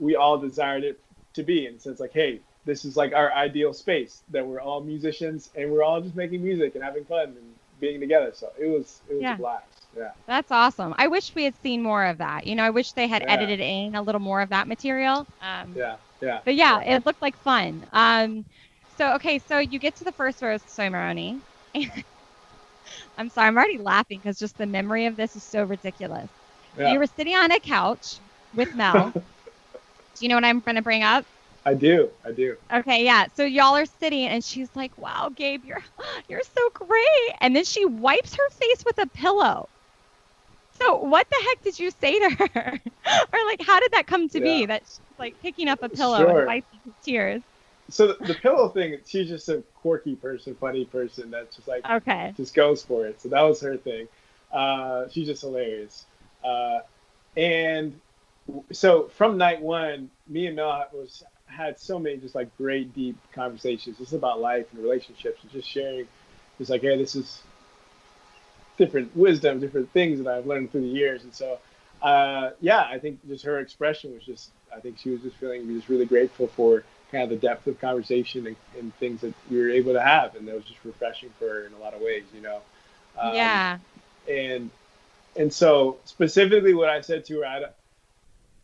we 0.00 0.16
all 0.16 0.38
desired 0.38 0.82
it 0.84 0.98
to 1.34 1.42
be, 1.44 1.66
and 1.66 1.80
so 1.80 1.90
it's 1.90 2.00
like, 2.00 2.12
hey, 2.12 2.40
this 2.64 2.84
is 2.84 2.96
like 2.96 3.12
our 3.12 3.32
ideal 3.32 3.72
space 3.72 4.22
that 4.30 4.46
we're 4.46 4.60
all 4.60 4.80
musicians 4.82 5.50
and 5.56 5.70
we're 5.70 5.82
all 5.82 6.00
just 6.00 6.14
making 6.14 6.42
music 6.42 6.74
and 6.74 6.84
having 6.84 7.04
fun 7.04 7.28
and 7.30 7.54
being 7.80 8.00
together. 8.00 8.32
So 8.34 8.52
it 8.58 8.66
was 8.66 9.02
it 9.08 9.14
was 9.14 9.22
Yeah. 9.22 9.34
a 9.34 9.36
blast. 9.38 9.86
Yeah. 9.96 10.12
That's 10.26 10.50
awesome. 10.50 10.94
I 10.96 11.08
wish 11.08 11.34
we 11.34 11.44
had 11.44 11.56
seen 11.56 11.82
more 11.82 12.04
of 12.04 12.18
that. 12.18 12.46
You 12.46 12.54
know, 12.54 12.64
I 12.64 12.70
wish 12.70 12.92
they 12.92 13.08
had 13.08 13.22
Yeah. 13.22 13.32
edited 13.32 13.60
in 13.60 13.94
a 13.94 14.02
little 14.02 14.20
more 14.20 14.40
of 14.40 14.50
that 14.50 14.68
material. 14.68 15.26
Um, 15.40 15.74
Yeah. 15.76 15.96
Yeah. 16.20 16.40
But 16.44 16.54
yeah, 16.54 16.80
it 16.82 17.04
looked 17.04 17.20
like 17.20 17.36
fun. 17.38 17.86
Um, 17.92 18.46
so 18.96 19.14
okay, 19.14 19.38
so 19.40 19.58
you 19.58 19.78
get 19.78 19.96
to 19.96 20.04
the 20.04 20.12
first 20.12 20.40
rose 20.42 20.62
ceremony. 20.66 21.42
I'm 23.16 23.28
sorry, 23.28 23.48
I'm 23.48 23.56
already 23.56 23.78
laughing 23.78 24.20
because 24.20 24.38
just 24.38 24.56
the 24.58 24.66
memory 24.66 25.06
of 25.06 25.16
this 25.16 25.36
is 25.36 25.44
so 25.44 25.64
ridiculous. 25.64 26.30
Yeah. 26.76 26.92
You 26.92 26.98
were 26.98 27.06
sitting 27.06 27.34
on 27.34 27.50
a 27.50 27.60
couch 27.60 28.20
with 28.52 28.74
Mel. 28.74 29.12
Do 30.16 30.24
you 30.24 30.28
know 30.28 30.36
what 30.36 30.44
I'm 30.44 30.60
going 30.60 30.76
to 30.76 30.82
bring 30.82 31.02
up? 31.02 31.26
I 31.64 31.74
do. 31.74 32.10
I 32.24 32.32
do. 32.32 32.56
Okay, 32.72 33.04
yeah. 33.04 33.26
So 33.34 33.44
y'all 33.44 33.76
are 33.76 33.86
sitting, 33.86 34.26
and 34.26 34.42
she's 34.42 34.74
like, 34.74 34.96
"Wow, 34.98 35.30
Gabe, 35.34 35.64
you're 35.64 35.82
you're 36.28 36.42
so 36.42 36.70
great." 36.74 37.36
And 37.40 37.54
then 37.54 37.64
she 37.64 37.84
wipes 37.84 38.34
her 38.34 38.50
face 38.50 38.84
with 38.84 38.98
a 38.98 39.06
pillow. 39.06 39.68
So 40.72 40.98
what 40.98 41.28
the 41.30 41.36
heck 41.48 41.62
did 41.62 41.78
you 41.78 41.90
say 41.90 42.18
to 42.18 42.30
her, 42.54 42.80
or 43.32 43.38
like, 43.46 43.62
how 43.62 43.78
did 43.80 43.92
that 43.92 44.06
come 44.06 44.28
to 44.30 44.40
be? 44.40 44.66
That 44.66 44.82
she's 44.86 45.18
like 45.18 45.36
picking 45.42 45.68
up 45.68 45.82
a 45.82 45.88
pillow 45.88 46.16
Sure. 46.18 46.38
and 46.38 46.46
wiping 46.46 46.80
tears. 47.02 47.42
So 47.90 48.08
the, 48.08 48.24
the 48.24 48.34
pillow 48.34 48.68
thing, 48.68 48.98
she's 49.06 49.28
just 49.28 49.48
a 49.48 49.62
quirky 49.74 50.16
person, 50.16 50.54
funny 50.54 50.84
person 50.84 51.30
that 51.32 51.52
just 51.54 51.68
like 51.68 51.84
Okay. 51.88 52.32
just 52.36 52.54
goes 52.54 52.82
for 52.82 53.06
it. 53.06 53.20
So 53.20 53.28
that 53.28 53.42
was 53.42 53.60
her 53.60 53.76
thing. 53.76 54.08
Uh, 54.50 55.08
she's 55.10 55.26
just 55.26 55.42
hilarious. 55.42 56.06
Uh, 56.42 56.80
and 57.36 58.00
so 58.72 59.08
from 59.08 59.36
night 59.36 59.60
one, 59.60 60.10
me 60.26 60.46
and 60.46 60.56
Mel 60.56 60.86
was 60.92 61.22
had 61.52 61.78
so 61.80 61.98
many 62.00 62.18
just 62.18 62.36
like 62.36 62.56
great 62.58 62.94
deep 62.94 63.16
conversations 63.34 63.98
just 63.98 64.14
about 64.14 64.40
life 64.40 64.66
and 64.72 64.82
relationships 64.82 65.42
and 65.42 65.52
just 65.52 65.68
sharing 65.68 66.08
just 66.58 66.70
like 66.70 66.82
hey 66.82 66.96
this 66.98 67.16
is 67.16 67.42
different 68.78 69.14
wisdom 69.16 69.60
different 69.60 69.90
things 69.92 70.18
that 70.22 70.28
i've 70.28 70.46
learned 70.46 70.70
through 70.72 70.82
the 70.82 70.86
years 70.88 71.24
and 71.24 71.34
so 71.34 71.58
uh, 72.02 72.50
yeah 72.60 72.82
i 72.82 72.98
think 72.98 73.18
just 73.28 73.44
her 73.44 73.60
expression 73.60 74.12
was 74.14 74.24
just 74.24 74.50
i 74.76 74.80
think 74.80 74.98
she 74.98 75.10
was 75.10 75.20
just 75.22 75.36
feeling 75.36 75.66
just 75.68 75.88
really 75.88 76.06
grateful 76.06 76.48
for 76.48 76.84
kind 77.12 77.24
of 77.24 77.30
the 77.30 77.36
depth 77.36 77.66
of 77.68 77.80
conversation 77.80 78.46
and, 78.48 78.56
and 78.78 78.94
things 78.96 79.20
that 79.22 79.34
we 79.50 79.58
were 79.60 79.70
able 79.70 79.92
to 79.94 80.02
have 80.02 80.34
and 80.36 80.48
that 80.48 80.54
was 80.56 80.64
just 80.64 80.84
refreshing 80.84 81.30
for 81.38 81.48
her 81.48 81.66
in 81.66 81.74
a 81.74 81.78
lot 81.78 81.94
of 81.94 82.00
ways 82.02 82.24
you 82.34 82.42
know 82.42 82.60
Um, 83.18 83.60
yeah. 83.60 83.78
and 84.28 84.70
and 85.36 85.52
so 85.52 85.98
specifically 86.04 86.74
what 86.74 86.88
I 86.90 87.00
said 87.02 87.24
to 87.26 87.40
her, 87.40 87.46
I, 87.46 87.62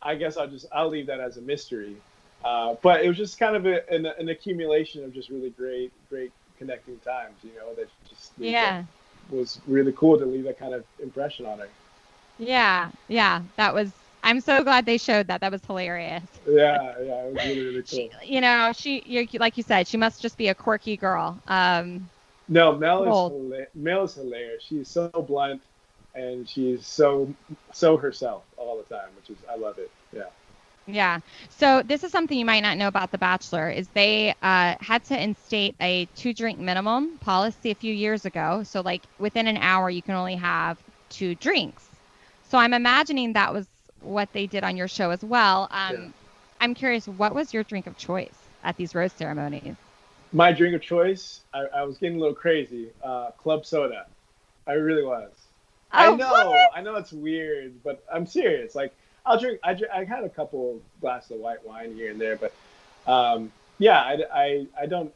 I 0.01 0.15
guess 0.15 0.37
I'll 0.37 0.47
just 0.47 0.67
I'll 0.73 0.89
leave 0.89 1.07
that 1.07 1.19
as 1.19 1.37
a 1.37 1.41
mystery. 1.41 1.97
Uh, 2.43 2.75
but 2.81 3.03
it 3.03 3.07
was 3.07 3.17
just 3.17 3.37
kind 3.37 3.55
of 3.55 3.65
a, 3.65 3.87
an, 3.93 4.05
an 4.05 4.29
accumulation 4.29 5.03
of 5.03 5.13
just 5.13 5.29
really 5.29 5.49
great 5.51 5.91
great 6.09 6.31
connecting 6.57 6.97
times, 6.99 7.35
you 7.43 7.51
know, 7.57 7.73
that 7.75 7.87
just 8.09 8.31
Yeah. 8.37 8.83
was 9.31 9.59
really 9.67 9.93
cool 9.93 10.17
to 10.19 10.25
leave 10.25 10.43
that 10.45 10.59
kind 10.59 10.73
of 10.73 10.83
impression 11.01 11.45
on 11.45 11.59
her. 11.59 11.67
Yeah. 12.37 12.89
Yeah. 13.07 13.41
That 13.57 13.73
was. 13.73 13.91
I'm 14.21 14.41
so 14.41 14.63
glad 14.63 14.85
they 14.85 14.97
showed 14.97 15.27
that. 15.27 15.39
That 15.41 15.51
was 15.51 15.63
hilarious. 15.65 16.23
Yeah, 16.45 16.93
yeah, 17.01 17.23
it 17.23 17.33
was 17.33 17.45
really 17.45 17.61
really 17.65 17.73
cool. 17.75 17.83
She, 17.85 18.11
you 18.25 18.41
know, 18.41 18.73
she, 18.75 19.01
you, 19.05 19.27
like 19.39 19.55
you 19.55 19.63
said, 19.63 19.87
she 19.87 19.95
must 19.95 20.21
just 20.21 20.37
be 20.37 20.49
a 20.49 20.53
quirky 20.55 20.97
girl. 20.97 21.37
Um, 21.47 22.09
No, 22.49 22.75
Mel 22.75 23.03
is 23.03 23.09
hila- 23.31 23.67
Mel 23.75 24.03
is 24.03 24.15
hilarious. 24.15 24.63
She's 24.67 24.89
so 24.89 25.09
blunt, 25.09 25.61
and 26.15 26.47
she's 26.49 26.85
so 26.85 27.33
so 27.71 27.95
herself 27.95 28.43
all 28.57 28.77
the 28.77 28.93
time, 28.93 29.07
which 29.15 29.29
is 29.29 29.37
I 29.49 29.55
love 29.55 29.77
it. 29.79 29.89
Yeah. 30.13 30.23
Yeah. 30.91 31.19
So 31.49 31.83
this 31.83 32.03
is 32.03 32.11
something 32.11 32.37
you 32.37 32.45
might 32.45 32.61
not 32.61 32.77
know 32.77 32.87
about 32.87 33.11
The 33.11 33.17
Bachelor 33.19 33.69
is 33.69 33.89
they 33.93 34.31
uh, 34.41 34.75
had 34.81 35.03
to 35.05 35.21
instate 35.21 35.75
a 35.79 36.07
two 36.15 36.33
drink 36.33 36.57
minimum 36.59 37.19
policy 37.19 37.69
a 37.71 37.75
few 37.75 37.93
years 37.93 38.25
ago. 38.25 38.63
So 38.63 38.81
like 38.81 39.05
within 39.19 39.47
an 39.47 39.57
hour 39.57 39.89
you 39.89 40.01
can 40.01 40.15
only 40.15 40.35
have 40.35 40.79
two 41.09 41.35
drinks. 41.35 41.87
So 42.41 42.57
I'm 42.57 42.73
imagining 42.73 43.33
that 43.33 43.53
was 43.53 43.67
what 43.99 44.29
they 44.33 44.47
did 44.47 44.63
on 44.63 44.77
your 44.77 44.87
show 44.87 45.11
as 45.11 45.23
well. 45.23 45.67
Um, 45.69 45.95
Yeah. 45.95 46.11
I'm 46.59 46.73
curious, 46.73 47.07
what 47.07 47.35
was 47.35 47.53
your 47.53 47.63
drink 47.63 47.85
of 47.87 47.95
choice 47.95 48.49
at 48.63 48.75
these 48.77 48.95
rose 48.95 49.13
ceremonies? 49.13 49.77
My 50.31 50.51
drink 50.51 50.75
of 50.75 50.81
choice, 50.81 51.43
I, 51.53 51.65
I 51.75 51.83
was 51.83 51.97
getting 51.97 52.17
a 52.17 52.19
little 52.19 52.35
crazy. 52.35 52.91
Uh, 53.03 53.31
club 53.31 53.65
soda. 53.65 54.05
I 54.67 54.73
really 54.73 55.03
was. 55.03 55.47
I 55.91 56.09
Oh, 56.09 56.11
know, 56.11 56.29
what? 56.49 56.71
I 56.73 56.81
know 56.81 56.95
it's 56.95 57.13
weird, 57.13 57.83
but 57.83 58.03
I'm 58.11 58.25
serious. 58.25 58.75
Like 58.75 58.95
I'll 59.29 59.39
drink. 59.39 59.59
I, 59.63 59.79
I 59.93 60.03
had 60.05 60.23
a 60.25 60.29
couple 60.29 60.81
glasses 61.01 61.31
of 61.31 61.39
white 61.39 61.65
wine 61.65 61.93
here 61.95 62.11
and 62.11 62.19
there, 62.19 62.37
but 62.37 62.53
um, 63.11 63.51
yeah, 63.79 63.99
I, 64.01 64.17
I, 64.33 64.67
I 64.81 64.85
don't 64.87 65.13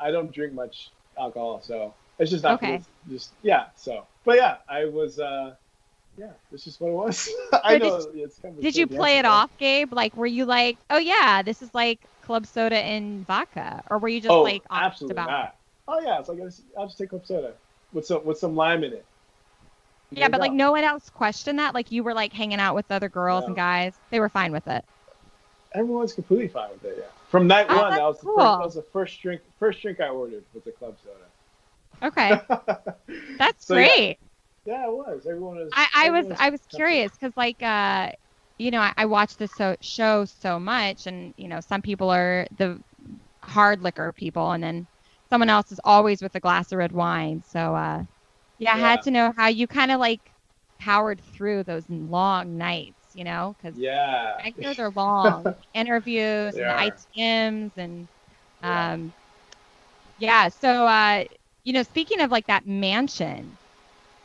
I 0.00 0.10
don't 0.10 0.32
drink 0.32 0.54
much 0.54 0.90
alcohol, 1.18 1.62
so 1.62 1.94
it's 2.18 2.30
just 2.30 2.44
not 2.44 2.62
Okay. 2.62 2.82
just 3.08 3.32
yeah. 3.42 3.66
So, 3.76 4.04
but 4.24 4.36
yeah, 4.36 4.58
I 4.68 4.86
was 4.86 5.18
uh, 5.20 5.54
yeah, 6.18 6.32
it's 6.52 6.64
just 6.64 6.80
what 6.80 6.90
it 6.90 6.94
was. 6.94 7.28
I 7.64 7.78
know. 7.78 7.98
did- 8.12 8.22
it's 8.24 8.38
kind 8.38 8.54
of 8.58 8.62
Did 8.62 8.76
you 8.76 8.86
play 8.86 9.18
it 9.18 9.24
off, 9.24 9.56
Gabe? 9.58 9.92
Like, 9.92 10.16
were 10.16 10.26
you 10.26 10.44
like, 10.44 10.78
oh 10.90 10.98
yeah, 10.98 11.42
this 11.42 11.62
is 11.62 11.72
like 11.74 12.00
club 12.22 12.46
soda 12.46 12.76
and 12.78 13.26
vodka, 13.26 13.82
or 13.90 13.98
were 13.98 14.08
you 14.08 14.20
just 14.20 14.34
oh, 14.34 14.42
like 14.42 14.62
absolutely 14.70 15.22
about? 15.22 15.30
it? 15.30 15.32
not. 15.32 15.54
Oh 15.86 16.00
yeah, 16.00 16.18
it's 16.18 16.28
like 16.28 16.38
I'll 16.76 16.86
just 16.86 16.98
take 16.98 17.10
club 17.10 17.26
soda 17.26 17.54
with 17.92 18.06
some 18.06 18.24
with 18.24 18.38
some 18.38 18.56
lime 18.56 18.84
in 18.84 18.92
it. 18.92 19.04
Yeah, 20.10 20.28
but 20.28 20.40
like 20.40 20.52
no 20.52 20.72
one 20.72 20.84
else 20.84 21.08
questioned 21.10 21.58
that. 21.58 21.74
Like 21.74 21.90
you 21.90 22.02
were 22.02 22.14
like 22.14 22.32
hanging 22.32 22.60
out 22.60 22.74
with 22.74 22.90
other 22.90 23.08
girls 23.08 23.46
and 23.46 23.56
guys. 23.56 23.98
They 24.10 24.20
were 24.20 24.28
fine 24.30 24.52
with 24.52 24.66
it. 24.66 24.84
everyone's 25.74 26.12
completely 26.12 26.48
fine 26.48 26.70
with 26.72 26.84
it. 26.84 26.96
Yeah. 26.98 27.04
From 27.28 27.46
night 27.46 27.70
Oh, 27.70 27.74
one, 27.74 27.94
that 27.94 28.04
that's 28.04 28.06
was 28.06 28.20
the 28.20 28.26
cool. 28.26 28.34
first, 28.34 28.56
that 28.56 28.64
was 28.64 28.74
the 28.74 28.82
first 28.92 29.20
drink. 29.20 29.42
First 29.58 29.82
drink 29.82 30.00
I 30.00 30.08
ordered 30.08 30.44
was 30.54 30.66
a 30.66 30.72
club 30.72 30.96
soda. 31.02 31.26
Okay, 32.02 32.40
that's 33.38 33.64
So, 33.66 33.76
yeah. 33.76 33.88
great. 33.88 34.18
Yeah, 34.64 34.86
it 34.88 34.92
was. 34.92 35.26
Everyone 35.26 35.56
was. 35.56 35.72
I, 35.72 35.86
I 35.94 36.10
was 36.10 36.26
everyone 36.26 36.36
I 36.38 36.50
was 36.50 36.64
curious 36.66 37.12
because 37.12 37.36
like 37.36 37.62
uh, 37.62 38.10
you 38.58 38.70
know 38.70 38.80
I, 38.80 38.92
I 38.96 39.06
watch 39.06 39.36
this 39.36 39.54
so, 39.54 39.76
show 39.80 40.24
so 40.24 40.58
much, 40.58 41.06
and 41.06 41.34
you 41.36 41.48
know 41.48 41.60
some 41.60 41.82
people 41.82 42.10
are 42.10 42.46
the 42.56 42.80
hard 43.42 43.82
liquor 43.82 44.12
people, 44.12 44.52
and 44.52 44.62
then 44.62 44.88
someone 45.30 45.50
else 45.50 45.72
is 45.72 45.80
always 45.84 46.22
with 46.22 46.34
a 46.36 46.40
glass 46.40 46.72
of 46.72 46.78
red 46.78 46.92
wine. 46.92 47.42
So 47.44 47.74
uh, 47.74 48.02
yeah, 48.58 48.74
I 48.74 48.78
had 48.78 49.02
to 49.02 49.10
know 49.10 49.32
how 49.36 49.48
you 49.48 49.66
kind 49.66 49.90
of 49.92 50.00
like 50.00 50.32
powered 50.80 51.20
through 51.22 51.64
those 51.64 51.88
long 51.88 52.56
nights. 52.58 53.10
You 53.14 53.24
know, 53.24 53.54
because 53.58 53.80
Yeah. 53.80 54.42
I 54.42 54.54
know 54.60 54.74
they're 54.74 54.90
long 54.90 55.56
interviews 55.74 56.58
They 56.58 56.64
and. 56.64 56.72
ITMs 56.76 57.72
and 57.76 58.08
Yeah. 58.60 58.88
um 58.92 59.14
yeah 60.16 60.48
so 60.48 60.86
uh 60.86 61.24
you 61.64 61.72
know 61.72 61.82
speaking 61.82 62.20
of 62.20 62.30
like 62.30 62.46
that 62.46 62.66
mansion 62.66 63.58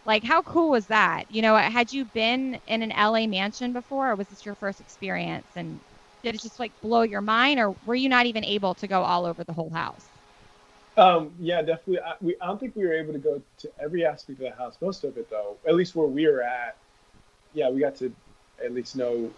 like 0.06 0.24
how 0.24 0.42
cool 0.44 0.72
was 0.72 0.88
that 0.88 1.26
you 1.32 1.42
know 1.42 1.56
had 1.58 1.92
you 1.92 2.06
been 2.06 2.60
in 2.68 2.84
an 2.84 2.92
LA 2.92 3.28
mansion 3.28 3.74
before 3.74 4.12
or 4.12 4.16
was 4.16 4.30
this 4.30 4.46
your 4.46 4.56
first 4.56 4.82
experience 4.82 5.52
and 5.56 5.82
did 6.24 6.36
it 6.36 6.42
just 6.42 6.60
like 6.60 6.74
blow 6.82 7.04
your 7.04 7.22
mind 7.22 7.60
or 7.60 7.76
were 7.84 7.96
you 7.96 8.10
not 8.10 8.28
even 8.28 8.46
able 8.46 8.76
to 8.76 8.88
go 8.88 9.04
all 9.04 9.26
over 9.26 9.44
the 9.46 9.54
whole 9.54 9.72
house 9.74 10.10
Um, 10.96 11.32
yeah, 11.40 11.62
definitely. 11.62 12.00
I, 12.00 12.14
we, 12.22 12.36
I 12.40 12.48
don't 12.48 12.60
think 12.60 12.76
we 12.76 12.86
were 12.86 12.94
able 12.94 13.14
to 13.14 13.20
go 13.20 13.42
to 13.60 13.72
every 13.80 14.06
aspect 14.06 14.40
of 14.40 14.46
the 14.46 14.56
house. 14.56 14.78
Most 14.82 15.04
of 15.04 15.18
it, 15.18 15.30
though, 15.30 15.58
at 15.68 15.76
least 15.76 15.96
where 15.96 16.08
we 16.08 16.28
were 16.28 16.44
at, 16.44 16.76
yeah, 17.54 17.70
we 17.70 17.80
got 17.80 17.96
to 17.98 18.12
at 18.64 18.74
least 18.74 18.96
know. 18.96 19.32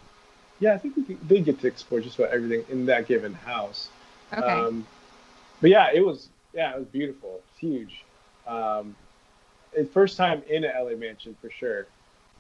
Yeah, 0.60 0.74
I 0.74 0.78
think 0.78 0.96
we 0.96 1.16
did 1.28 1.46
get 1.46 1.60
to 1.62 1.68
explore 1.68 2.00
just 2.00 2.18
about 2.18 2.32
everything 2.32 2.66
in 2.70 2.86
that 2.88 3.08
given 3.08 3.34
house. 3.34 3.90
okay 4.34 4.48
Um, 4.48 4.86
but 5.62 5.70
yeah, 5.70 5.90
it 5.94 6.06
was 6.06 6.30
yeah, 6.54 6.74
it 6.74 6.80
was 6.80 6.88
beautiful. 6.88 7.42
It's 7.50 7.60
huge. 7.60 8.04
Um, 8.48 8.96
it's 9.74 9.92
first 9.92 10.18
time 10.18 10.42
in 10.50 10.64
a 10.64 10.68
LA 10.82 10.96
mansion 10.96 11.36
for 11.42 11.50
sure. 11.50 11.88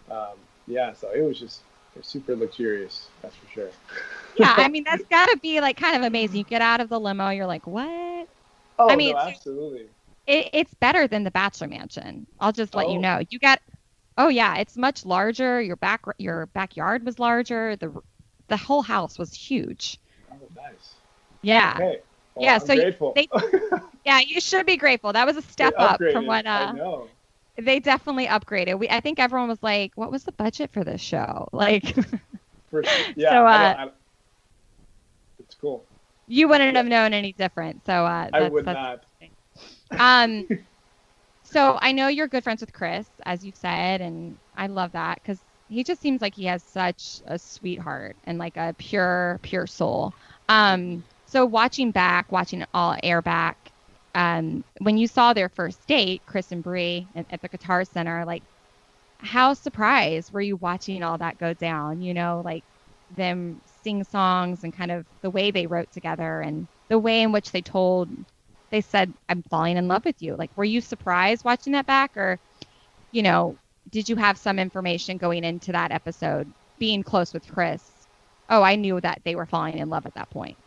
Um, 0.09 0.38
yeah, 0.68 0.93
so 0.93 1.11
it 1.11 1.22
was 1.22 1.39
just 1.39 1.61
super 2.01 2.36
luxurious. 2.36 3.07
That's 3.22 3.36
for 3.36 3.47
sure. 3.51 3.70
yeah, 4.38 4.53
I 4.57 4.70
mean 4.70 4.84
that's 4.89 5.03
got 5.05 5.28
to 5.28 5.38
be 5.41 5.61
like 5.61 5.78
kind 5.78 5.95
of 5.95 6.03
amazing. 6.03 6.38
You 6.38 6.43
get 6.43 6.61
out 6.61 6.82
of 6.82 6.89
the 6.89 6.99
limo, 6.99 7.30
you're 7.30 7.45
like, 7.45 7.68
what? 7.68 8.28
Oh, 8.78 8.89
I 8.89 8.95
mean, 8.95 9.13
no, 9.13 9.19
absolutely. 9.19 9.88
It, 10.28 10.49
it's 10.53 10.73
better 10.76 11.07
than 11.07 11.23
the 11.23 11.32
Bachelor 11.32 11.67
Mansion. 11.67 12.26
I'll 12.39 12.51
just 12.51 12.73
let 12.76 12.88
Oh. 12.88 12.93
you 12.93 12.99
know. 12.99 13.21
You 13.30 13.39
got, 13.39 13.59
oh 14.17 14.28
yeah, 14.28 14.57
it's 14.57 14.76
much 14.76 15.05
larger. 15.05 15.61
Your 15.61 15.76
back, 15.76 16.01
your 16.17 16.47
backyard 16.47 17.05
was 17.05 17.19
larger. 17.19 17.76
The, 17.76 17.93
the 18.47 18.57
whole 18.57 18.82
house 18.82 19.17
was 19.19 19.34
huge. 19.34 19.99
Oh, 20.32 20.36
nice. 20.55 20.95
Yeah, 21.41 21.73
Okay. 21.76 21.99
Well, 22.36 22.45
Yeah, 22.45 22.55
I'm 22.55 22.59
so 22.59 22.73
you- 22.73 22.82
grateful. 22.82 23.13
they- 23.15 23.30
yeah. 24.05 24.19
You 24.19 24.41
should 24.41 24.65
be 24.65 24.78
grateful. 24.78 25.13
That 25.13 25.26
was 25.26 25.38
a 25.38 25.41
step 25.43 25.73
up 25.78 26.01
from 26.11 26.26
what 26.26 26.45
I 26.45 26.65
uh, 26.65 26.71
know. 26.73 27.07
they 27.57 27.80
definitely 27.80 28.28
upgraded. 28.28 28.78
We, 28.80 28.89
I 28.89 28.99
think 28.99 29.19
everyone 29.19 29.47
was 29.47 29.61
like, 29.63 29.91
what 29.95 30.11
was 30.11 30.23
the 30.23 30.32
budget 30.34 30.71
for 30.73 30.84
this 30.84 31.01
show? 31.01 31.47
Like, 31.53 31.86
For, 32.71 32.84
yeah, 33.15 33.30
So, 33.30 33.45
I 33.45 33.53
uh, 33.55 33.57
don't- 33.73 33.80
I 33.80 33.86
don't- 33.86 33.93
it's 35.39 35.55
cool. 35.55 35.86
You 36.28 36.47
wouldn't 36.47 36.76
have 36.76 36.88
known 36.88 37.13
any 37.13 37.34
different. 37.34 37.86
So 37.86 38.05
uh, 38.05 38.30
I 38.34 38.49
would 38.49 38.65
not. 38.65 39.05
Um, 39.91 40.47
so 41.43 41.78
I 41.82 41.91
know 41.91 42.07
you're 42.07 42.28
good 42.28 42.43
friends 42.43 42.61
with 42.61 42.73
Chris, 42.73 43.07
as 43.26 43.45
you've 43.45 43.55
said, 43.57 44.01
and 44.01 44.38
I 44.55 44.67
love 44.67 44.93
that 44.93 45.19
because 45.21 45.39
he 45.67 45.84
just 45.84 46.01
seems 46.01 46.21
like 46.21 46.36
he 46.36 46.45
has 46.45 46.63
such 46.63 47.21
a 47.26 47.38
sweetheart 47.39 48.17
and 48.23 48.38
like 48.38 48.57
a 48.57 48.76
pure, 48.78 49.39
pure 49.43 49.67
soul. 49.67 50.15
Um, 50.49 51.03
so 51.26 51.45
watching 51.45 51.91
back, 51.91 52.32
watching 52.32 52.61
it 52.61 52.69
all 52.73 52.95
air 53.03 53.21
back, 53.21 53.71
um, 54.15 54.63
when 54.80 54.97
you 54.97 55.07
saw 55.07 55.34
their 55.34 55.49
first 55.49 55.86
date, 55.88 56.23
Chris 56.26 56.51
and 56.51 56.63
Bri 56.63 57.09
at, 57.15 57.26
at 57.30 57.41
the 57.41 57.49
Guitar 57.49 57.84
Center, 57.86 58.26
like 58.26 58.43
how 59.19 59.53
surprised 59.53 60.32
were 60.34 60.41
you 60.41 60.57
watching 60.57 61.03
all 61.03 61.17
that 61.17 61.38
go 61.38 61.53
down? 61.53 62.01
You 62.01 62.13
know, 62.13 62.41
like 62.45 62.63
them 63.15 63.61
sing 63.86 64.03
songs 64.05 64.63
and 64.65 64.73
kind 64.73 64.91
of 64.91 65.05
the 65.23 65.31
way 65.31 65.51
they 65.51 65.67
wrote 65.67 65.91
together 65.91 66.41
and 66.41 66.69
the 66.89 66.99
way 66.99 67.23
in 67.23 67.33
which 67.33 67.51
they 67.53 67.63
told 67.63 68.11
they 68.71 68.81
said 68.81 69.13
i'm 69.29 69.43
falling 69.43 69.77
in 69.77 69.88
love 69.89 70.05
with 70.05 70.21
you 70.21 70.36
like 70.38 70.51
were 70.57 70.65
you 70.65 70.81
surprised 70.81 71.45
watching 71.45 71.73
that 71.73 71.88
back 71.88 72.17
or 72.17 72.39
you 73.11 73.23
know 73.23 73.59
did 73.91 74.09
you 74.09 74.15
have 74.17 74.38
some 74.38 74.59
information 74.59 75.17
going 75.17 75.43
into 75.45 75.71
that 75.73 75.91
episode 75.91 76.53
being 76.79 77.03
close 77.03 77.33
with 77.33 77.47
chris 77.47 78.07
oh 78.49 78.63
i 78.63 78.75
knew 78.75 78.99
that 79.01 79.21
they 79.25 79.36
were 79.36 79.47
falling 79.47 79.77
in 79.77 79.89
love 79.89 80.05
at 80.07 80.15
that 80.15 80.29
point 80.31 80.57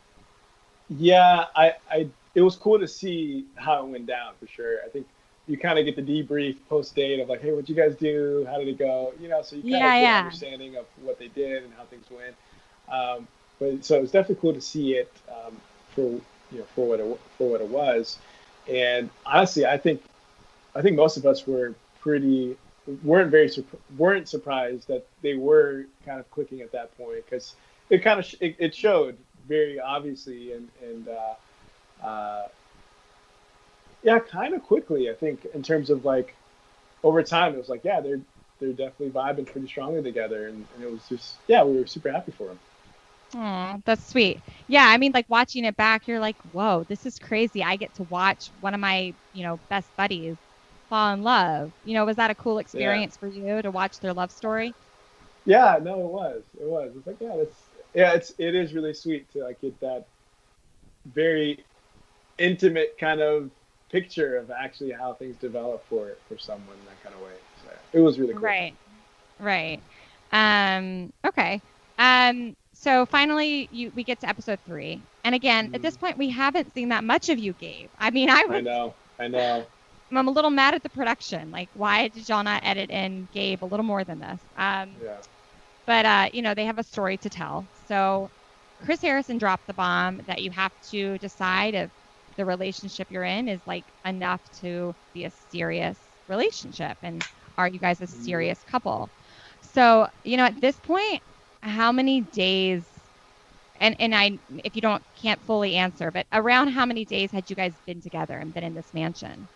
Yeah, 0.89 1.45
I, 1.55 1.75
I, 1.91 2.11
it 2.35 2.43
was 2.43 2.57
cool 2.57 2.79
to 2.79 2.89
see 2.89 3.47
how 3.57 3.85
it 3.85 3.91
went 3.91 4.07
down 4.07 4.35
for 4.41 4.47
sure. 4.47 4.79
I 4.85 4.89
think 4.89 5.07
you 5.47 5.59
kind 5.59 5.79
of 5.79 5.85
get 5.85 5.97
the 5.97 6.03
debrief 6.03 6.57
post 6.69 6.95
date 6.95 7.21
of 7.21 7.29
like, 7.29 7.41
hey, 7.43 7.51
what'd 7.51 7.69
you 7.69 7.75
guys 7.75 7.95
do? 7.97 8.47
How 8.49 8.59
did 8.59 8.69
it 8.69 8.79
go? 8.79 9.13
You 9.21 9.29
know, 9.29 9.43
so 9.43 9.57
you 9.57 9.65
kind 9.65 9.87
of 9.87 9.93
Yeah, 9.93 9.97
get 9.99 10.09
yeah. 10.09 10.09
an 10.11 10.17
understanding 10.17 10.77
of 10.77 10.87
what 11.03 11.19
they 11.19 11.29
did 11.29 11.65
and 11.65 11.73
how 11.75 11.85
things 11.85 12.07
went. 12.11 12.35
Um, 12.91 13.29
but 13.59 13.85
so 13.85 13.97
it 13.97 14.03
was 14.03 14.11
definitely 14.11 14.41
cool 14.41 14.55
to 14.55 14.61
see 14.61 14.95
it 14.95 15.13
um, 15.29 15.57
for 15.95 16.21
you 16.51 16.59
know 16.59 16.65
for 16.75 16.87
what 16.89 17.01
it 17.01 17.21
for 17.37 17.51
what 17.51 17.61
it 17.61 17.69
was. 17.69 18.19
And 18.69 19.11
honestly, 19.27 19.67
I 19.67 19.79
think 19.79 20.03
I 20.75 20.83
think 20.83 20.97
most 20.97 21.17
of 21.17 21.27
us 21.27 21.47
were 21.47 21.75
pretty 22.01 22.57
weren't 23.03 23.31
very 23.31 23.51
weren't 23.97 24.29
surprised 24.29 24.89
that 24.89 25.07
they 25.23 25.35
were 25.35 25.87
kind 26.05 26.21
of 26.21 26.31
clicking 26.31 26.61
at 26.61 26.73
that 26.73 26.97
point 26.97 27.25
because 27.25 27.55
it 27.91 28.03
kind 28.03 28.19
of 28.19 28.25
sh- 28.25 28.37
it, 28.41 28.57
it 28.59 28.75
showed 28.75 29.17
very 29.47 29.81
obviously 29.81 30.53
and 30.53 30.69
and 30.83 31.09
uh, 31.09 32.07
uh, 32.07 32.49
yeah, 34.03 34.19
kind 34.19 34.55
of 34.55 34.63
quickly. 34.63 35.11
I 35.11 35.15
think 35.15 35.47
in 35.55 35.63
terms 35.63 35.91
of 35.91 36.05
like 36.05 36.35
over 37.03 37.23
time, 37.23 37.55
it 37.55 37.59
was 37.59 37.69
like 37.69 37.85
yeah, 37.85 38.01
they're 38.01 38.21
they're 38.61 38.71
definitely 38.71 39.11
vibing 39.11 39.47
pretty 39.47 39.69
strongly 39.69 40.03
together, 40.03 40.49
and, 40.49 40.67
and 40.75 40.85
it 40.85 40.91
was 40.91 41.07
just 41.09 41.37
yeah, 41.47 41.65
we 41.65 41.79
were 41.79 41.87
super 41.87 42.11
happy 42.11 42.33
for 42.33 42.49
them. 42.49 42.59
Oh, 43.35 43.77
that's 43.85 44.07
sweet. 44.09 44.43
Yeah, 44.69 44.87
I 44.87 44.97
mean, 44.97 45.13
like 45.13 45.27
watching 45.29 45.65
it 45.65 45.77
back, 45.77 46.07
you're 46.07 46.21
like, 46.21 46.37
whoa, 46.51 46.85
this 46.89 47.05
is 47.05 47.19
crazy. 47.19 47.63
I 47.63 47.77
get 47.77 47.95
to 47.95 48.05
watch 48.05 48.53
one 48.61 48.75
of 48.75 48.81
my, 48.81 49.15
you 49.33 49.45
know, 49.45 49.61
best 49.69 49.93
buddies 49.97 50.39
fall 50.89 51.13
in 51.13 51.23
love. 51.23 51.73
You 51.83 51.95
know, 51.95 52.07
was 52.07 52.17
that 52.17 52.31
a 52.31 52.35
cool 52.35 52.59
experience 52.59 53.17
for 53.19 53.29
you 53.29 53.61
to 53.63 53.71
watch 53.71 54.01
their 54.01 54.15
love 54.15 54.33
story? 54.33 54.75
Yeah, 55.45 55.79
no, 55.83 55.95
it 56.07 56.13
was. 56.13 56.43
It 56.61 56.67
was. 56.69 56.93
It's 56.97 57.07
like 57.07 57.17
yeah, 57.21 57.37
that's 57.39 57.71
yeah, 57.95 58.13
it's 58.13 58.33
it 58.39 58.55
is 58.55 58.75
really 58.75 58.93
sweet 58.95 59.31
to 59.33 59.41
like 59.45 59.61
get 59.61 59.81
that 59.81 60.07
very 61.07 61.65
intimate 62.39 62.97
kind 63.01 63.21
of 63.21 63.51
picture 63.91 64.37
of 64.37 64.51
actually 64.51 64.93
how 64.93 65.15
things 65.15 65.37
develop 65.39 65.85
for 65.89 66.19
for 66.29 66.39
someone 66.39 66.79
in 66.79 66.85
that 66.87 67.03
kind 67.03 67.15
of 67.15 67.23
way. 67.23 67.35
So 67.63 67.71
it 67.93 68.01
was 68.01 68.19
really 68.19 68.35
cool. 68.35 68.43
Right. 68.43 68.79
Right. 69.41 69.83
Um, 70.33 71.13
okay. 71.27 71.63
Um, 71.99 72.55
so 72.79 73.07
finally 73.07 73.69
you 73.73 73.93
we 73.95 74.05
get 74.05 74.21
to 74.21 74.29
episode 74.29 74.61
three. 74.65 75.07
And 75.25 75.35
again, 75.35 75.71
at 75.75 75.83
this 75.83 75.97
point 75.97 76.19
we 76.19 76.31
haven't 76.31 76.73
seen 76.73 76.91
that 76.91 77.05
much 77.05 77.29
of 77.29 77.39
you, 77.39 77.55
Gabe. 77.55 77.91
I 77.99 78.11
mean 78.11 78.31
I 78.31 78.45
I 78.49 78.61
know. 78.61 78.97
I 79.19 79.29
know. 79.29 79.67
I'm 80.13 80.29
a 80.29 80.33
little 80.33 80.51
mad 80.51 80.75
at 80.75 80.83
the 80.83 80.91
production. 80.91 81.51
Like 81.51 81.71
why 81.73 82.09
did 82.09 82.29
y'all 82.29 82.45
not 82.45 82.65
edit 82.65 82.91
in 82.91 83.27
Gabe 83.33 83.65
a 83.65 83.67
little 83.67 83.85
more 83.87 84.05
than 84.05 84.19
this? 84.21 84.43
Um 84.57 85.03
Yeah. 85.03 85.23
but 85.87 86.07
uh, 86.07 86.29
you 86.33 86.43
know, 86.43 86.55
they 86.55 86.67
have 86.67 86.79
a 86.79 86.85
story 86.85 87.19
to 87.19 87.31
tell. 87.31 87.69
So 87.73 88.31
Chris 88.81 89.03
Harrison 89.03 89.39
dropped 89.39 89.67
the 89.67 89.75
bomb 89.75 90.19
that 90.27 90.43
you 90.43 90.51
have 90.51 90.73
to 90.91 91.19
decide 91.19 91.75
if 91.75 91.91
the 92.37 92.45
relationship 92.47 93.11
you're 93.11 93.25
in 93.25 93.49
is 93.49 93.67
like 93.67 93.93
enough 94.05 94.43
to 94.61 94.95
be 95.15 95.25
a 95.25 95.31
serious 95.31 96.09
relationship 96.29 96.99
and 97.03 97.25
are 97.59 97.69
you 97.69 97.81
guys 97.81 98.01
a 98.01 98.07
serious 98.07 98.63
couple? 98.65 99.11
So, 99.63 100.09
you 100.25 100.37
know, 100.37 100.45
at 100.45 100.61
this 100.61 100.79
point, 100.81 101.23
how 101.61 101.93
many 101.93 102.21
days 102.21 102.83
and 103.81 103.97
and 104.01 104.15
I 104.15 104.39
if 104.65 104.75
you 104.75 104.83
don't 104.83 105.03
can't 105.21 105.41
fully 105.41 105.77
answer, 105.77 106.11
but 106.11 106.27
around 106.33 106.69
how 106.69 106.87
many 106.87 107.05
days 107.05 107.31
had 107.31 107.49
you 107.49 107.57
guys 107.57 107.73
been 107.87 108.01
together 108.01 108.37
and 108.37 108.53
been 108.53 108.65
in 108.65 108.75
this 108.75 108.93
mansion? 108.93 109.49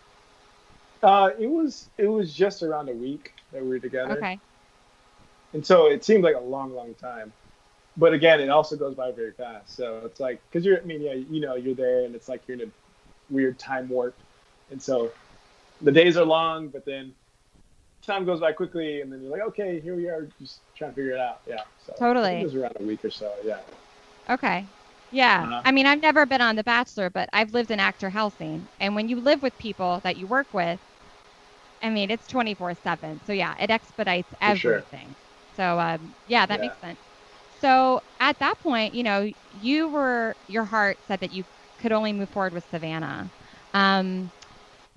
Uh, 1.01 1.31
it 1.39 1.49
was 1.49 1.89
it 1.97 2.07
was 2.07 2.33
just 2.33 2.63
around 2.63 2.89
a 2.89 2.93
week 2.93 3.33
that 3.51 3.61
we 3.61 3.69
were 3.69 3.79
together. 3.79 4.17
Okay. 4.17 4.39
And 5.53 5.65
so 5.65 5.87
it 5.87 6.03
seemed 6.03 6.23
like 6.23 6.35
a 6.35 6.39
long, 6.39 6.73
long 6.73 6.93
time. 6.95 7.31
But 7.95 8.13
again, 8.13 8.39
it 8.39 8.49
also 8.49 8.75
goes 8.75 8.95
by 8.95 9.11
very 9.11 9.31
fast. 9.31 9.75
So 9.75 10.01
it's 10.03 10.19
like, 10.19 10.41
because 10.49 10.65
you're, 10.65 10.79
I 10.79 10.81
mean, 10.81 11.01
yeah, 11.01 11.13
you 11.13 11.39
know, 11.39 11.55
you're 11.55 11.75
there 11.75 12.05
and 12.05 12.15
it's 12.15 12.27
like 12.27 12.41
you're 12.47 12.59
in 12.59 12.67
a 12.67 12.71
weird 13.29 13.59
time 13.59 13.87
warp. 13.87 14.15
And 14.71 14.81
so 14.81 15.11
the 15.81 15.91
days 15.91 16.17
are 16.17 16.25
long, 16.25 16.69
but 16.69 16.85
then 16.85 17.13
time 18.01 18.25
goes 18.25 18.39
by 18.39 18.51
quickly. 18.51 19.01
And 19.01 19.13
then 19.13 19.21
you're 19.21 19.31
like, 19.31 19.47
okay, 19.49 19.79
here 19.79 19.95
we 19.95 20.09
are, 20.09 20.27
just 20.39 20.59
trying 20.75 20.91
to 20.91 20.95
figure 20.95 21.11
it 21.13 21.19
out. 21.19 21.41
Yeah. 21.47 21.63
So 21.77 21.93
Totally. 21.97 22.41
It 22.41 22.43
was 22.43 22.55
around 22.55 22.73
a 22.79 22.83
week 22.83 23.03
or 23.05 23.09
so. 23.11 23.35
Yeah. 23.43 23.61
Okay. 24.29 24.69
Yeah. 25.11 25.47
Uh-huh. 25.47 25.61
I 25.63 25.71
mean, 25.71 25.85
I've 25.85 26.01
never 26.01 26.25
been 26.25 26.41
on 26.41 26.55
The 26.55 26.63
Bachelor, 26.63 27.09
but 27.09 27.29
I've 27.33 27.53
lived 27.53 27.71
in 27.71 27.79
actor 27.79 28.09
housing. 28.09 28.69
And 28.79 28.95
when 28.95 29.07
you 29.07 29.19
live 29.21 29.41
with 29.41 29.57
people 29.57 30.01
that 30.03 30.17
you 30.17 30.27
work 30.27 30.53
with, 30.53 30.79
I 31.81 31.89
mean, 31.89 32.11
it's 32.11 32.27
24 32.27 32.73
7. 32.75 33.21
So, 33.23 33.33
yeah, 33.33 33.55
it 33.59 33.69
expedites 33.69 34.33
For 34.45 34.53
sure. 34.53 34.87
everything. 34.89 35.15
So, 35.55 35.79
um, 35.79 36.15
yeah, 36.25 36.45
that 36.45 36.59
Yeah. 36.59 36.61
makes 36.61 36.79
sense. 36.79 36.99
So, 37.49 38.01
at 38.19 38.39
that 38.39 38.59
point, 38.59 38.93
you 38.93 39.03
know, 39.03 39.29
you 39.49 39.89
were, 39.89 40.35
your 40.47 40.65
heart 40.65 40.99
said 41.07 41.19
that 41.21 41.31
you 41.31 41.45
could 41.77 41.91
only 41.91 42.13
move 42.13 42.29
forward 42.29 42.53
with 42.53 42.65
Savannah. 42.69 43.31
Um, 43.73 44.31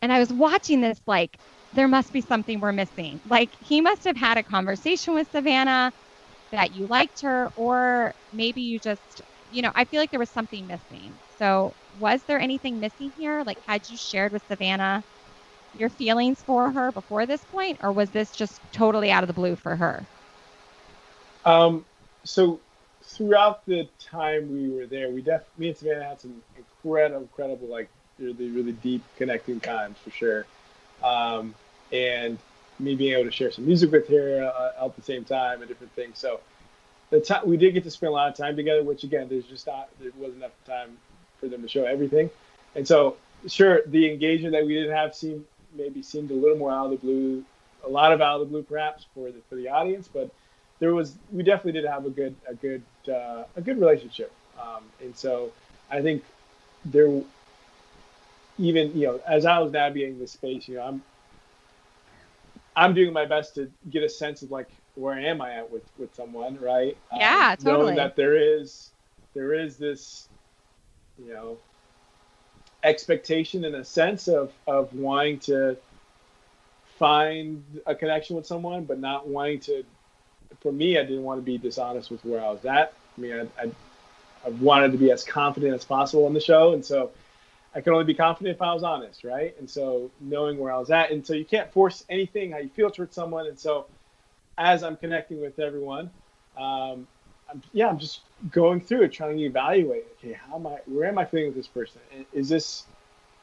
and 0.02 0.12
I 0.12 0.18
was 0.20 0.32
watching 0.32 0.80
this, 0.80 1.00
like, 1.06 1.38
there 1.76 1.88
must 1.88 2.12
be 2.12 2.20
something 2.22 2.58
we're 2.58 2.72
missing. 2.72 3.20
Like, 3.26 3.50
he 3.60 3.80
must 3.80 4.04
have 4.04 4.16
had 4.16 4.38
a 4.38 4.42
conversation 4.42 5.14
with 5.14 5.30
Savannah 5.30 5.92
that 6.50 6.72
you 6.72 6.86
liked 6.86 7.20
her, 7.22 7.52
or 7.54 8.14
maybe 8.32 8.62
you 8.62 8.80
just, 8.80 9.20
you 9.50 9.62
know, 9.62 9.70
I 9.74 9.84
feel 9.84 10.00
like 10.00 10.10
there 10.10 10.18
was 10.20 10.30
something 10.30 10.66
missing. 10.66 11.20
So, 11.38 11.76
was 11.98 12.24
there 12.24 12.40
anything 12.40 12.80
missing 12.80 13.12
here? 13.16 13.42
Like, 13.46 13.58
had 13.66 13.88
you 13.88 13.96
shared 13.96 14.32
with 14.32 14.42
Savannah 14.48 15.04
your 15.74 15.90
feelings 15.90 16.42
for 16.42 16.72
her 16.72 16.90
before 16.92 17.26
this 17.26 17.44
point, 17.44 17.78
or 17.82 17.92
was 17.92 18.10
this 18.10 18.30
just 18.30 18.60
totally 18.72 19.10
out 19.10 19.22
of 19.22 19.28
the 19.28 19.34
blue 19.34 19.56
for 19.56 19.76
her? 19.76 20.08
Um, 21.44 21.84
so 22.24 22.60
throughout 23.04 23.66
the 23.66 23.88
time 23.98 24.50
we 24.50 24.70
were 24.70 24.86
there, 24.86 25.10
we 25.10 25.22
def 25.22 25.42
me 25.58 25.68
and 25.68 25.76
Savannah 25.76 26.04
had 26.04 26.20
some 26.20 26.42
incredible, 26.56 27.22
incredible, 27.22 27.68
like 27.68 27.90
really, 28.18 28.50
really 28.50 28.72
deep 28.72 29.04
connecting 29.16 29.60
times 29.60 29.98
for 30.02 30.10
sure. 30.10 30.46
Um, 31.02 31.54
and 31.92 32.38
me 32.78 32.94
being 32.94 33.14
able 33.14 33.24
to 33.24 33.30
share 33.30 33.50
some 33.50 33.66
music 33.66 33.90
with 33.90 34.08
her 34.08 34.44
uh, 34.44 34.84
at 34.84 34.96
the 34.96 35.02
same 35.02 35.24
time 35.24 35.60
and 35.60 35.68
different 35.68 35.92
things. 35.92 36.18
So 36.18 36.40
the 37.10 37.20
time 37.20 37.42
we 37.46 37.56
did 37.56 37.72
get 37.72 37.84
to 37.84 37.90
spend 37.90 38.10
a 38.10 38.12
lot 38.12 38.28
of 38.28 38.36
time 38.36 38.56
together, 38.56 38.82
which 38.82 39.04
again, 39.04 39.28
there's 39.28 39.44
just 39.44 39.66
not 39.66 39.88
there 40.00 40.10
wasn't 40.16 40.38
enough 40.38 40.52
time 40.66 40.96
for 41.40 41.48
them 41.48 41.62
to 41.62 41.68
show 41.68 41.84
everything. 41.84 42.30
And 42.74 42.86
so 42.86 43.16
sure, 43.46 43.82
the 43.86 44.10
engagement 44.10 44.52
that 44.52 44.66
we 44.66 44.74
didn't 44.74 44.94
have 44.94 45.14
seemed 45.14 45.44
maybe 45.74 46.02
seemed 46.02 46.30
a 46.30 46.34
little 46.34 46.56
more 46.56 46.72
out 46.72 46.86
of 46.86 46.90
the 46.92 46.96
blue, 46.96 47.44
a 47.84 47.88
lot 47.88 48.12
of 48.12 48.20
out 48.20 48.40
of 48.40 48.46
the 48.46 48.50
blue 48.50 48.62
perhaps 48.62 49.06
for 49.14 49.30
the 49.30 49.40
for 49.48 49.54
the 49.54 49.68
audience, 49.68 50.08
but 50.12 50.30
there 50.78 50.94
was 50.94 51.16
we 51.32 51.42
definitely 51.42 51.72
did 51.72 51.88
have 51.88 52.04
a 52.04 52.10
good 52.10 52.34
a 52.48 52.54
good 52.54 52.82
uh, 53.08 53.44
a 53.56 53.60
good 53.62 53.80
relationship 53.80 54.30
um, 54.60 54.84
and 55.00 55.16
so 55.16 55.50
i 55.90 56.02
think 56.02 56.22
there 56.84 57.08
even 58.58 58.96
you 58.96 59.06
know 59.06 59.20
as 59.26 59.44
I 59.44 59.58
was 59.58 59.72
navigating 59.72 60.18
this 60.18 60.32
space, 60.32 60.68
you 60.68 60.76
know, 60.76 60.82
I'm 60.82 61.02
I'm 62.76 62.94
doing 62.94 63.12
my 63.12 63.24
best 63.24 63.54
to 63.54 63.70
get 63.90 64.02
a 64.02 64.08
sense 64.08 64.42
of 64.42 64.50
like 64.50 64.68
where 64.94 65.18
am 65.18 65.40
I 65.40 65.54
at 65.54 65.70
with 65.70 65.82
with 65.98 66.14
someone, 66.14 66.58
right? 66.60 66.96
Yeah, 67.14 67.56
um, 67.58 67.64
totally. 67.64 67.84
Knowing 67.84 67.96
that 67.96 68.16
there 68.16 68.36
is 68.36 68.90
there 69.34 69.54
is 69.54 69.76
this, 69.76 70.28
you 71.18 71.32
know, 71.32 71.56
expectation 72.82 73.64
and 73.64 73.74
a 73.76 73.84
sense 73.84 74.28
of 74.28 74.52
of 74.66 74.92
wanting 74.94 75.38
to 75.40 75.76
find 76.98 77.64
a 77.86 77.94
connection 77.94 78.36
with 78.36 78.46
someone, 78.46 78.84
but 78.84 78.98
not 78.98 79.26
wanting 79.26 79.60
to. 79.60 79.84
For 80.60 80.72
me, 80.72 80.98
I 80.98 81.02
didn't 81.02 81.24
want 81.24 81.38
to 81.38 81.44
be 81.44 81.58
dishonest 81.58 82.10
with 82.10 82.24
where 82.24 82.42
I 82.42 82.50
was 82.50 82.64
at. 82.64 82.92
I 83.16 83.20
mean, 83.20 83.32
I, 83.32 83.62
I, 83.62 83.70
I 84.46 84.48
wanted 84.60 84.92
to 84.92 84.98
be 84.98 85.10
as 85.10 85.24
confident 85.24 85.74
as 85.74 85.84
possible 85.84 86.26
in 86.26 86.34
the 86.34 86.40
show, 86.40 86.72
and 86.72 86.84
so 86.84 87.10
I 87.76 87.82
could 87.82 87.92
only 87.92 88.06
be 88.06 88.14
confident 88.14 88.56
if 88.56 88.62
I 88.62 88.72
was 88.72 88.82
honest, 88.82 89.22
right? 89.22 89.54
And 89.58 89.68
so 89.68 90.10
knowing 90.18 90.56
where 90.56 90.72
I 90.72 90.78
was 90.78 90.90
at, 90.90 91.10
and 91.10 91.24
so 91.26 91.34
you 91.34 91.44
can't 91.44 91.70
force 91.72 92.04
anything 92.08 92.52
how 92.52 92.58
you 92.58 92.70
feel 92.70 92.90
towards 92.90 93.14
someone, 93.14 93.46
and 93.46 93.58
so 93.58 93.84
as 94.56 94.82
I'm 94.82 94.96
connecting 94.96 95.42
with 95.42 95.58
everyone, 95.58 96.08
um, 96.56 97.06
I'm, 97.50 97.62
yeah, 97.74 97.88
I'm 97.88 97.98
just 97.98 98.20
going 98.50 98.80
through 98.80 99.02
it, 99.02 99.12
trying 99.12 99.36
to 99.36 99.42
evaluate. 99.42 100.06
Okay, 100.18 100.32
how 100.32 100.56
am 100.56 100.66
I? 100.66 100.78
Where 100.86 101.06
am 101.06 101.18
I 101.18 101.26
feeling 101.26 101.48
with 101.48 101.56
this 101.56 101.66
person? 101.66 102.00
Is 102.32 102.48
this 102.48 102.84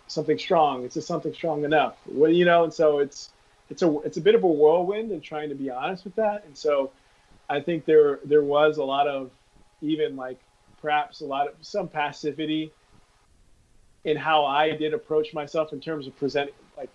something 0.08 0.40
strong? 0.40 0.84
Is 0.84 0.96
this 0.96 1.06
something 1.06 1.34
strong 1.34 1.64
enough? 1.64 1.96
What 2.06 2.34
you 2.34 2.46
know? 2.46 2.64
And 2.64 2.74
so 2.74 2.98
it's 2.98 3.30
it's 3.70 3.84
a 3.84 4.00
it's 4.00 4.18
a 4.18 4.22
bit 4.22 4.34
of 4.34 4.44
a 4.44 4.48
whirlwind, 4.48 5.12
and 5.12 5.22
trying 5.22 5.50
to 5.50 5.56
be 5.56 5.70
honest 5.70 6.06
with 6.06 6.16
that. 6.16 6.44
And 6.46 6.58
so 6.58 6.92
I 7.48 7.62
think 7.62 7.86
there 7.86 8.20
there 8.26 8.44
was 8.44 8.78
a 8.78 8.84
lot 8.84 9.08
of 9.08 9.30
even 9.82 10.16
like 10.16 10.40
perhaps 10.82 11.22
a 11.22 11.26
lot 11.26 11.48
of 11.48 11.54
some 11.62 11.88
passivity 11.88 12.72
in 14.06 14.18
how 14.18 14.46
I 14.46 14.72
did 14.72 14.94
approach 14.94 15.34
myself 15.34 15.74
in 15.74 15.80
terms 15.80 16.08
of 16.08 16.18
presenting 16.18 16.54
Like, 16.78 16.90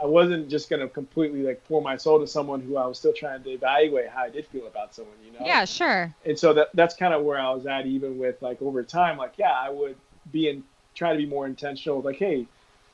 I 0.00 0.06
wasn't 0.06 0.48
just 0.48 0.70
gonna 0.70 0.88
completely 0.88 1.42
like 1.42 1.66
pour 1.66 1.82
my 1.82 1.96
soul 1.96 2.20
to 2.20 2.26
someone 2.26 2.60
who 2.60 2.76
I 2.76 2.86
was 2.86 2.98
still 2.98 3.12
trying 3.12 3.42
to 3.42 3.50
evaluate 3.50 4.08
how 4.08 4.22
I 4.22 4.30
did 4.30 4.46
feel 4.46 4.66
about 4.66 4.94
someone, 4.94 5.16
you 5.24 5.32
know? 5.32 5.46
Yeah, 5.46 5.64
sure. 5.64 6.14
And 6.24 6.38
so 6.38 6.52
that 6.54 6.68
that's 6.74 6.94
kind 6.94 7.14
of 7.14 7.22
where 7.24 7.38
I 7.38 7.50
was 7.50 7.66
at, 7.66 7.86
even 7.86 8.18
with 8.18 8.40
like 8.42 8.62
over 8.62 8.82
time. 8.82 9.16
Like, 9.16 9.34
yeah, 9.38 9.52
I 9.52 9.70
would 9.70 9.96
be 10.30 10.48
in 10.48 10.64
try 10.94 11.12
to 11.12 11.18
be 11.18 11.26
more 11.26 11.46
intentional. 11.46 12.00
Like, 12.00 12.16
hey, 12.16 12.46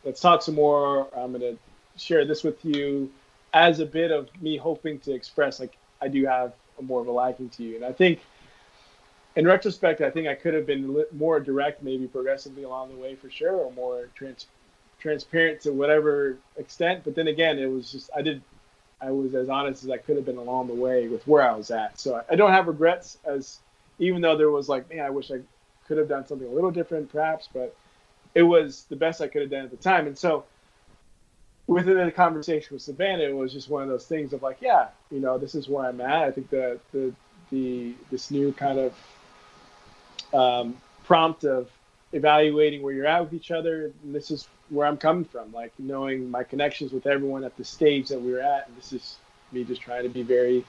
let's 0.05 0.21
talk 0.21 0.43
some 0.43 0.55
more. 0.55 1.09
I'm 1.17 1.33
gonna 1.33 1.57
share 1.97 2.25
this 2.25 2.43
with 2.45 2.65
you 2.65 3.11
as 3.53 3.81
a 3.81 3.87
bit 3.87 4.11
of 4.11 4.29
me 4.41 4.57
hoping 4.57 4.99
to 5.01 5.13
express 5.13 5.59
like 5.59 5.77
I 6.01 6.09
do 6.09 6.25
have 6.27 6.53
a 6.79 6.83
more 6.83 7.01
of 7.01 7.07
a 7.07 7.11
liking 7.11 7.49
to 7.51 7.63
you. 7.63 7.77
And 7.77 7.85
I 7.85 7.93
think 7.93 8.21
in 9.37 9.47
retrospect, 9.47 10.01
I 10.01 10.11
think 10.11 10.27
I 10.27 10.35
could 10.35 10.55
have 10.55 10.67
been 10.67 11.05
more 11.13 11.41
direct, 11.41 11.83
maybe 11.83 12.07
progressively 12.07 12.65
along 12.65 12.91
the 12.91 13.01
way 13.01 13.15
for 13.15 13.31
sure, 13.31 13.53
or 13.53 13.73
more 13.73 14.09
trans- 14.15 14.47
transparent 15.01 15.61
to 15.63 15.73
whatever 15.73 16.37
extent. 16.57 17.03
But 17.05 17.15
then 17.15 17.29
again, 17.29 17.59
it 17.59 17.67
was 17.67 17.93
just 17.93 18.11
I 18.17 18.23
did 18.23 18.43
I 19.01 19.11
was 19.11 19.35
as 19.35 19.49
honest 19.49 19.85
as 19.85 19.91
I 19.91 19.97
could 19.97 20.17
have 20.17 20.25
been 20.25 20.39
along 20.39 20.67
the 20.67 20.75
way 20.75 21.09
with 21.09 21.27
where 21.27 21.43
I 21.43 21.55
was 21.55 21.71
at. 21.71 22.01
So 22.01 22.23
I 22.29 22.35
don't 22.35 22.51
have 22.51 22.67
regrets 22.67 23.19
as 23.25 23.61
even 23.99 24.21
though 24.21 24.37
there 24.37 24.51
was 24.51 24.69
like, 24.69 24.89
man, 24.93 25.05
I 25.05 25.11
wish 25.11 25.31
I 25.31 25.41
could 25.87 25.99
have 25.99 26.09
done 26.09 26.27
something 26.27 26.47
a 26.47 26.51
little 26.51 26.71
different 26.71 27.11
perhaps, 27.11 27.49
but 27.53 27.77
it 28.35 28.43
was 28.43 28.85
the 28.89 28.97
best 28.97 29.21
I 29.21 29.29
could 29.29 29.43
have 29.43 29.51
done 29.51 29.65
at 29.65 29.71
the 29.71 29.77
time. 29.77 30.07
And 30.07 30.19
so 30.19 30.45
within 31.67 31.97
the 32.05 32.11
conversation 32.11 32.75
with 32.75 32.83
Savannah, 32.83 33.25
it 33.25 33.37
was 33.37 33.53
just 33.53 33.69
one 33.69 33.83
of 33.83 33.89
those 33.89 34.07
things 34.07 34.33
of 34.33 34.43
like, 34.43 34.59
yeah, 34.61 34.89
you 35.11 35.21
know, 35.21 35.39
this 35.39 35.55
is 35.55 35.69
where 35.69 35.87
I'm 35.87 36.01
at. 36.01 36.25
I 36.25 36.31
think 36.31 36.51
the 36.51 36.81
the 36.93 37.15
the 37.51 37.95
this 38.11 38.31
new 38.31 38.53
kind 38.53 38.79
of 38.79 38.93
um, 40.33 40.77
prompt 41.05 41.45
of 41.45 41.69
evaluating 42.13 42.83
where 42.83 42.93
you're 42.93 43.07
at 43.07 43.23
with 43.23 43.35
each 43.35 43.51
other. 43.51 43.93
And 44.03 44.15
this 44.15 44.31
is 44.31 44.49
where 44.71 44.87
I'm 44.87 44.97
coming 44.97 45.25
from, 45.25 45.53
like 45.53 45.73
knowing 45.79 46.31
my 46.31 46.43
connections 46.43 46.93
with 46.93 47.07
everyone 47.07 47.45
at 47.45 47.57
the 47.57 47.65
stage 47.65 48.09
that 48.09 48.21
we 48.21 48.33
were 48.33 48.41
at. 48.41 48.69
And 48.69 48.77
this 48.77 48.93
is 48.93 49.17
me 49.53 49.65
just 49.65 49.81
trying 49.81 50.03
to 50.03 50.09
be 50.09 50.23
very 50.23 50.65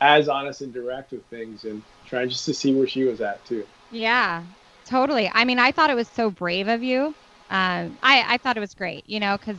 as 0.00 0.28
honest 0.28 0.60
and 0.60 0.72
direct 0.72 1.12
with 1.12 1.24
things 1.26 1.64
and 1.64 1.82
trying 2.06 2.28
just 2.28 2.44
to 2.44 2.54
see 2.54 2.74
where 2.74 2.86
she 2.86 3.04
was 3.04 3.20
at 3.20 3.44
too. 3.46 3.66
Yeah, 3.90 4.42
totally. 4.84 5.30
I 5.32 5.44
mean, 5.44 5.58
I 5.58 5.72
thought 5.72 5.90
it 5.90 5.96
was 5.96 6.08
so 6.08 6.30
brave 6.30 6.68
of 6.68 6.82
you. 6.82 7.14
Um, 7.50 7.96
I, 8.02 8.24
I 8.26 8.38
thought 8.38 8.56
it 8.56 8.60
was 8.60 8.74
great, 8.74 9.08
you 9.08 9.20
know, 9.20 9.38
because 9.38 9.56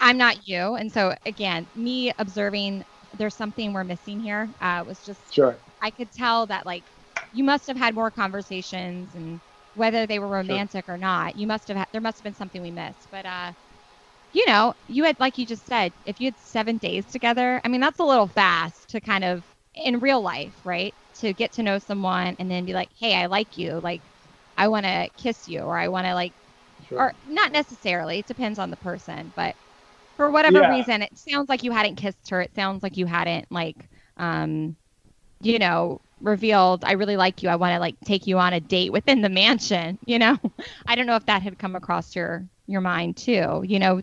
I'm 0.00 0.18
not 0.18 0.46
you. 0.46 0.74
And 0.74 0.92
so, 0.92 1.14
again, 1.26 1.66
me 1.74 2.12
observing 2.18 2.84
there's 3.16 3.34
something 3.34 3.72
we're 3.72 3.84
missing 3.84 4.20
here 4.20 4.48
uh, 4.60 4.84
was 4.86 4.98
just, 5.04 5.34
sure. 5.34 5.56
I 5.80 5.90
could 5.90 6.12
tell 6.12 6.46
that, 6.46 6.66
like, 6.66 6.84
you 7.32 7.44
must 7.44 7.66
have 7.66 7.76
had 7.76 7.94
more 7.94 8.10
conversations 8.10 9.14
and 9.14 9.40
whether 9.74 10.06
they 10.06 10.18
were 10.18 10.28
romantic 10.28 10.86
sure. 10.86 10.94
or 10.94 10.98
not. 10.98 11.36
You 11.36 11.46
must 11.46 11.68
have 11.68 11.76
had, 11.76 11.86
there 11.92 12.00
must 12.00 12.18
have 12.18 12.24
been 12.24 12.34
something 12.34 12.62
we 12.62 12.70
missed. 12.70 13.08
But 13.10 13.26
uh, 13.26 13.52
you 14.32 14.46
know, 14.46 14.74
you 14.86 15.04
had 15.04 15.18
like 15.20 15.38
you 15.38 15.46
just 15.46 15.66
said, 15.66 15.92
if 16.04 16.20
you 16.20 16.26
had 16.26 16.38
seven 16.38 16.78
days 16.78 17.06
together, 17.06 17.60
I 17.64 17.68
mean 17.68 17.80
that's 17.80 18.00
a 18.00 18.04
little 18.04 18.26
fast 18.28 18.88
to 18.90 19.00
kind 19.00 19.24
of 19.24 19.44
in 19.74 20.00
real 20.00 20.20
life, 20.20 20.54
right? 20.64 20.94
To 21.20 21.32
get 21.32 21.52
to 21.52 21.62
know 21.62 21.78
someone 21.78 22.36
and 22.38 22.50
then 22.50 22.64
be 22.64 22.72
like, 22.72 22.90
hey, 22.98 23.14
I 23.14 23.26
like 23.26 23.56
you, 23.56 23.80
like 23.82 24.02
I 24.56 24.68
want 24.68 24.86
to 24.86 25.08
kiss 25.16 25.48
you, 25.48 25.60
or 25.60 25.78
I 25.78 25.88
want 25.88 26.06
to 26.06 26.14
like, 26.14 26.34
sure. 26.88 26.98
or 26.98 27.14
not 27.26 27.52
necessarily. 27.52 28.18
It 28.18 28.26
depends 28.26 28.58
on 28.58 28.70
the 28.70 28.76
person, 28.76 29.32
but 29.34 29.54
for 30.16 30.30
whatever 30.30 30.58
yeah. 30.58 30.70
reason, 30.76 31.02
it 31.02 31.16
sounds 31.16 31.48
like 31.48 31.62
you 31.62 31.70
hadn't 31.70 31.96
kissed 31.96 32.28
her. 32.30 32.40
It 32.40 32.54
sounds 32.54 32.82
like 32.82 32.96
you 32.96 33.06
hadn't 33.06 33.46
like, 33.50 33.88
um, 34.16 34.76
you 35.40 35.58
know, 35.60 36.00
revealed 36.20 36.84
i 36.84 36.92
really 36.92 37.16
like 37.16 37.42
you. 37.42 37.48
I 37.48 37.56
want 37.56 37.74
to 37.74 37.80
like 37.80 37.96
take 38.04 38.26
you 38.26 38.38
on 38.38 38.52
a 38.52 38.60
date 38.60 38.92
within 38.92 39.20
the 39.20 39.28
mansion 39.28 39.98
you 40.06 40.18
know? 40.18 40.38
I 40.86 40.94
don't 40.94 41.06
know 41.06 41.16
if 41.16 41.26
that 41.26 41.42
had 41.42 41.58
come 41.58 41.76
across 41.76 42.14
your 42.16 42.46
your 42.66 42.80
mind 42.80 43.16
too 43.16 43.62
you 43.64 43.78
know? 43.78 44.02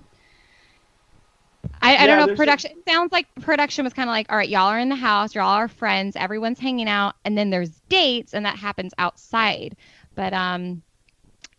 I, 1.81 1.93
yeah, 1.93 2.03
I 2.03 2.07
don't 2.07 2.27
know 2.27 2.35
production 2.35 2.71
a- 2.87 2.91
sounds 2.91 3.11
like 3.11 3.27
production 3.41 3.83
was 3.83 3.93
kind 3.93 4.09
of 4.09 4.13
like 4.13 4.31
all 4.31 4.37
right 4.37 4.49
y'all 4.49 4.67
are 4.67 4.79
in 4.79 4.89
the 4.89 4.95
house 4.95 5.35
you're 5.35 5.43
all 5.43 5.55
our 5.55 5.67
friends 5.67 6.15
everyone's 6.15 6.59
hanging 6.59 6.87
out 6.87 7.15
and 7.25 7.37
then 7.37 7.49
there's 7.49 7.71
dates 7.89 8.33
and 8.33 8.45
that 8.45 8.57
happens 8.57 8.93
outside. 8.97 9.75
But 10.15 10.33
um 10.33 10.83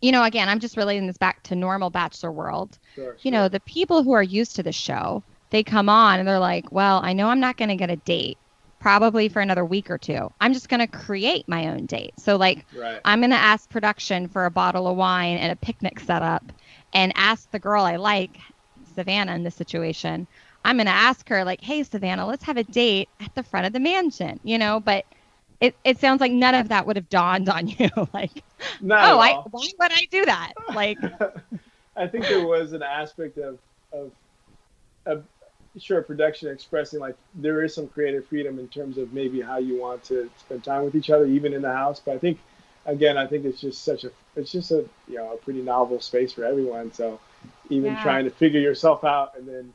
you 0.01 0.11
know 0.11 0.23
again 0.23 0.49
i'm 0.49 0.59
just 0.59 0.77
relating 0.77 1.07
this 1.07 1.17
back 1.17 1.43
to 1.43 1.55
normal 1.55 1.89
bachelor 1.89 2.31
world. 2.31 2.77
Sure, 2.95 3.15
you 3.21 3.31
sure. 3.31 3.31
know 3.31 3.49
the 3.49 3.59
people 3.61 4.03
who 4.03 4.13
are 4.13 4.23
used 4.23 4.55
to 4.55 4.63
the 4.63 4.71
show 4.71 5.23
they 5.49 5.63
come 5.63 5.89
on 5.89 6.19
and 6.19 6.27
they're 6.27 6.39
like 6.39 6.71
well 6.71 6.99
i 7.03 7.13
know 7.13 7.29
i'm 7.29 7.39
not 7.39 7.57
going 7.57 7.69
to 7.69 7.75
get 7.75 7.89
a 7.89 7.95
date 7.95 8.37
probably 8.79 9.29
for 9.29 9.41
another 9.41 9.65
week 9.65 9.89
or 9.89 9.97
two. 9.97 10.31
I'm 10.39 10.53
just 10.53 10.69
going 10.69 10.79
to 10.79 10.87
create 10.87 11.47
my 11.47 11.67
own 11.67 11.85
date. 11.85 12.13
So, 12.17 12.35
like, 12.35 12.65
right. 12.75 13.01
I'm 13.05 13.19
going 13.19 13.31
to 13.31 13.37
ask 13.37 13.69
production 13.69 14.27
for 14.27 14.45
a 14.45 14.51
bottle 14.51 14.87
of 14.87 14.97
wine 14.97 15.37
and 15.37 15.51
a 15.51 15.55
picnic 15.55 15.99
setup 15.99 16.43
and 16.93 17.11
ask 17.15 17.49
the 17.51 17.59
girl 17.59 17.83
I 17.83 17.95
like, 17.95 18.37
Savannah, 18.95 19.35
in 19.35 19.43
this 19.43 19.55
situation. 19.55 20.27
I'm 20.63 20.77
going 20.77 20.87
to 20.87 20.91
ask 20.91 21.27
her, 21.29 21.43
like, 21.43 21.61
hey, 21.61 21.83
Savannah, 21.83 22.25
let's 22.25 22.43
have 22.43 22.57
a 22.57 22.63
date 22.63 23.09
at 23.19 23.33
the 23.35 23.43
front 23.43 23.65
of 23.65 23.73
the 23.73 23.79
mansion, 23.79 24.39
you 24.43 24.57
know? 24.57 24.79
But 24.79 25.05
it, 25.59 25.75
it 25.83 25.99
sounds 25.99 26.21
like 26.21 26.31
none 26.31 26.55
of 26.55 26.69
that 26.69 26.85
would 26.85 26.95
have 26.95 27.09
dawned 27.09 27.49
on 27.49 27.67
you. 27.67 27.89
like, 28.13 28.43
Not 28.81 29.11
oh, 29.11 29.19
I, 29.19 29.33
why 29.49 29.67
would 29.79 29.91
I 29.91 30.07
do 30.11 30.25
that? 30.25 30.53
Like, 30.73 30.99
I 31.95 32.07
think 32.07 32.27
there 32.27 32.45
was 32.45 32.73
an 32.73 32.83
aspect 32.83 33.37
of, 33.39 33.57
of, 33.91 34.11
of 35.05 35.23
sure 35.79 36.01
production 36.01 36.49
expressing 36.49 36.99
like 36.99 37.15
there 37.35 37.63
is 37.63 37.73
some 37.73 37.87
creative 37.87 38.25
freedom 38.25 38.59
in 38.59 38.67
terms 38.67 38.97
of 38.97 39.13
maybe 39.13 39.41
how 39.41 39.57
you 39.57 39.79
want 39.79 40.03
to 40.03 40.29
spend 40.37 40.63
time 40.63 40.83
with 40.83 40.95
each 40.95 41.09
other 41.09 41.25
even 41.25 41.53
in 41.53 41.61
the 41.61 41.71
house. 41.71 42.01
But 42.03 42.15
i 42.15 42.17
think 42.17 42.39
again 42.85 43.17
i 43.17 43.27
think 43.27 43.43
it's 43.43 43.59
just 43.59 43.83
such 43.83 44.05
a 44.05 44.11
it's 44.35 44.51
just 44.51 44.71
a 44.71 44.85
you 45.07 45.15
know 45.15 45.33
a 45.33 45.37
pretty 45.37 45.61
novel 45.61 45.99
space 45.99 46.33
for 46.33 46.43
everyone. 46.43 46.91
So 46.93 47.19
even 47.69 47.93
yeah. 47.93 48.03
trying 48.03 48.25
to 48.25 48.31
figure 48.31 48.59
yourself 48.59 49.03
out 49.03 49.37
and 49.37 49.47
then 49.47 49.73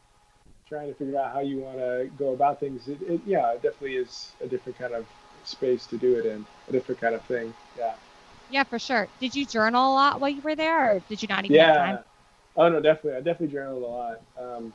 trying 0.69 0.89
to 0.89 0.95
figure 0.95 1.19
out 1.19 1.33
how 1.33 1.41
you 1.41 1.59
want 1.59 1.77
to 1.79 2.11
go 2.19 2.33
about 2.33 2.59
things 2.59 2.89
it, 2.89 3.01
it, 3.03 3.21
yeah 3.27 3.53
it 3.53 3.63
definitely 3.63 3.97
is 3.97 4.33
a 4.41 4.47
different 4.47 4.79
kind 4.79 4.95
of 4.95 5.07
space 5.45 5.87
to 5.87 5.99
do 5.99 6.17
it 6.19 6.25
in 6.25 6.47
a 6.69 6.73
different 6.73 7.01
kind 7.01 7.15
of 7.15 7.23
thing. 7.23 7.53
Yeah. 7.79 7.95
Yeah 8.51 8.65
for 8.65 8.79
sure. 8.79 9.09
Did 9.21 9.35
you 9.35 9.47
journal 9.47 9.93
a 9.93 9.95
lot 9.95 10.21
while 10.21 10.31
you 10.31 10.41
were 10.43 10.55
there 10.55 10.97
or 10.97 11.01
did 11.09 11.23
you 11.23 11.29
not 11.29 11.45
even 11.45 11.57
yeah. 11.57 11.67
have 11.67 11.97
time? 11.97 12.05
Oh 12.57 12.69
no 12.69 12.81
definitely. 12.81 13.19
I 13.19 13.21
definitely 13.21 13.49
journaled 13.49 13.83
a 13.83 13.87
lot. 13.87 14.21
Um, 14.39 14.73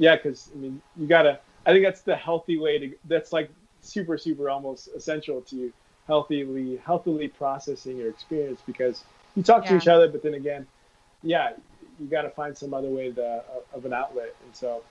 yeah, 0.00 0.16
because 0.16 0.50
I 0.54 0.58
mean, 0.58 0.80
you 0.96 1.06
gotta. 1.06 1.38
I 1.66 1.72
think 1.72 1.84
that's 1.84 2.00
the 2.00 2.16
healthy 2.16 2.56
way 2.58 2.78
to. 2.78 2.96
That's 3.04 3.32
like 3.32 3.50
super, 3.82 4.16
super 4.16 4.48
almost 4.48 4.88
essential 4.96 5.42
to 5.42 5.70
healthily, 6.06 6.78
healthily 6.78 7.28
processing 7.28 7.98
your 7.98 8.08
experience 8.08 8.60
because 8.66 9.04
you 9.36 9.42
talk 9.42 9.64
yeah. 9.64 9.72
to 9.72 9.76
each 9.76 9.88
other, 9.88 10.08
but 10.08 10.22
then 10.22 10.34
again, 10.34 10.66
yeah, 11.22 11.52
you 12.00 12.06
got 12.06 12.22
to 12.22 12.30
find 12.30 12.56
some 12.56 12.72
other 12.72 12.88
way 12.88 13.12
to, 13.12 13.22
uh, 13.22 13.42
of 13.76 13.84
an 13.84 13.92
outlet. 13.92 14.34
And 14.44 14.56
so, 14.56 14.82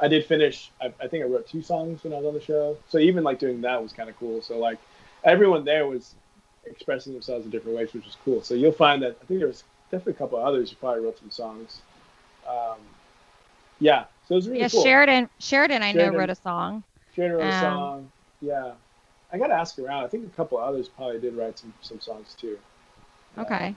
I 0.00 0.08
did 0.08 0.24
finish. 0.24 0.70
I, 0.80 0.86
I 0.98 1.08
think 1.08 1.22
I 1.24 1.26
wrote 1.26 1.46
two 1.46 1.60
songs 1.60 2.02
when 2.02 2.14
I 2.14 2.16
was 2.16 2.24
on 2.24 2.34
the 2.34 2.40
show. 2.40 2.78
So 2.88 2.98
even 2.98 3.22
like 3.22 3.38
doing 3.38 3.60
that 3.60 3.82
was 3.82 3.92
kind 3.92 4.08
of 4.08 4.18
cool. 4.18 4.40
So 4.40 4.58
like 4.58 4.78
everyone 5.24 5.66
there 5.66 5.86
was 5.86 6.14
expressing 6.64 7.12
themselves 7.12 7.44
in 7.44 7.50
different 7.50 7.76
ways, 7.76 7.92
which 7.92 8.06
was 8.06 8.16
cool. 8.24 8.42
So 8.42 8.54
you'll 8.54 8.72
find 8.72 9.02
that 9.02 9.18
I 9.22 9.26
think 9.26 9.40
there 9.40 9.48
was 9.48 9.62
definitely 9.90 10.14
a 10.14 10.16
couple 10.16 10.38
others 10.38 10.70
who 10.70 10.76
probably 10.76 11.04
wrote 11.04 11.18
some 11.18 11.30
songs. 11.30 11.82
Um, 12.48 12.78
yeah, 13.78 14.04
so 14.28 14.34
it 14.34 14.36
was 14.36 14.48
really 14.48 14.60
yeah, 14.60 14.68
cool. 14.68 14.82
Sheridan. 14.82 15.28
Sheridan, 15.38 15.82
I 15.82 15.92
Sheridan, 15.92 16.12
know 16.12 16.18
wrote 16.18 16.30
a 16.30 16.34
song. 16.34 16.84
Sheridan 17.14 17.36
wrote 17.38 17.44
um, 17.44 17.50
a 17.50 17.60
song. 17.60 18.10
Yeah, 18.40 18.72
I 19.32 19.38
got 19.38 19.48
to 19.48 19.54
ask 19.54 19.78
around. 19.78 20.04
I 20.04 20.08
think 20.08 20.26
a 20.26 20.36
couple 20.36 20.58
others 20.58 20.88
probably 20.88 21.20
did 21.20 21.34
write 21.36 21.58
some 21.58 21.72
some 21.80 22.00
songs 22.00 22.34
too. 22.38 22.58
Okay. 23.38 23.74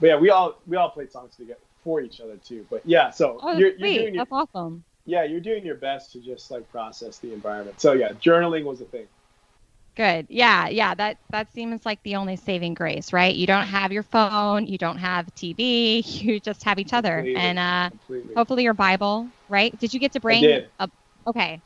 but 0.00 0.06
yeah, 0.06 0.16
we 0.16 0.30
all 0.30 0.56
we 0.66 0.76
all 0.76 0.90
played 0.90 1.10
songs 1.10 1.34
together 1.36 1.60
for 1.84 2.00
each 2.00 2.20
other 2.20 2.36
too. 2.36 2.66
But 2.70 2.82
yeah, 2.84 3.10
so 3.10 3.38
Oh, 3.42 3.52
you're, 3.56 3.70
you're 3.70 3.78
doing 3.78 4.14
your, 4.14 4.24
That's 4.24 4.32
awesome. 4.54 4.84
yeah, 5.06 5.24
you're 5.24 5.40
doing 5.40 5.64
your 5.64 5.76
best 5.76 6.12
to 6.12 6.20
just 6.20 6.50
like 6.50 6.70
process 6.70 7.18
the 7.18 7.32
environment. 7.32 7.80
So 7.80 7.92
yeah, 7.92 8.10
journaling 8.12 8.64
was 8.64 8.80
a 8.80 8.84
thing. 8.84 9.06
Good. 9.98 10.28
Yeah, 10.30 10.68
yeah. 10.68 10.94
That 10.94 11.18
that 11.32 11.52
seems 11.52 11.84
like 11.84 12.00
the 12.04 12.16
only 12.16 12.36
saving 12.36 12.74
grace, 12.74 13.12
right? 13.12 13.34
You 13.34 13.48
don't 13.48 13.66
have 13.66 13.92
your 13.92 14.04
phone, 14.04 14.66
you 14.66 14.78
don't 14.78 14.98
have 14.98 15.26
TV, 15.34 16.00
you 16.06 16.40
just 16.40 16.62
have 16.64 16.78
each 16.78 16.92
other, 16.92 17.16
Completely. 17.16 17.40
and 17.40 17.58
uh, 17.58 17.90
Completely. 17.90 18.34
hopefully 18.36 18.62
your 18.62 18.74
Bible, 18.74 19.32
right? 19.48 19.76
Did 19.76 19.92
you 19.92 19.98
get 20.00 20.12
to 20.12 20.20
bring? 20.20 20.42
did. 20.42 20.70
A, 20.78 20.88
okay. 21.26 21.60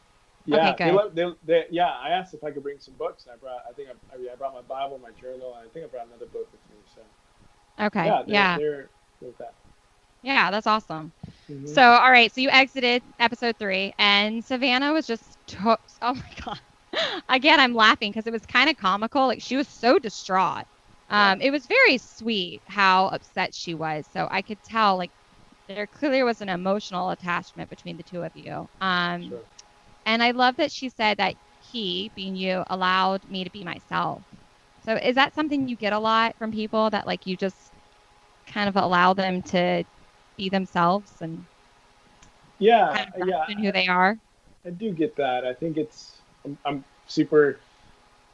Yeah, 0.46 0.72
Okay, 0.72 0.86
they 0.86 0.92
let- 0.92 1.14
they, 1.14 1.26
they, 1.44 1.64
yeah. 1.70 1.90
I 1.90 2.10
asked 2.10 2.34
if 2.34 2.42
I 2.42 2.50
could 2.50 2.62
bring 2.62 2.80
some 2.80 2.94
books, 2.94 3.26
and 3.26 3.34
I 3.34 3.36
brought. 3.36 3.62
I 3.68 3.74
think 3.74 3.90
I, 3.90 4.16
I, 4.16 4.32
I 4.32 4.36
brought 4.36 4.54
my 4.54 4.62
Bible, 4.62 4.98
my 4.98 5.10
journal, 5.12 5.54
and 5.54 5.68
I 5.68 5.70
think 5.70 5.84
I 5.84 5.88
brought 5.88 6.06
another 6.06 6.26
book 6.26 6.48
with 6.52 6.62
me. 6.70 6.78
So 6.86 7.02
Okay. 7.78 8.06
yeah, 8.06 8.22
Yeah. 8.26 8.56
they're, 8.56 8.80
Yeah. 8.80 8.86
they're 9.20 9.32
that. 9.38 9.54
that's 10.50 10.66
awesome. 10.66 11.12
Mhm. 11.50 11.68
So, 11.68 11.82
all 11.82 12.10
right. 12.10 12.32
So 12.32 12.40
you 12.40 12.48
exited 12.50 13.02
episode 13.18 13.58
three, 13.58 13.92
and 13.98 14.44
Savannah 14.44 14.92
was 14.92 15.06
just. 15.06 15.38
To- 15.48 15.78
oh 16.02 16.14
my 16.14 16.30
god. 16.44 16.60
Again, 17.28 17.60
I'm 17.60 17.74
laughing 17.74 18.10
because 18.10 18.26
it 18.26 18.32
was 18.32 18.46
kind 18.46 18.70
of 18.70 18.76
comical. 18.76 19.26
Like 19.26 19.42
she 19.42 19.56
was 19.56 19.68
so 19.68 19.98
distraught. 19.98 20.64
Um, 21.08 21.40
it 21.40 21.50
was 21.50 21.66
very 21.66 21.98
sweet 21.98 22.62
how 22.66 23.06
upset 23.08 23.54
she 23.54 23.74
was. 23.74 24.06
So 24.10 24.28
I 24.30 24.42
could 24.42 24.62
tell 24.62 24.96
like 24.96 25.12
there 25.68 25.86
clearly 25.86 26.22
was 26.22 26.40
an 26.40 26.48
emotional 26.48 27.10
attachment 27.10 27.70
between 27.70 27.96
the 27.96 28.02
two 28.02 28.22
of 28.22 28.32
you. 28.34 28.68
Um, 28.80 29.22
Sure. 29.28 29.44
And 30.06 30.22
I 30.22 30.32
love 30.32 30.56
that 30.56 30.72
she 30.72 30.88
said 30.88 31.18
that 31.18 31.36
he, 31.60 32.10
being 32.14 32.34
you, 32.36 32.64
allowed 32.68 33.28
me 33.28 33.44
to 33.44 33.50
be 33.50 33.64
myself. 33.64 34.24
So 34.84 34.94
is 34.96 35.14
that 35.16 35.34
something 35.34 35.68
you 35.68 35.76
get 35.76 35.92
a 35.92 35.98
lot 35.98 36.36
from 36.38 36.50
people 36.50 36.90
that 36.90 37.06
like 37.06 37.26
you 37.26 37.36
just 37.36 37.72
kind 38.46 38.68
of 38.68 38.76
allow 38.76 39.14
them 39.14 39.42
to 39.44 39.84
be 40.36 40.48
themselves 40.50 41.20
and 41.20 41.46
yeah, 42.58 42.94
kind 42.94 43.08
of 43.20 43.28
yeah. 43.28 43.46
who 43.56 43.72
they 43.72 43.88
are? 43.88 44.18
I 44.66 44.70
do 44.70 44.92
get 44.92 45.16
that. 45.16 45.44
I 45.44 45.54
think 45.54 45.76
it's 45.76 46.21
I'm, 46.44 46.58
I'm 46.64 46.84
super 47.06 47.58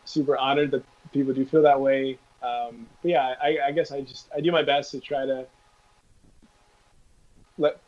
super 0.04 0.36
honored 0.36 0.70
that 0.70 0.82
people 1.12 1.34
do 1.34 1.44
feel 1.44 1.62
that 1.62 1.80
way. 1.80 2.18
Um, 2.42 2.86
but 3.02 3.10
yeah, 3.10 3.34
I, 3.42 3.58
I 3.66 3.72
guess 3.72 3.92
I 3.92 4.00
just 4.00 4.28
I 4.34 4.40
do 4.40 4.52
my 4.52 4.62
best 4.62 4.92
to 4.92 5.00
try 5.00 5.26
to 5.26 5.46
let 7.58 7.78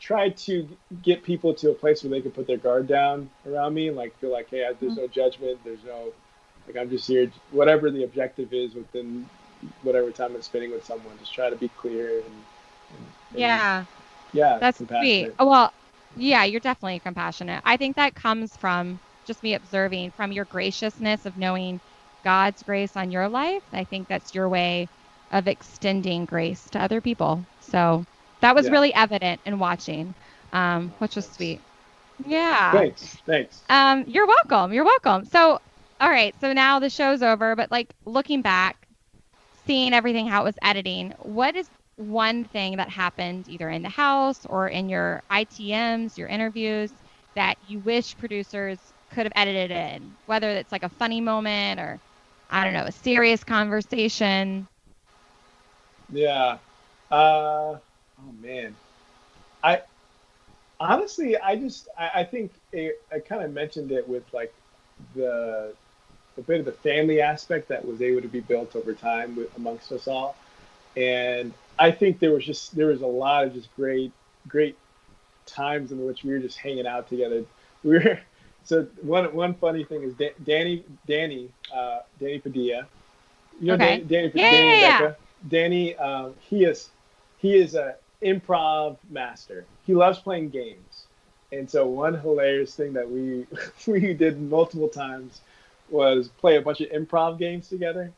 try 0.00 0.28
to 0.30 0.68
get 1.02 1.22
people 1.22 1.54
to 1.54 1.70
a 1.70 1.74
place 1.74 2.02
where 2.02 2.10
they 2.10 2.20
can 2.20 2.32
put 2.32 2.46
their 2.46 2.56
guard 2.56 2.86
down 2.86 3.30
around 3.46 3.72
me 3.72 3.88
and 3.88 3.96
like 3.96 4.16
feel 4.18 4.30
like 4.30 4.50
hey, 4.50 4.66
I, 4.66 4.72
there's 4.74 4.96
no 4.96 5.06
judgment, 5.06 5.58
there's 5.64 5.84
no 5.84 6.12
like 6.66 6.76
I'm 6.76 6.90
just 6.90 7.08
here, 7.08 7.30
whatever 7.50 7.90
the 7.90 8.04
objective 8.04 8.52
is 8.52 8.74
within 8.74 9.28
whatever 9.82 10.10
time 10.10 10.34
I'm 10.34 10.42
spending 10.42 10.70
with 10.72 10.84
someone, 10.84 11.16
just 11.18 11.32
try 11.32 11.48
to 11.50 11.56
be 11.56 11.68
clear 11.68 12.18
and, 12.18 12.24
and, 12.94 13.40
Yeah. 13.40 13.84
yeah, 14.32 14.58
That's 14.58 14.78
sweet. 14.78 15.32
Well, 15.38 15.72
yeah, 16.16 16.44
you're 16.44 16.60
definitely 16.60 16.98
compassionate. 16.98 17.62
I 17.64 17.76
think 17.76 17.96
that 17.96 18.14
comes 18.14 18.56
from 18.56 18.98
just 19.24 19.42
me 19.42 19.54
observing 19.54 20.12
from 20.12 20.32
your 20.32 20.44
graciousness 20.44 21.24
of 21.26 21.36
knowing 21.36 21.80
God's 22.24 22.62
grace 22.62 22.96
on 22.96 23.10
your 23.10 23.28
life. 23.28 23.62
I 23.72 23.84
think 23.84 24.08
that's 24.08 24.34
your 24.34 24.48
way 24.48 24.88
of 25.30 25.48
extending 25.48 26.26
grace 26.26 26.68
to 26.70 26.80
other 26.80 27.00
people. 27.00 27.46
So 27.60 28.04
that 28.40 28.54
was 28.54 28.68
Yeah. 28.68 28.70
really 28.70 28.92
evident 28.94 29.42
in 29.44 29.58
watching, 29.58 30.14
um, 30.52 30.94
which 30.98 31.16
was 31.16 31.26
sweet. 31.26 31.62
Yeah. 32.18 32.82
Thanks, 32.82 33.22
thanks. 33.26 33.68
Um, 33.68 34.04
you're 34.06 34.26
welcome. 34.26 34.72
You're 34.72 34.84
welcome. 34.84 35.24
So, 35.24 35.58
all 36.00 36.10
right. 36.10 36.34
So 36.40 36.52
now 36.52 36.78
the 36.78 36.90
show's 36.90 37.22
over, 37.22 37.56
but 37.56 37.70
like 37.70 37.92
looking 38.04 38.42
back, 38.42 38.86
seeing 39.66 39.92
everything 39.92 40.26
how 40.26 40.42
it 40.42 40.44
was 40.44 40.58
editing, 40.62 41.12
what 41.18 41.56
is 41.56 41.68
one 41.96 42.44
thing 42.44 42.76
that 42.76 42.88
happened 42.90 43.48
either 43.48 43.68
in 43.68 43.82
the 43.82 43.88
house 43.88 44.44
or 44.46 44.68
in 44.68 44.88
your 44.88 45.22
ITMs, 45.30 46.16
your 46.16 46.28
interviews, 46.28 46.92
that 47.34 47.56
you 47.60 47.80
wish 47.80 48.16
producers 48.16 48.92
could 49.12 49.26
have 49.26 49.32
edited 49.36 49.70
in? 49.70 50.12
Whether 50.26 50.50
it's 50.50 50.72
like 50.72 50.82
a 50.82 50.88
funny 50.88 51.20
moment 51.20 51.80
or 51.80 52.00
I 52.50 52.64
don't 52.64 52.74
know, 52.74 52.84
a 52.84 52.92
serious 52.92 53.42
conversation. 53.44 54.66
Yeah. 56.12 56.58
Uh, 57.10 57.76
oh 57.78 58.32
man. 58.40 58.74
I 59.64 59.80
honestly, 60.78 61.38
I 61.38 61.56
just, 61.56 61.88
I, 61.98 62.10
I 62.16 62.24
think 62.24 62.52
it, 62.72 63.00
I 63.12 63.20
kind 63.20 63.42
of 63.42 63.52
mentioned 63.52 63.90
it 63.92 64.06
with 64.06 64.24
like 64.32 64.52
the 65.14 65.72
a 66.38 66.40
bit 66.42 66.60
of 66.60 66.66
the 66.66 66.72
family 66.72 67.20
aspect 67.20 67.68
that 67.68 67.84
was 67.86 68.00
able 68.00 68.22
to 68.22 68.28
be 68.28 68.40
built 68.40 68.74
over 68.74 68.94
time 68.94 69.36
with, 69.36 69.54
amongst 69.56 69.92
us 69.92 70.08
all, 70.08 70.34
and 70.96 71.52
I 71.78 71.90
think 71.90 72.18
there 72.18 72.32
was 72.32 72.44
just 72.44 72.74
there 72.76 72.86
was 72.86 73.02
a 73.02 73.06
lot 73.06 73.46
of 73.46 73.54
just 73.54 73.74
great, 73.76 74.12
great 74.48 74.76
times 75.46 75.92
in 75.92 76.04
which 76.06 76.24
we 76.24 76.32
were 76.32 76.38
just 76.38 76.58
hanging 76.58 76.86
out 76.86 77.08
together. 77.08 77.44
We 77.84 77.98
were 77.98 78.20
so 78.64 78.84
one 79.02 79.34
one 79.34 79.54
funny 79.54 79.84
thing 79.84 80.02
is 80.02 80.14
Da- 80.14 80.34
Danny 80.44 80.84
Danny 81.06 81.50
uh, 81.74 82.00
Danny 82.18 82.38
Padilla. 82.38 82.86
You 83.60 83.66
know 83.68 83.76
Okay. 83.76 84.02
Dan- 84.04 84.06
Danny, 84.06 84.32
Yeah, 84.34 84.48
Danny 84.48 84.76
yeah, 84.76 84.76
yeah. 84.78 85.08
Danny, 85.48 85.96
um, 85.96 86.34
he 86.40 86.64
is 86.64 86.90
he 87.38 87.54
is 87.56 87.74
a 87.74 87.96
improv 88.22 88.96
master. 89.10 89.64
He 89.86 89.94
loves 89.94 90.18
playing 90.18 90.50
games, 90.50 91.06
and 91.52 91.68
so 91.70 91.86
one 91.86 92.14
hilarious 92.14 92.74
thing 92.74 92.92
that 92.94 93.08
we 93.10 93.46
we 93.86 94.14
did 94.14 94.40
multiple 94.40 94.88
times 94.88 95.40
was 95.90 96.28
play 96.28 96.56
a 96.56 96.62
bunch 96.62 96.80
of 96.80 96.90
improv 96.90 97.38
games 97.38 97.68
together. 97.68 98.12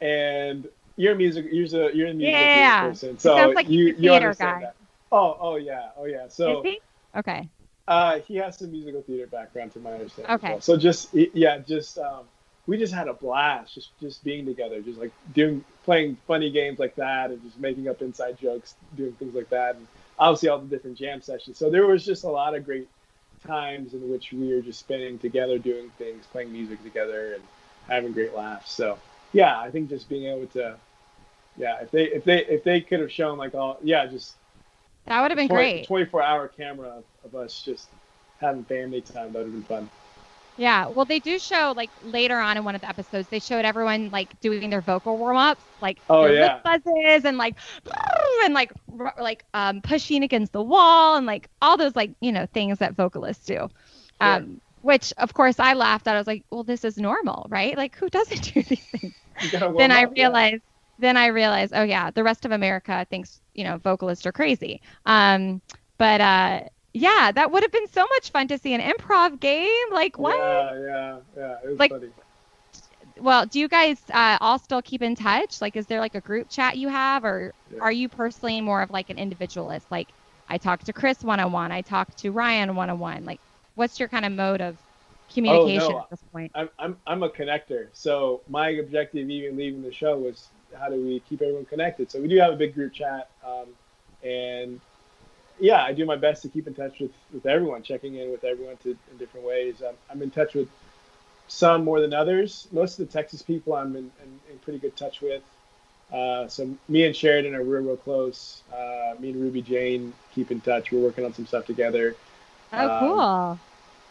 And 0.00 0.68
you're 0.96 1.12
a 1.12 1.16
music, 1.16 1.46
you're 1.50 1.88
a 1.88 1.94
you're 1.94 2.08
a 2.08 2.14
music 2.14 2.52
Yeah. 2.52 2.78
person, 2.78 3.18
so 3.18 3.54
like 3.54 3.66
you 3.66 3.94
you 3.98 4.12
theater 4.12 4.14
understand 4.14 4.60
guy. 4.60 4.62
that. 4.62 4.74
Oh, 5.12 5.36
oh 5.40 5.56
yeah, 5.56 5.90
oh 5.96 6.04
yeah. 6.04 6.28
So 6.28 6.50
is 6.50 6.58
he? 6.62 6.80
Okay. 7.16 7.50
Uh, 7.88 8.20
he 8.20 8.36
has 8.36 8.58
some 8.58 8.70
musical 8.70 9.00
theater 9.00 9.26
background, 9.26 9.72
to 9.72 9.80
my 9.80 9.94
understanding. 9.94 10.34
Okay. 10.34 10.50
well. 10.50 10.60
So 10.60 10.76
just 10.76 11.12
yeah, 11.14 11.58
just 11.58 11.96
um, 11.96 12.24
we 12.66 12.76
just 12.76 12.92
had 12.92 13.08
a 13.08 13.14
blast, 13.14 13.74
just 13.74 13.98
just 13.98 14.22
being 14.22 14.44
together, 14.44 14.82
just 14.82 14.98
like 15.00 15.10
doing 15.32 15.64
playing 15.84 16.18
funny 16.26 16.50
games 16.50 16.78
like 16.78 16.94
that, 16.96 17.30
and 17.30 17.42
just 17.42 17.58
making 17.58 17.88
up 17.88 18.02
inside 18.02 18.38
jokes, 18.38 18.74
doing 18.94 19.12
things 19.12 19.34
like 19.34 19.48
that, 19.48 19.76
and 19.76 19.86
obviously 20.18 20.50
all 20.50 20.58
the 20.58 20.66
different 20.66 20.98
jam 20.98 21.22
sessions. 21.22 21.56
So 21.56 21.70
there 21.70 21.86
was 21.86 22.04
just 22.04 22.24
a 22.24 22.28
lot 22.28 22.54
of 22.54 22.66
great 22.66 22.88
times 23.46 23.94
in 23.94 24.10
which 24.10 24.32
we 24.32 24.52
were 24.52 24.60
just 24.60 24.80
spending 24.80 25.18
together, 25.18 25.58
doing 25.58 25.90
things, 25.96 26.26
playing 26.26 26.52
music 26.52 26.82
together, 26.84 27.34
and 27.34 27.42
having 27.88 28.12
great 28.12 28.34
laughs. 28.34 28.70
So 28.70 28.98
yeah, 29.32 29.58
I 29.58 29.70
think 29.70 29.88
just 29.88 30.10
being 30.10 30.26
able 30.26 30.46
to, 30.48 30.76
yeah, 31.56 31.80
if 31.80 31.90
they 31.90 32.04
if 32.04 32.24
they 32.24 32.44
if 32.44 32.64
they 32.64 32.82
could 32.82 33.00
have 33.00 33.10
shown 33.10 33.38
like 33.38 33.54
all 33.54 33.78
yeah, 33.82 34.04
just 34.04 34.34
That 35.06 35.22
would 35.22 35.30
have 35.30 35.38
been 35.38 35.48
20 35.48 35.72
great. 35.72 35.86
24 35.86 36.22
hour 36.22 36.48
camera 36.48 37.02
of, 37.24 37.34
us 37.34 37.62
just 37.62 37.88
having 38.40 38.64
family 38.64 39.00
time. 39.00 39.32
That 39.32 39.40
would 39.40 39.46
have 39.46 39.52
been 39.52 39.62
fun. 39.64 39.90
Yeah, 40.56 40.88
well, 40.88 41.04
they 41.06 41.20
do 41.20 41.38
show 41.38 41.72
like 41.76 41.92
later 42.02 42.36
on 42.38 42.56
in 42.56 42.64
one 42.64 42.74
of 42.74 42.80
the 42.80 42.88
episodes, 42.88 43.28
they 43.28 43.38
showed 43.38 43.64
everyone 43.64 44.10
like 44.10 44.38
doing 44.40 44.70
their 44.70 44.82
vocal 44.82 45.16
warm 45.16 45.36
ups, 45.36 45.64
like 45.80 46.02
Oh, 46.08 46.26
their 46.26 46.32
yeah. 46.32 46.40
lip 46.40 46.52
buzzes 46.64 47.24
and 47.24 47.38
like 47.38 47.58
and 48.44 48.54
like 48.54 48.72
r- 48.98 49.14
like 49.18 49.44
um 49.54 49.80
pushing 49.82 50.22
against 50.24 50.52
the 50.52 50.62
wall 50.62 51.16
and 51.16 51.26
like 51.26 51.48
all 51.62 51.76
those 51.76 51.94
like 51.94 52.12
you 52.20 52.32
know 52.32 52.46
things 52.52 52.78
that 52.78 52.96
vocalists 52.96 53.44
do. 53.46 53.68
Um, 54.20 54.60
which 54.80 55.12
of 55.18 55.32
course 55.34 55.60
I 55.60 55.74
laughed 55.74 56.06
at. 56.08 56.16
I 56.16 56.18
was 56.18 56.26
like, 56.26 56.44
well, 56.50 56.64
this 56.64 56.84
is 56.84 56.96
normal, 56.98 57.46
right? 57.50 57.76
Like 57.76 57.96
who 57.96 58.08
doesn't 58.08 58.42
do 58.54 58.62
these 58.62 58.86
things? 59.00 59.14
You 59.40 59.50
gotta 59.50 59.70
warm 59.70 59.76
then 59.76 59.92
I 59.92 60.02
up, 60.02 60.12
yeah. 60.16 60.32
realized, 60.32 60.62
then 60.98 61.16
I 61.16 61.26
realized, 61.28 61.72
oh 61.74 61.82
yeah, 61.84 62.10
the 62.10 62.24
rest 62.24 62.44
of 62.44 62.52
America 62.52 63.06
thinks 63.10 63.40
you 63.54 63.64
know 63.64 63.78
vocalists 63.78 64.26
are 64.26 64.32
crazy. 64.32 64.82
Um, 65.06 65.62
but 65.98 66.20
uh, 66.20 66.60
yeah, 66.94 67.30
that 67.32 67.50
would 67.52 67.62
have 67.62 67.72
been 67.72 67.88
so 67.88 68.06
much 68.10 68.30
fun 68.30 68.48
to 68.48 68.58
see 68.58 68.74
an 68.74 68.80
improv 68.80 69.38
game. 69.40 69.68
Like 69.92 70.18
what? 70.18 70.36
Yeah, 70.38 70.80
yeah, 70.80 71.18
yeah. 71.36 71.56
It 71.64 71.68
was 71.70 71.78
Like- 71.78 71.90
funny. 71.92 72.08
well 73.20 73.46
do 73.46 73.58
you 73.58 73.68
guys 73.68 74.00
uh, 74.12 74.38
all 74.40 74.58
still 74.60 74.80
keep 74.82 75.02
in 75.02 75.16
touch 75.16 75.60
like 75.60 75.74
is 75.76 75.86
there 75.86 75.98
like 76.00 76.14
a 76.14 76.20
group 76.20 76.48
chat 76.48 76.76
you 76.76 76.88
have 76.88 77.24
or 77.24 77.52
Yeah. 77.72 77.78
are 77.80 77.90
you 77.92 78.08
personally 78.08 78.60
more 78.60 78.80
of 78.80 78.90
like 78.90 79.10
an 79.10 79.18
individualist 79.18 79.90
like 79.90 80.08
i 80.48 80.56
talk 80.56 80.84
to 80.84 80.92
chris 80.92 81.22
one-on-one 81.24 81.72
i 81.72 81.82
talk 81.82 82.14
to 82.16 82.30
ryan 82.30 82.76
one-on-one 82.76 83.24
like 83.24 83.40
what's 83.74 83.98
your 83.98 84.08
kind 84.08 84.24
of 84.24 84.30
mode 84.32 84.60
of 84.60 84.76
communication 85.32 85.90
no. 85.90 85.98
at 85.98 86.10
this 86.10 86.22
point 86.32 86.52
I'm, 86.54 86.68
I'm, 86.78 86.96
I'm 87.08 87.22
a 87.24 87.28
connector. 87.28 87.88
So 87.92 88.40
my 88.48 88.70
objective, 88.70 89.28
even 89.28 89.56
leaving 89.56 89.82
the 89.82 89.92
show, 89.92 90.16
was 90.16 90.48
how 90.78 90.88
do 90.88 90.94
we 90.96 91.20
keep 91.28 91.42
everyone 91.42 91.66
connected? 91.66 92.10
So 92.10 92.20
we 92.20 92.28
do 92.28 92.38
have 92.38 92.52
a 92.52 92.56
big 92.56 92.74
group 92.74 92.92
chat, 92.94 93.28
um, 93.46 93.66
and 94.22 94.80
yeah, 95.60 95.82
I 95.82 95.92
do 95.92 96.04
my 96.04 96.16
best 96.16 96.42
to 96.42 96.48
keep 96.48 96.66
in 96.66 96.74
touch 96.74 97.00
with, 97.00 97.12
with 97.32 97.46
everyone, 97.46 97.82
checking 97.82 98.16
in 98.16 98.30
with 98.30 98.44
everyone 98.44 98.76
to, 98.78 98.90
in 98.90 99.18
different 99.18 99.46
ways. 99.46 99.82
I'm, 99.86 99.94
I'm 100.10 100.22
in 100.22 100.30
touch 100.30 100.54
with 100.54 100.68
some 101.48 101.84
more 101.84 102.00
than 102.00 102.12
others. 102.12 102.68
Most 102.72 102.98
of 102.98 103.06
the 103.06 103.12
Texas 103.12 103.42
people 103.42 103.74
I'm 103.74 103.96
in, 103.96 104.10
in, 104.22 104.40
in 104.50 104.58
pretty 104.62 104.78
good 104.78 104.96
touch 104.96 105.20
with. 105.20 105.42
Uh, 106.12 106.48
so 106.48 106.74
me 106.88 107.04
and 107.04 107.14
Sheridan 107.14 107.54
are 107.54 107.62
real, 107.62 107.82
real 107.82 107.96
close. 107.96 108.62
Uh, 108.72 109.14
me 109.18 109.30
and 109.30 109.40
Ruby 109.40 109.62
Jane 109.62 110.12
keep 110.34 110.50
in 110.50 110.60
touch. 110.60 110.90
We're 110.90 111.00
working 111.00 111.24
on 111.24 111.34
some 111.34 111.46
stuff 111.46 111.66
together. 111.66 112.14
oh 112.72 112.90
um, 112.90 113.00
cool 113.00 113.58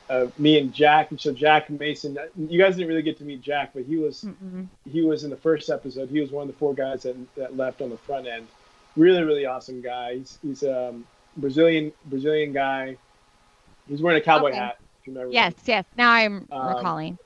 uh, 0.09 0.27
me 0.37 0.59
and 0.59 0.73
Jack. 0.73 1.11
And 1.11 1.19
so 1.19 1.33
Jack 1.33 1.69
Mason, 1.69 2.17
you 2.37 2.59
guys 2.59 2.75
didn't 2.75 2.87
really 2.87 3.01
get 3.01 3.17
to 3.17 3.23
meet 3.23 3.41
Jack, 3.41 3.71
but 3.73 3.83
he 3.83 3.97
was 3.97 4.23
Mm-mm. 4.23 4.67
he 4.89 5.01
was 5.01 5.23
in 5.23 5.29
the 5.29 5.37
first 5.37 5.69
episode. 5.69 6.09
He 6.09 6.19
was 6.19 6.31
one 6.31 6.47
of 6.47 6.53
the 6.53 6.57
four 6.57 6.73
guys 6.73 7.03
that, 7.03 7.15
that 7.35 7.57
left 7.57 7.81
on 7.81 7.89
the 7.89 7.97
front 7.97 8.27
end. 8.27 8.47
Really, 8.95 9.23
really 9.23 9.45
awesome 9.45 9.81
guy. 9.81 10.15
He's 10.15 10.39
he's 10.41 10.63
um, 10.63 11.05
Brazilian 11.37 11.91
Brazilian 12.05 12.53
guy. 12.53 12.97
He's 13.87 14.01
wearing 14.01 14.21
a 14.21 14.23
cowboy 14.23 14.49
okay. 14.49 14.57
hat. 14.57 14.77
If 15.01 15.07
you 15.07 15.13
remember. 15.13 15.33
Yes, 15.33 15.53
yes. 15.65 15.85
Now 15.97 16.11
I'm 16.11 16.47
um, 16.51 16.75
recalling. 16.75 17.17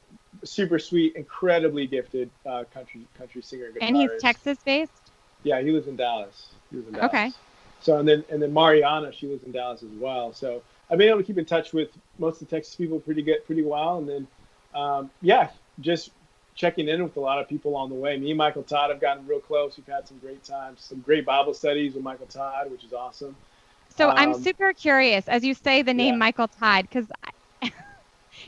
Super 0.43 0.80
sweet, 0.80 1.16
incredibly 1.16 1.88
gifted 1.88 2.30
uh, 2.45 2.66
country 2.74 3.01
country 3.18 3.41
singer. 3.41 3.68
And, 3.68 3.82
and 3.82 3.97
he's 3.97 4.12
Texas 4.20 4.57
based. 4.64 5.12
Yeah, 5.43 5.62
he 5.62 5.72
lives 5.72 5.88
in 5.88 5.95
Dallas. 5.95 6.49
He 6.70 6.78
lives 6.78 6.88
in 6.88 6.93
Dallas. 6.93 7.09
Okay. 7.09 7.32
So 7.82 7.97
and 7.97 8.07
then 8.07 8.24
and 8.30 8.41
then 8.41 8.53
Mariana, 8.53 9.12
she 9.12 9.28
lives 9.28 9.43
in 9.43 9.51
Dallas 9.51 9.82
as 9.82 9.89
well. 9.99 10.34
So 10.34 10.62
I've 10.89 10.97
been 10.97 11.07
able 11.07 11.20
to 11.20 11.24
keep 11.24 11.38
in 11.38 11.45
touch 11.45 11.74
with 11.74 11.89
most 12.20 12.41
of 12.41 12.49
the 12.49 12.55
Texas 12.55 12.76
people 12.76 12.99
pretty 12.99 13.22
good, 13.22 13.45
pretty 13.45 13.64
well. 13.64 13.97
And 13.97 14.09
then, 14.09 14.28
um, 14.76 15.09
yeah, 15.22 15.49
just 15.80 16.12
checking 16.53 16.89
in 16.89 17.01
with 17.01 17.16
a 17.16 17.20
lot 17.20 17.39
of 17.39 17.47
people 17.47 17.78
on 17.78 17.89
the 17.89 17.95
way. 17.95 18.18
Me 18.18 18.32
and 18.32 18.38
Michael 18.38 18.64
Todd 18.64 18.89
have 18.89 18.99
gotten 18.99 19.26
real 19.26 19.39
close. 19.39 19.78
We've 19.78 19.88
had 19.88 20.05
some 20.07 20.18
great 20.18 20.43
times, 20.43 20.82
some 20.82 20.99
great 20.99 21.26
Bible 21.26 21.53
studies 21.53 21.93
with 21.93 22.03
Michael 22.03 22.26
Todd, 22.26 22.70
which 22.70 22.84
is 22.84 22.91
awesome. 22.93 23.36
So 23.96 24.10
um, 24.10 24.16
I'm 24.18 24.34
super 24.42 24.74
curious 24.74 25.28
as 25.28 25.44
you 25.44 25.54
say 25.54 25.82
the 25.82 25.94
name 25.94 26.16
yeah. 26.16 26.20
Michael 26.20 26.48
Todd 26.48 26.88
because 26.89 27.08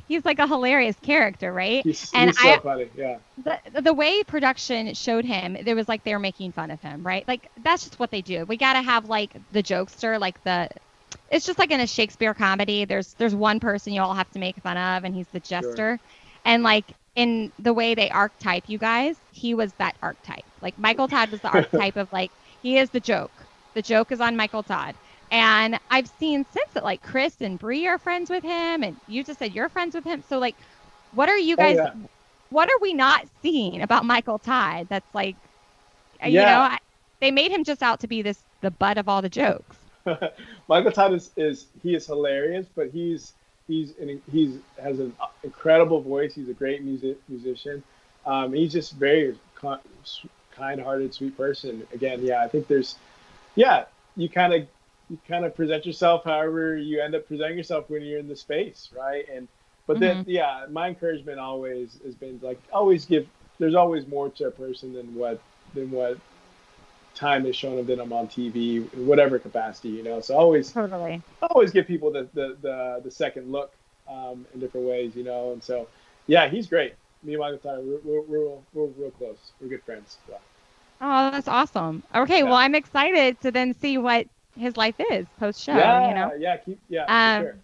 he's 0.07 0.25
like 0.25 0.39
a 0.39 0.47
hilarious 0.47 0.95
character, 1.01 1.51
right? 1.51 1.83
He's, 1.83 2.11
and 2.13 2.29
he's 2.29 2.39
so 2.39 2.49
I, 2.49 2.59
funny, 2.59 2.89
yeah. 2.95 3.17
The, 3.43 3.81
the 3.81 3.93
way 3.93 4.23
production 4.23 4.93
showed 4.93 5.25
him, 5.25 5.55
it 5.55 5.73
was 5.73 5.87
like 5.87 6.03
they 6.03 6.13
were 6.13 6.19
making 6.19 6.53
fun 6.53 6.71
of 6.71 6.81
him, 6.81 7.05
right? 7.05 7.27
Like 7.27 7.49
that's 7.63 7.83
just 7.83 7.99
what 7.99 8.11
they 8.11 8.21
do. 8.21 8.45
We 8.45 8.57
got 8.57 8.73
to 8.73 8.81
have 8.81 9.09
like 9.09 9.35
the 9.51 9.63
jokester, 9.63 10.19
like 10.19 10.43
the 10.43 10.69
it's 11.31 11.45
just 11.45 11.59
like 11.59 11.71
in 11.71 11.79
a 11.79 11.87
Shakespeare 11.87 12.33
comedy. 12.33 12.85
There's 12.85 13.13
there's 13.15 13.35
one 13.35 13.59
person 13.59 13.93
you 13.93 14.01
all 14.01 14.13
have 14.13 14.31
to 14.31 14.39
make 14.39 14.55
fun 14.57 14.77
of, 14.77 15.03
and 15.03 15.15
he's 15.15 15.27
the 15.27 15.39
jester. 15.39 15.75
Sure. 15.75 15.99
And 16.45 16.63
like 16.63 16.85
in 17.15 17.51
the 17.59 17.73
way 17.73 17.95
they 17.95 18.09
archetype 18.09 18.63
you 18.67 18.77
guys, 18.77 19.15
he 19.31 19.53
was 19.53 19.73
that 19.73 19.95
archetype. 20.01 20.45
Like 20.61 20.77
Michael 20.77 21.07
Todd 21.07 21.29
was 21.31 21.41
the 21.41 21.49
archetype 21.53 21.95
of 21.95 22.11
like 22.11 22.31
he 22.61 22.77
is 22.77 22.89
the 22.89 22.99
joke. 22.99 23.31
The 23.73 23.81
joke 23.81 24.11
is 24.11 24.21
on 24.21 24.35
Michael 24.35 24.63
Todd. 24.63 24.95
And 25.33 25.79
I've 25.89 26.07
seen 26.19 26.45
since 26.53 26.69
that 26.73 26.83
like 26.83 27.01
Chris 27.01 27.41
and 27.41 27.57
Bri 27.57 27.87
are 27.87 27.97
friends 27.97 28.29
with 28.29 28.43
him, 28.43 28.83
and 28.83 28.95
you 29.07 29.23
just 29.23 29.39
said 29.39 29.53
you're 29.53 29.67
friends 29.67 29.95
with 29.95 30.03
him. 30.03 30.23
So 30.29 30.37
like, 30.37 30.55
what 31.11 31.27
are 31.27 31.37
you 31.37 31.55
oh, 31.55 31.57
guys? 31.57 31.79
Oh, 31.79 31.83
yeah. 31.83 31.93
What 32.51 32.69
are 32.69 32.77
we 32.79 32.93
not 32.93 33.25
seeing 33.41 33.81
about 33.81 34.05
Michael 34.05 34.37
Todd? 34.37 34.85
That's 34.89 35.15
like, 35.15 35.35
yeah. 36.19 36.27
you 36.27 36.37
know, 36.37 36.59
I, 36.59 36.77
they 37.19 37.31
made 37.31 37.49
him 37.49 37.63
just 37.63 37.81
out 37.81 37.99
to 38.01 38.07
be 38.07 38.21
this 38.21 38.43
the 38.61 38.69
butt 38.69 38.99
of 38.99 39.09
all 39.09 39.23
the 39.23 39.29
jokes. 39.29 39.75
Michael 40.67 40.91
Todd 40.91 41.13
is, 41.13 41.31
is 41.35 41.65
he 41.81 41.95
is 41.95 42.05
hilarious, 42.05 42.67
but 42.75 42.91
he's 42.91 43.33
he's 43.67 43.97
an, 43.97 44.21
he's 44.31 44.59
has 44.79 44.99
an 44.99 45.15
incredible 45.43 45.99
voice. 45.99 46.35
He's 46.35 46.47
a 46.47 46.53
great 46.53 46.83
music 46.83 47.17
musician. 47.27 47.81
Um, 48.27 48.53
he's 48.53 48.71
just 48.71 48.93
very 48.93 49.35
kind-hearted, 50.55 51.11
sweet 51.11 51.35
person. 51.35 51.87
Again, 51.91 52.23
yeah, 52.23 52.43
I 52.43 52.47
think 52.47 52.67
there's, 52.67 52.95
yeah, 53.55 53.85
you 54.15 54.29
kind 54.29 54.53
of 54.53 54.67
you 55.09 55.17
kind 55.27 55.45
of 55.45 55.55
present 55.55 55.85
yourself 55.85 56.23
however 56.23 56.77
you 56.77 57.01
end 57.01 57.15
up 57.15 57.27
presenting 57.27 57.57
yourself 57.57 57.89
when 57.89 58.01
you're 58.01 58.19
in 58.19 58.27
the 58.27 58.35
space, 58.35 58.89
right? 58.97 59.25
And 59.29 59.47
but 59.85 59.99
then 59.99 60.21
mm-hmm. 60.21 60.29
yeah, 60.29 60.65
my 60.69 60.87
encouragement 60.87 61.39
always 61.39 61.99
has 62.05 62.15
been 62.15 62.39
like 62.41 62.59
always 62.71 63.05
give. 63.05 63.27
There's 63.59 63.75
always 63.75 64.07
more 64.07 64.29
to 64.29 64.47
a 64.47 64.51
person 64.51 64.93
than 64.93 65.13
what 65.13 65.41
than 65.73 65.91
what 65.91 66.17
time 67.15 67.45
is 67.45 67.55
shown 67.55 67.77
of 67.77 67.87
them 67.87 68.11
on 68.11 68.27
TV, 68.27 68.91
whatever 68.95 69.37
capacity, 69.39 69.89
you 69.89 70.03
know. 70.03 70.21
So 70.21 70.35
always 70.35 70.71
totally 70.71 71.21
always 71.41 71.71
give 71.71 71.85
people 71.85 72.11
the 72.11 72.27
the 72.33 72.57
the, 72.61 73.01
the 73.03 73.11
second 73.11 73.51
look 73.51 73.73
um, 74.07 74.45
in 74.53 74.59
different 74.59 74.87
ways, 74.87 75.15
you 75.15 75.23
know. 75.23 75.51
And 75.51 75.61
so 75.61 75.87
yeah, 76.27 76.47
he's 76.49 76.67
great. 76.67 76.93
Me 77.23 77.33
and 77.33 77.41
Michael 77.41 77.59
Tyler, 77.59 77.81
we're 77.81 77.99
we're, 78.03 78.21
we're, 78.21 78.57
we're 78.73 78.87
real 78.87 79.11
close. 79.11 79.51
We're 79.61 79.67
good 79.67 79.83
friends. 79.83 80.17
So. 80.27 80.37
Oh, 81.01 81.31
that's 81.31 81.49
awesome. 81.49 82.03
Okay, 82.15 82.39
yeah. 82.39 82.43
well, 82.43 82.55
I'm 82.55 82.75
excited 82.75 83.39
to 83.41 83.51
then 83.51 83.73
see 83.73 83.97
what 83.97 84.27
his 84.57 84.77
life 84.77 84.95
is 85.11 85.25
post 85.39 85.63
show. 85.63 85.75
Yeah, 85.75 86.07
you 86.07 86.15
know? 86.15 86.31
yeah, 86.37 86.57
keep 86.57 86.79
yeah. 86.89 87.05
Um, 87.07 87.43
sure. 87.43 87.55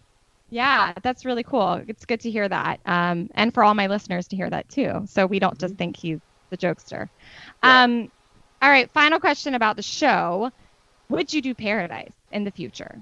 Yeah, 0.52 0.94
that's 1.04 1.26
really 1.26 1.44
cool. 1.44 1.82
It's 1.88 2.06
good 2.06 2.22
to 2.22 2.32
hear 2.32 2.48
that, 2.50 2.80
um, 2.86 3.30
and 3.36 3.54
for 3.54 3.64
all 3.64 3.76
my 3.76 3.88
listeners 3.88 4.28
to 4.30 4.36
hear 4.36 4.50
that 4.50 4.68
too. 4.70 5.04
So 5.08 5.26
we 5.26 5.40
don't 5.40 5.58
just 5.60 5.74
mm-hmm. 5.74 5.78
think 5.78 5.98
he's 5.98 6.20
the 6.50 6.58
jokester. 6.58 7.10
Yeah. 7.64 7.84
Um, 7.84 8.12
all 8.62 8.70
right, 8.70 8.90
final 8.92 9.20
question 9.20 9.54
about 9.54 9.76
the 9.76 9.84
show. 9.84 10.52
Would 11.10 11.34
you 11.34 11.42
do 11.42 11.54
Paradise 11.54 12.14
in 12.32 12.44
the 12.44 12.52
future? 12.52 13.00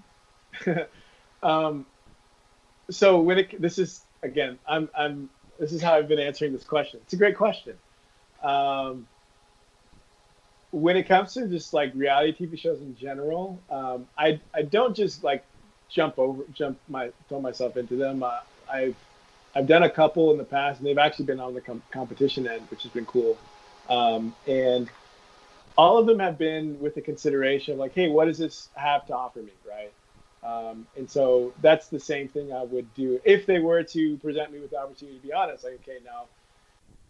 um, 1.44 1.86
so 2.90 3.22
when 3.22 3.40
it, 3.40 3.62
this 3.62 3.80
is 3.80 4.02
again, 4.24 4.60
I'm 4.68 4.90
I'm 4.96 5.30
this 5.60 5.72
is 5.72 5.82
how 5.82 5.94
I've 5.94 6.08
been 6.08 6.20
answering 6.20 6.54
this 6.54 6.64
question. 6.64 7.00
It's 7.04 7.14
a 7.14 7.18
great 7.18 7.38
question. 7.38 7.76
Um, 8.44 9.08
when 10.72 10.98
it 10.98 11.04
comes 11.08 11.34
to 11.34 11.48
just 11.48 11.74
like 11.74 11.92
reality 11.96 12.46
TV 12.46 12.60
shows 12.60 12.82
in 12.82 12.96
general, 12.96 13.62
um, 13.70 14.08
I 14.18 14.40
I 14.54 14.64
don't 14.64 14.96
just 14.96 15.24
like 15.24 15.46
jump 15.90 16.20
over 16.20 16.44
jump 16.54 16.80
my 16.90 17.12
throw 17.30 17.40
myself 17.40 17.78
into 17.78 17.96
them. 17.96 18.24
Uh, 18.24 18.40
I've 18.72 18.96
I've 19.56 19.68
done 19.68 19.84
a 19.84 19.90
couple 19.90 20.32
in 20.32 20.38
the 20.38 20.44
past, 20.44 20.80
and 20.80 20.88
they've 20.88 20.98
actually 20.98 21.26
been 21.26 21.40
on 21.40 21.54
the 21.54 21.62
com- 21.62 21.84
competition 21.92 22.48
end, 22.48 22.68
which 22.70 22.84
has 22.84 22.92
been 22.92 23.06
cool. 23.06 23.38
Um, 23.90 24.36
and 24.46 24.90
all 25.78 25.98
of 25.98 26.06
them 26.06 26.20
have 26.20 26.38
been 26.38 26.80
with 26.80 26.96
the 26.96 27.02
consideration 27.02 27.74
of 27.74 27.80
like, 27.80 27.94
hey, 27.94 28.10
what 28.10 28.26
does 28.26 28.38
this 28.38 28.70
have 28.76 29.06
to 29.08 29.16
offer 29.16 29.40
me, 29.40 29.54
right? 29.68 29.92
Um, 30.44 30.88
and 30.98 31.10
so 31.10 31.54
that's 31.62 31.88
the 31.88 32.00
same 32.00 32.28
thing 32.28 32.54
I 32.54 32.64
would 32.64 32.94
do 32.94 33.20
if 33.26 33.46
they 33.46 33.60
were 33.60 33.84
to 33.84 34.18
present 34.18 34.52
me 34.52 34.60
with 34.60 34.72
the 34.72 34.78
opportunity 34.78 35.18
to 35.18 35.28
be 35.28 35.34
honest. 35.34 35.64
Like, 35.64 35.80
okay, 35.84 35.98
now 36.06 36.26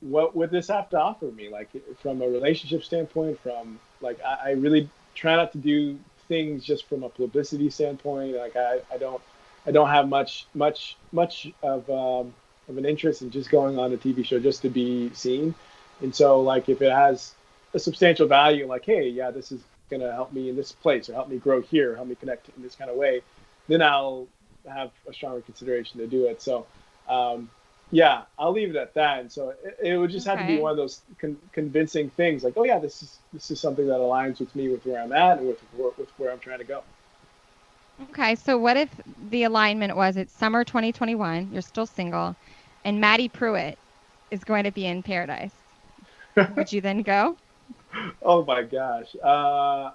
what 0.01 0.35
would 0.35 0.51
this 0.51 0.67
have 0.67 0.89
to 0.91 0.99
offer 0.99 1.25
me? 1.25 1.49
Like 1.49 1.69
from 2.01 2.21
a 2.21 2.27
relationship 2.27 2.83
standpoint, 2.83 3.39
from 3.39 3.79
like 4.01 4.19
I, 4.23 4.37
I 4.45 4.51
really 4.51 4.89
try 5.15 5.35
not 5.35 5.51
to 5.53 5.57
do 5.57 5.97
things 6.27 6.63
just 6.63 6.87
from 6.87 7.03
a 7.03 7.09
publicity 7.09 7.69
standpoint. 7.69 8.35
Like 8.35 8.55
I, 8.55 8.79
I 8.91 8.97
don't 8.97 9.21
I 9.65 9.71
don't 9.71 9.89
have 9.89 10.07
much 10.07 10.47
much 10.53 10.97
much 11.11 11.51
of 11.63 11.89
um, 11.89 12.33
of 12.69 12.77
an 12.77 12.85
interest 12.85 13.21
in 13.21 13.31
just 13.31 13.49
going 13.49 13.79
on 13.79 13.93
a 13.93 13.97
TV 13.97 14.25
show 14.25 14.39
just 14.39 14.61
to 14.63 14.69
be 14.69 15.11
seen. 15.13 15.55
And 16.01 16.15
so 16.15 16.41
like 16.41 16.69
if 16.69 16.81
it 16.81 16.91
has 16.91 17.33
a 17.73 17.79
substantial 17.79 18.27
value 18.27 18.67
like 18.67 18.85
hey 18.85 19.07
yeah 19.07 19.31
this 19.31 19.51
is 19.51 19.61
going 19.89 20.01
to 20.01 20.11
help 20.11 20.33
me 20.33 20.49
in 20.49 20.55
this 20.55 20.71
place 20.71 21.09
or 21.09 21.13
help 21.13 21.29
me 21.29 21.37
grow 21.37 21.61
here 21.61 21.95
help 21.95 22.07
me 22.07 22.15
connect 22.15 22.49
in 22.55 22.63
this 22.63 22.75
kind 22.75 22.89
of 22.89 22.97
way 22.97 23.21
then 23.67 23.81
i'll 23.81 24.27
have 24.67 24.91
a 25.07 25.13
stronger 25.13 25.41
consideration 25.41 25.99
to 25.99 26.07
do 26.07 26.25
it 26.25 26.41
so 26.41 26.65
um, 27.07 27.49
yeah 27.91 28.23
i'll 28.37 28.51
leave 28.51 28.69
it 28.69 28.75
at 28.75 28.93
that 28.93 29.19
and 29.19 29.31
so 29.31 29.49
it, 29.63 29.77
it 29.83 29.97
would 29.97 30.09
just 30.09 30.27
okay. 30.27 30.37
have 30.37 30.45
to 30.45 30.53
be 30.53 30.59
one 30.59 30.71
of 30.71 30.77
those 30.77 31.03
con- 31.19 31.37
convincing 31.53 32.09
things 32.09 32.43
like 32.43 32.53
oh 32.57 32.65
yeah 32.65 32.79
this 32.79 33.01
is 33.01 33.19
this 33.33 33.49
is 33.51 33.59
something 33.59 33.87
that 33.87 33.97
aligns 33.97 34.39
with 34.39 34.53
me 34.55 34.69
with 34.69 34.85
where 34.85 35.01
i'm 35.01 35.11
at 35.13 35.37
and 35.37 35.47
with, 35.47 35.63
with 35.97 36.09
where 36.17 36.31
i'm 36.31 36.39
trying 36.39 36.59
to 36.59 36.65
go 36.65 36.83
okay 38.11 38.35
so 38.35 38.57
what 38.57 38.77
if 38.77 38.89
the 39.29 39.43
alignment 39.43 39.95
was 39.95 40.17
it's 40.17 40.33
summer 40.33 40.63
2021 40.63 41.51
you're 41.51 41.61
still 41.61 41.85
single 41.85 42.35
and 42.83 42.99
maddie 42.99 43.29
Prewett 43.29 43.79
is 44.31 44.43
going 44.43 44.65
to 44.65 44.71
be 44.71 44.85
in 44.85 45.01
paradise 45.01 45.55
would 46.55 46.71
you 46.71 46.81
then 46.81 47.03
go 47.03 47.37
oh 48.21 48.45
my 48.45 48.63
gosh. 48.63 49.15
Uh, 49.23 49.91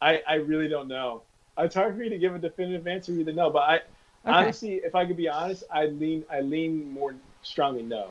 I 0.00 0.20
I 0.28 0.34
really 0.34 0.68
don't 0.68 0.88
know. 0.88 1.24
It's 1.58 1.74
hard 1.74 1.94
for 1.94 2.00
me 2.00 2.08
to 2.08 2.18
give 2.18 2.34
a 2.34 2.38
definitive 2.38 2.86
answer 2.86 3.12
either 3.12 3.32
no, 3.32 3.50
but 3.50 3.60
I 3.60 3.80
okay. 4.24 4.34
honestly, 4.34 4.74
if 4.76 4.94
I 4.94 5.06
could 5.06 5.16
be 5.16 5.28
honest, 5.28 5.64
I 5.70 5.86
lean 5.86 6.24
I 6.30 6.40
lean 6.40 6.90
more 6.92 7.14
strongly 7.42 7.82
no. 7.82 8.10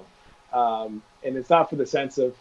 Um, 0.53 1.01
and 1.23 1.37
it's 1.37 1.49
not 1.49 1.69
for 1.69 1.75
the 1.77 1.85
sense 1.85 2.17
of 2.17 2.35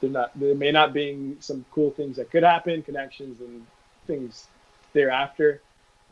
there 0.00 0.10
not 0.10 0.38
there 0.38 0.54
may 0.54 0.72
not 0.72 0.92
being 0.92 1.36
some 1.40 1.64
cool 1.70 1.90
things 1.90 2.16
that 2.16 2.30
could 2.30 2.42
happen, 2.42 2.82
connections 2.82 3.40
and 3.40 3.66
things 4.06 4.48
thereafter. 4.92 5.60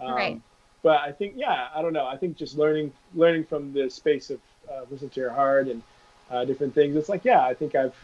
Um, 0.00 0.14
right. 0.14 0.40
But 0.82 1.00
I 1.00 1.12
think 1.12 1.34
yeah, 1.36 1.68
I 1.74 1.82
don't 1.82 1.92
know. 1.92 2.06
I 2.06 2.16
think 2.16 2.36
just 2.36 2.56
learning 2.56 2.92
learning 3.14 3.44
from 3.44 3.72
the 3.72 3.88
space 3.90 4.30
of 4.30 4.40
uh, 4.70 4.82
listen 4.90 5.08
to 5.10 5.20
your 5.20 5.30
heart 5.30 5.68
and 5.68 5.82
uh, 6.30 6.44
different 6.44 6.74
things. 6.74 6.96
It's 6.96 7.08
like 7.08 7.24
yeah, 7.24 7.44
I 7.44 7.54
think 7.54 7.74
I've 7.74 7.94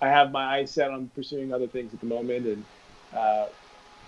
I 0.00 0.08
have 0.08 0.32
my 0.32 0.44
eyes 0.44 0.70
set 0.70 0.90
on 0.90 1.10
pursuing 1.14 1.52
other 1.52 1.66
things 1.66 1.92
at 1.94 2.00
the 2.00 2.06
moment, 2.06 2.46
and 2.46 2.64
uh, 3.14 3.46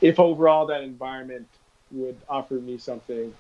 if 0.01 0.19
overall 0.19 0.67
that 0.67 0.83
environment 0.83 1.47
would 1.91 2.17
offer 2.29 2.55
me 2.55 2.79
something 2.79 3.33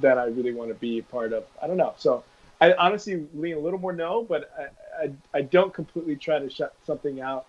that 0.00 0.18
I 0.18 0.26
really 0.26 0.52
want 0.52 0.70
to 0.70 0.74
be 0.74 0.98
a 0.98 1.02
part 1.02 1.32
of, 1.32 1.44
I 1.62 1.66
don't 1.66 1.76
know. 1.76 1.94
So 1.96 2.24
I 2.60 2.72
honestly 2.74 3.26
lean 3.34 3.56
a 3.56 3.60
little 3.60 3.78
more 3.78 3.92
no, 3.92 4.22
but 4.22 4.50
I, 4.58 5.04
I, 5.04 5.12
I 5.34 5.42
don't 5.42 5.72
completely 5.72 6.16
try 6.16 6.38
to 6.38 6.50
shut 6.50 6.74
something 6.86 7.20
out 7.20 7.46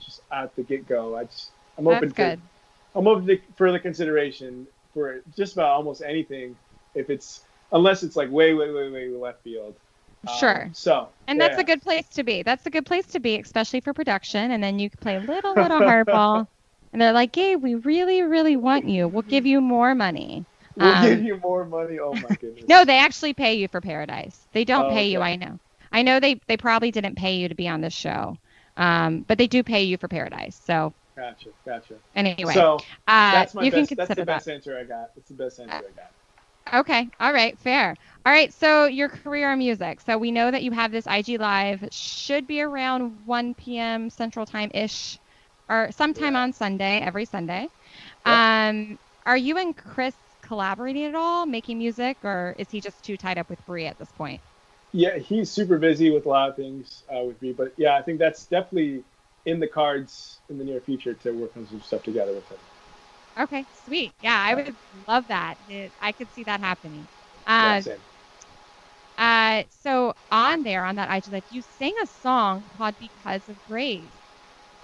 just 0.00 0.22
at 0.32 0.54
the 0.56 0.62
get 0.62 0.88
go. 0.88 1.16
I 1.16 1.24
just 1.24 1.50
I'm 1.78 1.86
open 1.86 2.08
That's 2.08 2.12
good. 2.12 2.36
to 2.36 2.98
I'm 2.98 3.06
open 3.06 3.26
to 3.26 3.38
further 3.56 3.78
consideration 3.78 4.66
for 4.92 5.20
just 5.36 5.52
about 5.52 5.70
almost 5.70 6.02
anything 6.02 6.56
if 6.94 7.10
it's 7.10 7.44
unless 7.72 8.02
it's 8.02 8.16
like 8.16 8.30
way 8.30 8.54
way 8.54 8.70
way 8.70 8.90
way 8.90 9.08
left 9.08 9.42
field. 9.42 9.74
Sure. 10.38 10.64
Um, 10.64 10.74
so. 10.74 11.08
And 11.28 11.38
yeah, 11.38 11.48
that's 11.48 11.60
a 11.60 11.64
good 11.64 11.80
place 11.80 12.06
to 12.08 12.24
be. 12.24 12.42
That's 12.42 12.66
a 12.66 12.70
good 12.70 12.84
place 12.84 13.06
to 13.06 13.20
be, 13.20 13.38
especially 13.38 13.80
for 13.80 13.94
production. 13.94 14.50
And 14.50 14.62
then 14.62 14.78
you 14.78 14.90
can 14.90 14.98
play 14.98 15.16
a 15.16 15.20
little, 15.20 15.54
little 15.54 15.80
hardball. 15.80 16.46
And 16.92 17.00
they're 17.00 17.12
like, 17.12 17.32
Gabe, 17.32 17.62
we 17.62 17.76
really, 17.76 18.22
really 18.22 18.56
want 18.56 18.86
you. 18.86 19.08
We'll 19.08 19.22
give 19.22 19.46
you 19.46 19.60
more 19.60 19.94
money. 19.94 20.44
We'll 20.76 20.94
Um, 20.94 21.00
give 21.00 21.22
you 21.22 21.36
more 21.38 21.64
money. 21.66 21.98
Oh 21.98 22.16
my 22.16 22.34
goodness. 22.34 22.68
No, 22.68 22.84
they 22.84 22.98
actually 22.98 23.34
pay 23.34 23.54
you 23.54 23.68
for 23.68 23.80
Paradise. 23.80 24.46
They 24.52 24.64
don't 24.64 24.86
Oh, 24.86 24.88
pay 24.88 25.08
you. 25.10 25.20
okay. 25.20 25.22
I 25.22 25.36
know. 25.36 25.58
I 25.92 26.02
know 26.02 26.20
they 26.20 26.40
they 26.46 26.56
probably 26.56 26.90
didn't 26.90 27.16
pay 27.16 27.36
you 27.36 27.48
to 27.48 27.54
be 27.54 27.68
on 27.68 27.80
this 27.80 27.92
show, 27.92 28.36
um, 28.76 29.22
but 29.22 29.38
they 29.38 29.46
do 29.46 29.62
pay 29.62 29.82
you 29.84 29.96
for 29.98 30.08
Paradise. 30.08 30.56
So 30.64 30.94
Gotcha, 31.16 31.50
gotcha. 31.64 32.00
anyway, 32.14 32.44
so 32.52 32.78
uh, 33.06 33.32
that's 33.32 33.54
my 33.54 33.64
you 33.64 33.70
best. 33.70 33.88
can 33.88 33.96
That's 33.96 34.14
the 34.14 34.22
that. 34.24 34.24
best 34.24 34.48
answer 34.48 34.78
I 34.78 34.84
got. 34.84 35.14
That's 35.14 35.28
the 35.28 35.34
best 35.34 35.58
answer 35.60 35.84
I 35.88 35.92
got. 35.92 36.12
Okay. 36.72 37.10
All 37.20 37.32
right. 37.32 37.58
Fair. 37.58 37.96
All 38.24 38.32
right. 38.32 38.52
So 38.52 38.86
your 38.86 39.08
career 39.08 39.52
in 39.52 39.58
music. 39.58 40.00
So 40.00 40.18
we 40.18 40.30
know 40.30 40.50
that 40.50 40.62
you 40.62 40.72
have 40.72 40.92
this 40.92 41.06
IG 41.06 41.38
live. 41.38 41.86
Should 41.90 42.46
be 42.46 42.60
around 42.60 43.24
1 43.26 43.78
p.m. 43.78 44.10
Central 44.10 44.46
Time 44.46 44.70
ish, 44.74 45.18
or 45.68 45.90
sometime 45.92 46.34
Yeah. 46.34 46.36
on 46.36 46.52
Sunday, 46.52 47.00
every 47.00 47.24
Sunday. 47.24 47.70
Yep. 48.24 48.42
Um, 48.60 48.98
are 49.26 49.36
you 49.36 49.58
and 49.58 49.76
Chris 49.76 50.16
collaborating 50.50 51.04
at 51.04 51.14
all, 51.14 51.46
making 51.46 51.78
music, 51.78 52.18
or 52.24 52.56
is 52.58 52.70
he 52.70 52.80
just 52.80 53.04
too 53.04 53.16
tied 53.16 53.38
up 53.38 53.48
with 53.48 53.64
Bri 53.66 53.86
at 53.86 53.98
this 53.98 54.10
point? 54.12 54.42
Yeah, 54.92 55.18
he's 55.18 55.50
super 55.50 55.78
busy 55.78 56.10
with 56.10 56.26
a 56.26 56.28
lot 56.28 56.48
of 56.50 56.56
things 56.56 57.04
uh, 57.14 57.22
with 57.22 57.40
me, 57.40 57.52
but 57.52 57.74
yeah, 57.76 57.96
I 57.96 58.02
think 58.02 58.18
that's 58.18 58.46
definitely 58.46 59.04
in 59.46 59.60
the 59.60 59.68
cards 59.68 60.40
in 60.48 60.58
the 60.58 60.64
near 60.64 60.80
future 60.80 61.14
to 61.14 61.30
work 61.32 61.56
on 61.56 61.66
some 61.66 61.80
stuff 61.80 62.02
together 62.02 62.34
with 62.34 62.48
him. 62.48 62.58
Okay. 63.38 63.66
Sweet. 63.84 64.14
Yeah, 64.22 64.36
I 64.38 64.54
would 64.54 64.76
love 65.06 65.28
that. 65.28 65.58
It, 65.68 65.92
I 66.00 66.12
could 66.12 66.30
see 66.32 66.44
that 66.44 66.60
happening. 66.60 67.08
Yeah, 67.60 67.76
Uh, 67.76 67.80
same. 67.80 68.00
Uh, 69.18 69.64
so 69.68 70.14
on 70.30 70.62
there 70.62 70.84
on 70.84 70.96
that 70.96 71.10
IG 71.10 71.30
live, 71.30 71.44
you 71.50 71.62
sang 71.62 71.94
a 72.02 72.06
song 72.06 72.64
called 72.76 72.96
"Because 72.98 73.48
of 73.48 73.62
Grace," 73.62 74.14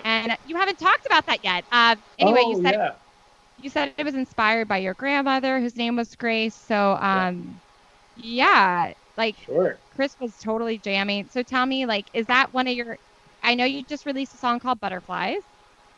and 0.04 0.36
you 0.44 0.56
haven't 0.56 0.78
talked 0.78 1.06
about 1.06 1.26
that 1.26 1.42
yet. 1.44 1.64
Uh, 1.72 1.96
anyway, 2.18 2.42
oh, 2.42 2.50
you 2.50 2.56
said 2.56 2.76
yeah. 2.76 2.96
You 3.56 3.70
said 3.70 3.88
it 3.88 3.94
was 4.04 4.14
inspired 4.14 4.68
by 4.68 4.78
your 4.78 4.94
grandmother, 4.94 5.60
whose 5.60 5.76
name 5.76 5.96
was 5.96 6.14
Grace. 6.16 6.54
So, 6.56 6.94
um, 6.96 7.60
yeah, 8.14 8.92
like 9.16 9.48
Sure. 9.48 9.82
Chris 9.94 10.16
was 10.20 10.38
totally 10.38 10.78
jamming. 10.78 11.28
So 11.28 11.42
tell 11.42 11.66
me, 11.66 11.86
like, 11.86 12.10
is 12.14 12.26
that 12.26 12.52
one 12.52 12.66
of 12.68 12.74
your? 12.74 12.98
I 13.42 13.54
know 13.54 13.64
you 13.64 13.84
just 13.84 14.06
released 14.06 14.34
a 14.34 14.38
song 14.38 14.60
called 14.60 14.80
"Butterflies," 14.80 15.42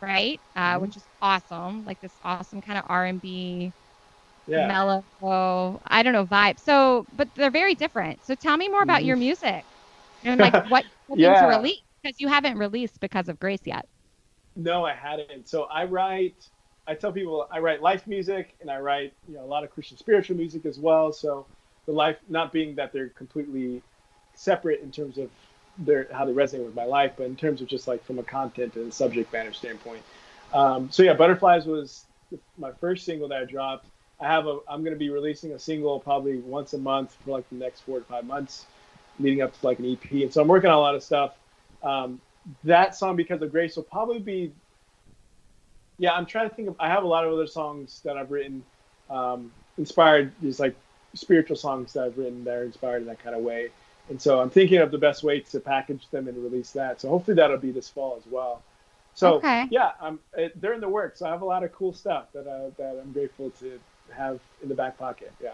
right? 0.00 0.40
Uh, 0.56 0.78
Mhm. 0.78 0.92
which 0.92 0.96
is 0.96 1.08
awesome, 1.22 1.84
like 1.84 2.00
this 2.00 2.18
awesome 2.22 2.60
kind 2.62 2.78
of 2.78 2.84
R 2.88 3.06
and 3.06 3.20
B 3.20 3.74
Yeah. 4.46 4.78
mellow, 5.20 5.80
I 5.86 6.02
don't 6.02 6.12
know, 6.12 6.26
vibe. 6.26 6.58
So, 6.60 7.06
but 7.12 7.30
they're 7.34 7.50
very 7.50 7.74
different. 7.74 8.24
So 8.24 8.34
tell 8.34 8.56
me 8.56 8.68
more 8.68 8.82
about 8.82 9.04
Mhm. 9.04 9.04
your 9.04 9.16
music 9.16 9.66
and 10.24 10.40
like 10.40 10.56
what 10.62 10.86
Yeah. 11.14 11.36
to 11.36 11.46
release 11.46 11.80
because 12.02 12.20
you 12.20 12.28
haven't 12.28 12.58
released 12.58 13.00
because 13.00 13.28
of 13.28 13.38
Grace 13.40 13.62
yet. 13.66 13.86
No, 14.56 14.84
I 14.84 14.94
hadn't. 14.94 15.48
So 15.48 15.64
I 15.64 15.84
write. 15.84 16.44
I 16.88 16.94
tell 16.94 17.12
people 17.12 17.46
I 17.52 17.58
write 17.58 17.82
life 17.82 18.06
music, 18.06 18.54
and 18.60 18.70
I 18.70 18.78
write 18.80 19.12
you 19.28 19.34
know 19.36 19.44
a 19.44 19.46
lot 19.46 19.62
of 19.62 19.70
Christian 19.70 19.98
spiritual 19.98 20.36
music 20.36 20.64
as 20.64 20.78
well. 20.78 21.12
So 21.12 21.46
the 21.86 21.92
life, 21.92 22.16
not 22.28 22.50
being 22.50 22.74
that 22.76 22.92
they're 22.92 23.10
completely 23.10 23.82
separate 24.34 24.80
in 24.80 24.90
terms 24.90 25.18
of 25.18 25.30
their 25.78 26.08
how 26.12 26.24
they 26.24 26.32
resonate 26.32 26.64
with 26.64 26.74
my 26.74 26.86
life, 26.86 27.12
but 27.16 27.24
in 27.24 27.36
terms 27.36 27.60
of 27.60 27.68
just 27.68 27.86
like 27.86 28.02
from 28.04 28.18
a 28.18 28.22
content 28.22 28.74
and 28.76 28.92
subject 28.92 29.32
matter 29.32 29.52
standpoint. 29.52 30.02
Um, 30.54 30.90
so 30.90 31.02
yeah, 31.02 31.12
Butterflies 31.12 31.66
was 31.66 32.04
my 32.56 32.72
first 32.72 33.04
single 33.04 33.28
that 33.28 33.42
I 33.42 33.44
dropped. 33.44 33.86
I 34.18 34.26
have 34.26 34.46
a. 34.46 34.58
I'm 34.66 34.82
going 34.82 34.94
to 34.94 34.98
be 34.98 35.10
releasing 35.10 35.52
a 35.52 35.58
single 35.58 36.00
probably 36.00 36.38
once 36.38 36.72
a 36.72 36.78
month 36.78 37.16
for 37.24 37.32
like 37.32 37.48
the 37.50 37.56
next 37.56 37.80
four 37.80 37.98
to 37.98 38.04
five 38.06 38.24
months, 38.24 38.64
leading 39.20 39.42
up 39.42 39.58
to 39.58 39.66
like 39.66 39.78
an 39.78 39.92
EP. 39.92 40.10
And 40.10 40.32
so 40.32 40.40
I'm 40.40 40.48
working 40.48 40.70
on 40.70 40.76
a 40.76 40.80
lot 40.80 40.94
of 40.94 41.02
stuff. 41.02 41.34
Um, 41.82 42.20
that 42.64 42.96
song 42.96 43.14
because 43.14 43.42
of 43.42 43.50
grace 43.52 43.76
will 43.76 43.84
probably 43.84 44.18
be 44.18 44.52
yeah 45.98 46.12
i'm 46.14 46.26
trying 46.26 46.48
to 46.48 46.54
think 46.54 46.68
of 46.68 46.76
i 46.80 46.88
have 46.88 47.04
a 47.04 47.06
lot 47.06 47.24
of 47.24 47.32
other 47.32 47.46
songs 47.46 48.00
that 48.04 48.16
i've 48.16 48.30
written 48.30 48.62
um, 49.10 49.50
inspired 49.78 50.32
these 50.42 50.60
like 50.60 50.76
spiritual 51.14 51.56
songs 51.56 51.92
that 51.94 52.04
i've 52.04 52.18
written 52.18 52.44
that 52.44 52.54
are 52.54 52.64
inspired 52.64 53.02
in 53.02 53.08
that 53.08 53.22
kind 53.22 53.34
of 53.34 53.42
way. 53.42 53.70
And 54.10 54.20
so 54.20 54.40
i'm 54.40 54.50
thinking 54.50 54.78
of 54.78 54.90
the 54.90 54.98
best 54.98 55.22
way 55.22 55.40
to 55.40 55.60
package 55.60 56.06
them 56.10 56.28
and 56.28 56.36
release 56.42 56.72
that. 56.72 57.00
So 57.00 57.08
hopefully 57.08 57.34
that'll 57.36 57.58
be 57.58 57.70
this 57.70 57.88
fall 57.88 58.16
as 58.18 58.26
well. 58.30 58.60
So 59.14 59.36
Okay. 59.36 59.66
yeah 59.70 59.92
I'm, 60.00 60.18
it, 60.36 60.60
they're 60.60 60.74
in 60.74 60.80
the 60.80 60.88
works. 60.88 61.22
I 61.22 61.28
have 61.30 61.42
a 61.42 61.46
lot 61.46 61.62
of 61.64 61.72
cool 61.72 61.92
stuff 61.92 62.26
that, 62.32 62.46
uh, 62.46 62.70
that 62.78 62.98
i'm 63.02 63.12
grateful 63.12 63.50
to 63.60 63.78
have 64.12 64.38
in 64.62 64.68
the 64.68 64.74
back 64.74 64.98
pocket. 64.98 65.32
Yeah. 65.42 65.50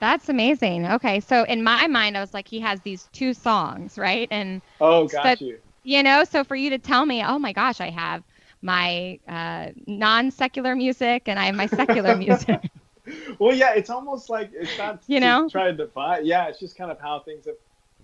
That's 0.00 0.28
amazing. 0.28 0.86
Okay, 0.86 1.20
so 1.20 1.44
in 1.44 1.62
my 1.62 1.86
mind, 1.86 2.16
I 2.16 2.20
was 2.20 2.32
like, 2.32 2.48
he 2.48 2.60
has 2.60 2.80
these 2.80 3.04
two 3.12 3.34
songs, 3.34 3.98
right? 3.98 4.28
And 4.30 4.62
oh 4.80 5.06
So 5.08 5.12
got 5.12 5.24
that- 5.24 5.40
you. 5.40 5.58
you 5.82 6.02
know, 6.02 6.24
so 6.24 6.44
for 6.44 6.56
you 6.56 6.70
to 6.70 6.78
tell 6.78 7.04
me, 7.06 7.22
oh 7.22 7.38
my 7.38 7.52
gosh, 7.52 7.80
I 7.80 7.90
have 7.90 8.22
my 8.62 9.18
uh, 9.26 9.68
non-secular 9.86 10.74
music 10.74 11.24
and 11.26 11.38
I 11.38 11.46
have 11.46 11.54
my 11.54 11.66
secular 11.66 12.16
music. 12.16 12.70
well, 13.38 13.54
yeah, 13.54 13.74
it's 13.74 13.90
almost 13.90 14.28
like 14.30 14.50
it's 14.52 14.76
not 14.78 15.02
You 15.06 15.20
know? 15.20 15.48
trying 15.48 15.76
to 15.76 15.84
define. 15.84 16.26
Yeah, 16.26 16.48
it's 16.48 16.58
just 16.58 16.76
kind 16.76 16.90
of 16.90 17.00
how 17.00 17.20
things 17.20 17.46
have 17.46 17.56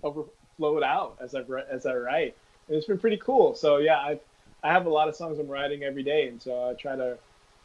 overflowed 0.03 0.83
out 0.83 1.17
as 1.21 1.35
I 1.35 1.43
as 1.69 1.85
I 1.85 1.95
write, 1.95 2.35
and 2.67 2.77
it's 2.77 2.87
been 2.87 2.99
pretty 2.99 3.17
cool. 3.17 3.55
So 3.55 3.77
yeah, 3.77 3.97
I 3.97 4.19
I 4.63 4.71
have 4.71 4.85
a 4.85 4.89
lot 4.89 5.07
of 5.07 5.15
songs 5.15 5.39
I'm 5.39 5.47
writing 5.47 5.83
every 5.83 6.03
day, 6.03 6.27
and 6.27 6.41
so 6.41 6.69
I 6.69 6.73
try 6.73 6.95
to 6.95 7.17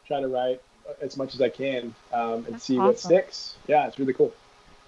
try 0.06 0.20
to 0.20 0.28
write 0.28 0.60
as 1.00 1.16
much 1.16 1.34
as 1.34 1.40
I 1.40 1.48
can 1.48 1.94
um, 2.12 2.34
and 2.34 2.46
That's 2.46 2.64
see 2.64 2.78
what 2.78 2.98
sticks. 2.98 3.54
Yeah, 3.68 3.86
it's 3.86 3.98
really 3.98 4.12
cool. 4.12 4.32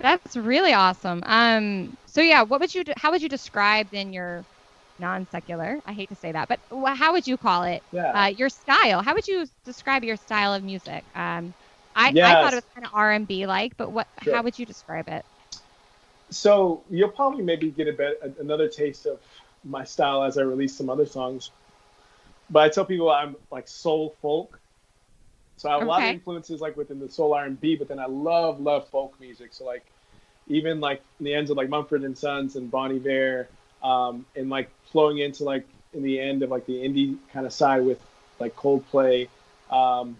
That's 0.00 0.36
really 0.36 0.72
awesome. 0.72 1.22
Um, 1.24 1.96
so 2.06 2.20
yeah, 2.20 2.42
what 2.42 2.60
would 2.60 2.74
you? 2.74 2.84
How 2.96 3.10
would 3.10 3.22
you 3.22 3.28
describe 3.28 3.88
then 3.90 4.12
your 4.12 4.44
non-secular? 4.98 5.80
I 5.84 5.92
hate 5.92 6.08
to 6.08 6.16
say 6.16 6.32
that, 6.32 6.48
but 6.48 6.60
how 6.96 7.12
would 7.12 7.26
you 7.26 7.36
call 7.36 7.64
it? 7.64 7.82
Yeah. 7.92 8.10
Uh, 8.10 8.26
your 8.28 8.48
style. 8.48 9.02
How 9.02 9.14
would 9.14 9.26
you 9.26 9.46
describe 9.64 10.04
your 10.04 10.16
style 10.16 10.54
of 10.54 10.62
music? 10.62 11.04
Um, 11.14 11.54
I, 11.94 12.08
I 12.08 12.12
thought 12.12 12.52
it 12.52 12.56
was 12.56 12.66
kind 12.74 12.86
of 12.86 12.92
R 12.94 13.12
and 13.12 13.26
B 13.26 13.46
like, 13.46 13.76
but 13.76 13.92
what? 13.92 14.06
Sure. 14.22 14.34
How 14.34 14.42
would 14.42 14.58
you 14.58 14.66
describe 14.66 15.08
it? 15.08 15.24
so 16.30 16.82
you'll 16.90 17.10
probably 17.10 17.42
maybe 17.42 17.70
get 17.70 17.88
a 17.88 17.92
bit 17.92 18.20
another 18.40 18.68
taste 18.68 19.06
of 19.06 19.20
my 19.64 19.84
style 19.84 20.24
as 20.24 20.36
I 20.36 20.42
release 20.42 20.76
some 20.76 20.90
other 20.90 21.06
songs. 21.06 21.50
But 22.50 22.64
I 22.64 22.68
tell 22.68 22.84
people 22.84 23.10
I'm 23.10 23.36
like 23.50 23.68
soul 23.68 24.16
folk. 24.20 24.58
So 25.56 25.68
I 25.68 25.74
have 25.74 25.82
a 25.82 25.84
lot 25.86 26.02
of 26.02 26.08
influences 26.08 26.60
like 26.60 26.76
within 26.76 26.98
the 26.98 27.08
soul 27.08 27.32
R 27.32 27.44
and 27.44 27.60
B, 27.60 27.76
but 27.76 27.88
then 27.88 27.98
I 27.98 28.06
love 28.06 28.60
love 28.60 28.88
folk 28.88 29.14
music. 29.20 29.52
So 29.52 29.64
like 29.64 29.84
even 30.48 30.80
like 30.80 31.02
in 31.20 31.24
the 31.24 31.34
ends 31.34 31.50
of 31.50 31.56
like 31.56 31.68
Mumford 31.68 32.02
and 32.02 32.16
Sons 32.16 32.56
and 32.56 32.70
Bonnie 32.70 32.98
Bear, 32.98 33.48
um, 33.84 34.26
and 34.34 34.50
like 34.50 34.70
flowing 34.90 35.18
into 35.18 35.44
like 35.44 35.66
in 35.92 36.02
the 36.02 36.18
end 36.18 36.42
of 36.42 36.50
like 36.50 36.66
the 36.66 36.72
indie 36.72 37.16
kind 37.32 37.46
of 37.46 37.52
side 37.52 37.84
with 37.84 38.00
like 38.40 38.56
Coldplay, 38.56 39.28
um, 39.70 40.16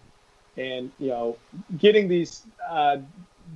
and 0.57 0.93
you 1.01 1.09
know 1.09 1.37
getting 1.79 2.07
these 2.07 2.43
uh, 2.69 2.99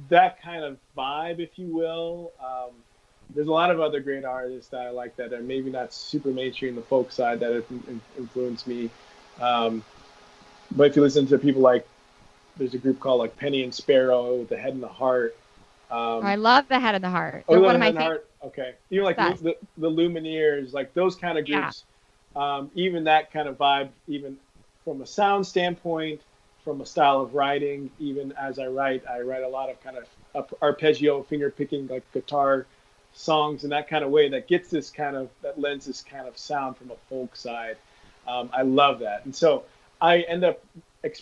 that 0.09 0.41
kind 0.43 0.65
of 0.65 0.79
vibe, 0.97 1.39
if 1.39 1.59
you 1.59 1.67
will. 1.67 2.33
Um, 2.43 2.71
there's 3.35 3.47
a 3.47 3.53
lot 3.53 3.71
of 3.71 3.79
other 3.79 4.01
great 4.01 4.25
artists 4.25 4.71
that 4.71 4.81
I 4.81 4.91
like 4.91 5.15
that 5.17 5.35
are 5.35 5.43
maybe 5.43 5.71
not 5.71 5.93
super 5.93 6.31
mainstream, 6.31 6.75
the 6.75 6.83
folk 6.83 7.13
side 7.13 7.41
that 7.41 7.53
have 7.53 7.65
in- 7.71 8.01
influenced 8.17 8.67
me. 8.67 8.91
Um, 9.39 9.85
but 10.75 10.85
if 10.85 10.97
you 10.97 11.03
listen 11.03 11.27
to 11.27 11.39
people 11.39 11.61
like, 11.61 11.87
there's 12.57 12.73
a 12.73 12.79
group 12.79 12.99
called 13.01 13.21
like 13.21 13.37
Penny 13.37 13.63
and 13.63 13.75
Sparrow, 13.75 14.45
The 14.45 14.57
Head 14.57 14.73
and 14.73 14.83
the 14.83 14.89
Heart. 14.89 15.37
Um, 15.91 15.99
Oh, 15.99 16.21
I 16.23 16.35
love 16.37 16.69
the 16.69 16.81
head 16.81 16.95
and 16.95 17.05
the 17.05 17.11
heart. 17.11 17.45
Oh, 17.49 17.53
They're 17.53 17.61
the 17.61 17.67
one 17.67 17.75
of 17.77 17.81
my 17.81 18.03
Head 18.03 18.23
and 18.43 18.53
you 18.91 19.01
know, 19.01 19.05
like 19.05 19.16
the, 19.18 19.57
the 19.76 19.91
Lumineers, 19.91 20.72
like 20.72 20.95
those 20.95 21.16
kind 21.16 21.39
of 21.39 21.47
Yeah. 21.49 21.61
groups. 21.61 21.84
Um, 22.36 22.70
even 22.74 23.05
that 23.05 23.32
kind 23.32 23.49
of 23.49 23.59
vibe, 23.59 23.91
even 24.07 24.36
from 24.84 25.03
a 25.03 25.07
sound 25.07 25.47
standpoint, 25.47 26.20
from 26.64 26.80
a 26.80 26.86
style 26.86 27.20
of 27.20 27.34
writing. 27.34 27.91
Even 27.99 28.32
as 28.32 28.59
I 28.59 28.66
write, 28.66 29.03
I 29.09 29.20
write 29.20 29.43
a 29.43 29.49
lot 29.49 29.70
of 29.70 29.82
kind 29.82 29.97
of 30.34 30.55
arpeggio, 30.62 31.22
finger 31.22 31.51
picking, 31.51 31.89
like 31.89 32.05
guitar 32.12 32.66
songs 33.12 33.64
in 33.64 33.70
that 33.70 33.89
kind 33.89 34.05
of 34.05 34.11
way 34.11 34.28
that 34.28 34.47
gets 34.47 34.70
this 34.70 34.91
kind 34.91 35.16
of 35.16 35.30
that 35.43 35.59
lends 35.59 35.86
this 35.86 36.03
kind 36.03 36.28
of 36.28 36.39
sound 36.39 36.76
from 36.76 36.91
a 36.91 36.97
folk 37.09 37.34
side. 37.34 37.76
Um, 38.26 38.51
I 38.53 38.62
love 38.62 39.01
that, 39.01 39.24
and 39.24 39.34
so 39.34 39.64
I 40.01 40.20
end 40.20 40.45
up 40.45 40.61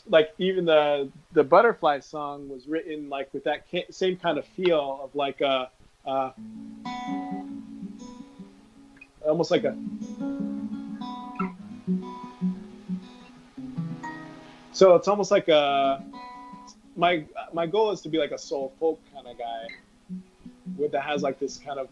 like 0.08 0.30
even 0.38 0.64
the 0.64 1.10
the 1.32 1.44
butterfly 1.44 2.00
song 2.00 2.48
was 2.48 2.66
written 2.66 3.08
like 3.08 3.32
with 3.32 3.44
that 3.44 3.70
ca- 3.70 3.86
same 3.90 4.16
kind 4.16 4.38
of 4.38 4.44
feel 4.46 5.00
of 5.02 5.14
like 5.14 5.40
a. 5.40 5.70
Uh, 6.06 6.30
almost 9.26 9.50
like 9.50 9.64
a 9.64 9.76
so 14.72 14.94
it's 14.94 15.08
almost 15.08 15.30
like 15.30 15.48
a 15.48 16.04
my 16.96 17.24
my 17.52 17.66
goal 17.66 17.90
is 17.90 18.00
to 18.02 18.08
be 18.08 18.18
like 18.18 18.30
a 18.30 18.38
soul 18.38 18.72
folk 18.78 19.00
kind 19.12 19.26
of 19.26 19.36
guy 19.36 19.66
with 20.78 20.92
that 20.92 21.02
has 21.02 21.22
like 21.22 21.38
this 21.38 21.56
kind 21.58 21.78
of 21.80 21.88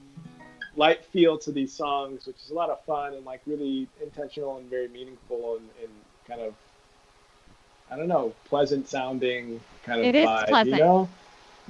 light 0.76 1.04
feel 1.06 1.38
to 1.38 1.50
these 1.50 1.72
songs 1.72 2.26
which 2.26 2.36
is 2.44 2.50
a 2.50 2.54
lot 2.54 2.70
of 2.70 2.80
fun 2.84 3.14
and 3.14 3.24
like 3.24 3.40
really 3.46 3.86
intentional 4.02 4.56
and 4.58 4.68
very 4.70 4.88
meaningful 4.88 5.56
and, 5.56 5.68
and 5.82 5.92
kind 6.26 6.40
of 6.40 6.54
i 7.90 7.96
don't 7.96 8.08
know 8.08 8.32
pleasant 8.44 8.88
sounding 8.88 9.60
kind 9.84 10.00
of 10.00 10.06
It 10.06 10.14
is 10.14 10.26
vibe, 10.26 10.48
pleasant. 10.48 10.74
you 10.76 10.78
know 10.78 11.08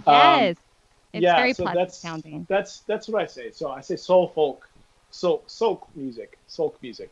Um, 0.06 0.40
Yes, 0.40 0.56
it's 1.14 1.22
yeah, 1.22 1.36
very 1.36 1.52
so 1.52 1.64
that's, 1.64 1.96
sounding. 1.96 2.46
That's 2.48 2.80
that's 2.80 3.08
what 3.08 3.22
I 3.22 3.26
say. 3.26 3.50
So 3.52 3.70
I 3.70 3.80
say 3.80 3.96
soul 3.96 4.28
folk, 4.34 4.68
soul 5.10 5.44
soul 5.46 5.86
music, 5.94 6.38
soul 6.48 6.74
music. 6.82 7.10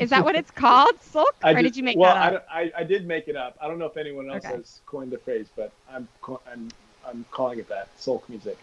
Is 0.00 0.10
that 0.10 0.24
what 0.24 0.34
it's 0.34 0.50
called, 0.50 1.00
sulk, 1.00 1.34
I 1.42 1.52
or 1.52 1.62
did 1.62 1.76
you 1.76 1.82
make 1.82 1.96
well, 1.96 2.14
that 2.14 2.34
up? 2.34 2.46
I, 2.50 2.62
I, 2.62 2.72
I 2.78 2.84
did 2.84 3.06
make 3.06 3.28
it 3.28 3.36
up. 3.36 3.56
I 3.60 3.68
don't 3.68 3.78
know 3.78 3.86
if 3.86 3.96
anyone 3.96 4.28
else 4.30 4.44
Okay. 4.44 4.56
has 4.56 4.80
coined 4.86 5.12
the 5.12 5.18
phrase, 5.18 5.48
but 5.54 5.72
I'm 5.90 6.08
I'm 6.50 6.68
I'm 7.06 7.24
calling 7.30 7.58
it 7.58 7.68
that. 7.68 7.88
Sulk 7.96 8.28
music. 8.28 8.58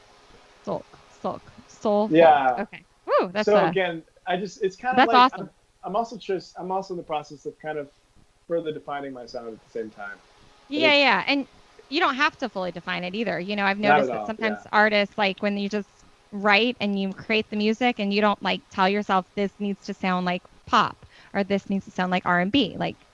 Sulk, 0.66 0.86
sulk, 1.22 1.42
soul. 1.68 2.10
Yeah. 2.12 2.56
folk. 2.56 2.60
Okay. 2.74 2.84
Woo, 3.06 3.30
that's 3.32 3.46
so 3.46 3.56
a, 3.56 3.70
again, 3.70 4.04
I 4.28 4.38
just 4.38 4.64
it's 4.64 4.76
kind 4.76 4.98
of 4.98 5.08
That's 5.08 5.14
like 5.14 5.34
awesome. 5.34 5.50
I'm, 5.84 5.90
I'm 5.92 5.96
also 5.96 6.18
just 6.18 6.58
I'm 6.60 6.72
also 6.72 6.94
in 6.94 6.98
the 6.98 7.04
process 7.04 7.46
of 7.46 7.58
kind 7.60 7.78
of 7.78 7.90
further 8.48 8.72
defining 8.72 9.14
my 9.14 9.26
sound 9.26 9.54
at 9.54 9.64
the 9.64 9.70
same 9.72 9.90
time. 9.92 10.18
yeah, 10.70 10.94
yeah, 10.94 11.24
and 11.28 11.48
you 11.90 12.00
don't 12.00 12.16
have 12.16 12.38
to 12.38 12.50
fully 12.50 12.72
define 12.72 13.04
it 13.04 13.16
either. 13.16 13.40
You 13.40 13.56
know, 13.56 13.66
I've 13.66 13.80
noticed 13.80 14.12
that 14.12 14.26
sometimes 14.26 14.60
yeah. 14.64 14.70
artists 14.72 15.18
like 15.18 15.42
when 15.42 15.58
you 15.58 15.70
just 15.70 15.90
write 16.32 16.78
and 16.80 17.00
you 17.00 17.14
create 17.14 17.50
the 17.50 17.56
music 17.56 18.00
and 18.00 18.14
you 18.14 18.22
don't 18.22 18.42
like 18.42 18.64
tell 18.70 18.90
yourself 18.90 19.26
this 19.36 19.54
needs 19.60 19.86
to 19.86 19.94
sound 19.94 20.26
like 20.26 20.44
pop 20.66 21.06
or 21.34 21.44
this 21.44 21.70
needs 21.70 21.86
to 21.86 21.92
sound 21.92 22.12
like 22.12 22.26
R&B. 22.26 22.76
Like, 22.78 23.06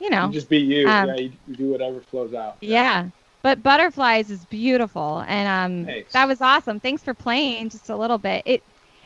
you 0.00 0.10
know, 0.10 0.26
You 0.26 0.32
just 0.32 0.48
be 0.48 0.58
you. 0.58 0.88
Um, 0.88 1.08
yeah, 1.08 1.16
you, 1.16 1.32
you 1.46 1.56
do 1.56 1.68
whatever 1.70 2.00
flows 2.02 2.34
out. 2.34 2.56
Yeah. 2.60 3.10
But 3.42 3.62
butterflies 3.62 4.30
is 4.30 4.46
beautiful, 4.46 5.24
and 5.26 5.48
um, 5.82 5.86
Thanks. 5.86 6.12
that 6.12 6.28
was 6.28 6.40
awesome. 6.40 6.78
Thanks 6.78 7.02
for 7.02 7.12
playing 7.12 7.70
just 7.70 7.90
a 7.90 7.96
little 7.96 8.18
bit. 8.18 8.42
It 8.46 8.62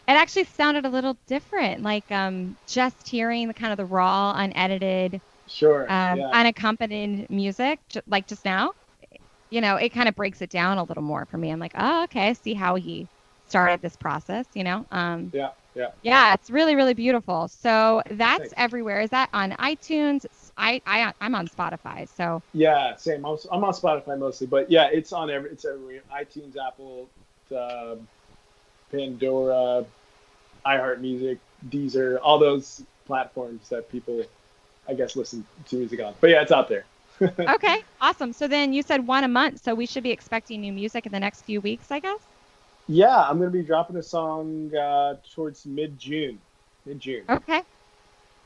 it 0.09 0.13
actually 0.13 0.45
sounded 0.45 0.85
a 0.85 0.91
little 0.91 1.19
different, 1.27 1.83
like 1.83 2.11
um, 2.13 2.57
just 2.67 3.09
hearing 3.09 3.49
the 3.49 3.55
kind 3.55 3.73
of 3.73 3.79
the 3.79 3.87
raw, 3.87 4.35
unedited, 4.37 5.23
Sure. 5.47 5.83
um, 5.91 6.19
yeah. 6.19 6.31
unaccompanied 6.33 7.31
music, 7.31 7.81
like 8.07 8.27
just 8.27 8.45
now. 8.45 8.73
You 9.51 9.61
know, 9.61 9.77
it 9.77 9.91
kind 9.91 10.09
of 10.09 10.15
breaks 10.15 10.43
it 10.43 10.51
down 10.51 10.79
a 10.79 10.85
little 10.85 11.03
more 11.03 11.27
for 11.27 11.39
me. 11.39 11.51
I'm 11.51 11.61
like, 11.61 11.75
oh, 11.77 12.05
okay, 12.05 12.29
I 12.29 12.33
see 12.33 12.55
how 12.55 12.75
he 12.75 13.09
started 13.49 13.81
this 13.81 13.97
process. 13.97 14.47
You 14.55 14.65
know, 14.65 14.87
um, 14.91 15.31
yeah. 15.35 15.51
Yeah. 15.77 15.91
yeah, 16.03 16.35
it's 16.35 16.49
really, 16.49 16.75
really 16.75 16.95
beautiful. 16.95 17.49
So 17.49 18.03
that's 18.11 18.39
Thanks. 18.39 18.55
everywhere. 18.57 19.01
Is 19.01 19.11
that 19.11 19.29
on 19.35 19.53
iTunes? 19.53 20.25
I, 20.57 20.81
I 20.87 21.13
I'm 21.21 21.35
on 21.35 21.49
Spotify, 21.49 22.09
so 22.09 22.43
Yeah, 22.55 22.97
same. 22.97 23.27
I'm, 23.27 23.37
I'm 23.53 23.63
on 23.63 23.73
Spotify 23.75 24.19
mostly, 24.19 24.47
but 24.47 24.71
yeah, 24.71 24.89
it's 24.91 25.13
on 25.13 25.31
every. 25.31 25.51
It's 25.51 25.67
everywhere. 25.67 26.01
iTunes, 26.11 26.57
Apple, 26.57 27.11
uh, 27.55 27.97
Pandora, 28.91 29.85
iHeartMusic, 30.65 31.39
Deezer, 31.69 32.19
all 32.23 32.39
those 32.39 32.83
platforms 33.07 33.69
that 33.69 33.91
people, 33.91 34.25
I 34.89 34.95
guess, 34.95 35.15
listen 35.15 35.47
to 35.69 35.77
music 35.77 36.01
on. 36.01 36.15
But 36.21 36.31
yeah, 36.31 36.43
it's 36.43 36.53
out 36.53 36.69
there. 36.69 36.85
Okay, 37.23 37.83
awesome. 38.01 38.33
So 38.33 38.47
then 38.47 38.73
you 38.73 38.83
said 38.83 39.07
one 39.07 39.25
a 39.25 39.29
month, 39.29 39.63
so 39.63 39.75
we 39.75 39.87
should 39.87 40.03
be 40.03 40.11
expecting 40.11 40.61
new 40.61 40.73
music 40.73 41.07
in 41.07 41.13
the 41.13 41.21
next 41.21 41.43
few 41.43 41.61
weeks, 41.61 41.91
I 41.91 42.01
guess. 42.01 42.21
Yeah, 42.89 43.17
I'm 43.17 43.39
gonna 43.39 43.51
be 43.51 43.63
dropping 43.63 43.97
a 43.97 44.03
song 44.03 44.75
uh, 44.75 45.15
towards 45.35 45.67
mid 45.67 45.99
June. 45.99 46.39
Mid 46.85 47.01
June. 47.01 47.25
Okay. 47.29 47.63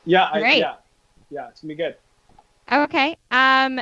Yeah, 0.06 0.28
I, 0.32 0.40
Great. 0.40 0.58
yeah, 0.58 0.74
yeah. 1.30 1.48
It's 1.48 1.60
gonna 1.60 1.74
be 1.74 1.76
good. 1.76 1.96
Okay. 2.72 3.16
Um, 3.30 3.80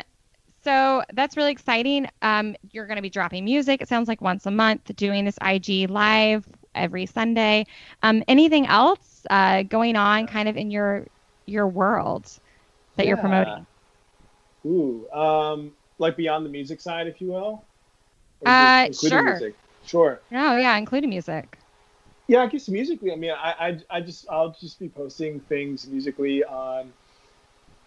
so 0.64 1.02
that's 1.12 1.36
really 1.36 1.52
exciting. 1.52 2.08
Um, 2.22 2.56
you're 2.72 2.86
going 2.86 2.96
to 2.96 3.02
be 3.02 3.10
dropping 3.10 3.44
music. 3.44 3.80
It 3.80 3.88
sounds 3.88 4.08
like 4.08 4.20
once 4.20 4.44
a 4.46 4.50
month, 4.50 4.94
doing 4.96 5.24
this 5.24 5.38
IG 5.42 5.88
live 5.88 6.46
every 6.74 7.06
Sunday. 7.06 7.66
Um, 8.02 8.24
anything 8.28 8.66
else 8.66 9.24
uh, 9.30 9.62
going 9.62 9.96
on, 9.96 10.26
kind 10.26 10.48
of 10.48 10.56
in 10.56 10.70
your 10.70 11.06
your 11.46 11.66
world 11.66 12.30
that 12.96 13.06
you're 13.06 13.16
promoting? 13.16 13.66
Ooh, 14.68 15.10
um, 15.10 15.72
like 15.98 16.16
beyond 16.16 16.44
the 16.44 16.50
music 16.50 16.80
side, 16.80 17.06
if 17.06 17.20
you 17.20 17.28
will. 17.28 17.64
Uh, 18.44 18.84
including 18.86 19.18
sure. 19.18 19.30
Music? 19.30 19.54
Sure. 19.86 20.20
No, 20.30 20.56
yeah, 20.56 20.76
including 20.76 21.10
music. 21.10 21.58
Yeah, 22.26 22.42
I 22.42 22.46
guess 22.46 22.68
musically. 22.68 23.10
I 23.10 23.16
mean, 23.16 23.30
I, 23.30 23.54
I, 23.58 23.96
I 23.96 24.00
just, 24.02 24.26
I'll 24.28 24.54
just 24.60 24.78
be 24.78 24.88
posting 24.88 25.40
things 25.40 25.86
musically 25.86 26.44
on 26.44 26.92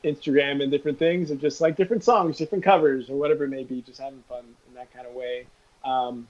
Instagram 0.03 0.63
and 0.63 0.71
different 0.71 0.97
things, 0.97 1.29
and 1.29 1.39
just 1.39 1.61
like 1.61 1.77
different 1.77 2.03
songs, 2.03 2.37
different 2.37 2.63
covers, 2.63 3.09
or 3.09 3.17
whatever 3.17 3.43
it 3.43 3.49
may 3.49 3.63
be, 3.63 3.81
just 3.83 3.99
having 3.99 4.23
fun 4.27 4.43
in 4.67 4.73
that 4.73 4.91
kind 4.91 5.05
of 5.05 5.13
way. 5.13 5.45
Um, 5.85 6.27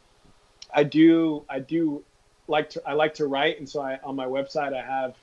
I 0.73 0.83
do, 0.83 1.45
I 1.49 1.59
do 1.59 2.03
like 2.49 2.71
to, 2.71 2.81
I 2.85 2.93
like 2.93 3.13
to 3.15 3.27
write, 3.27 3.59
and 3.59 3.69
so 3.69 3.81
I, 3.81 3.97
on 4.03 4.17
my 4.17 4.25
website, 4.25 4.73
I 4.73 4.81
have 4.81 5.15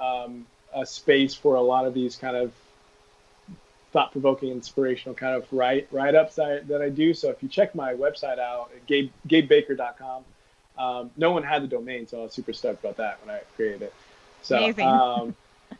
um, 0.00 0.46
a 0.74 0.86
space 0.86 1.34
for 1.34 1.56
a 1.56 1.60
lot 1.60 1.84
of 1.84 1.92
these 1.92 2.16
kind 2.16 2.36
of 2.36 2.52
thought-provoking, 3.92 4.50
inspirational 4.50 5.14
kind 5.14 5.34
of 5.34 5.52
write 5.52 5.88
write-ups 5.90 6.36
that 6.36 6.46
I, 6.46 6.58
that 6.66 6.82
I 6.82 6.88
do. 6.88 7.12
So 7.12 7.30
if 7.30 7.42
you 7.42 7.48
check 7.48 7.74
my 7.74 7.94
website 7.94 8.38
out, 8.38 8.70
Gabe, 8.86 9.10
GabeBaker.com, 9.28 10.24
um, 10.78 11.10
no 11.16 11.32
one 11.32 11.42
had 11.42 11.62
the 11.62 11.66
domain, 11.66 12.06
so 12.06 12.20
I 12.20 12.22
was 12.22 12.32
super 12.32 12.52
stoked 12.52 12.84
about 12.84 12.96
that 12.98 13.18
when 13.24 13.34
I 13.34 13.40
created 13.56 13.82
it. 13.82 13.94
So, 14.42 14.56
Amazing. 14.56 14.86
um, 14.86 15.34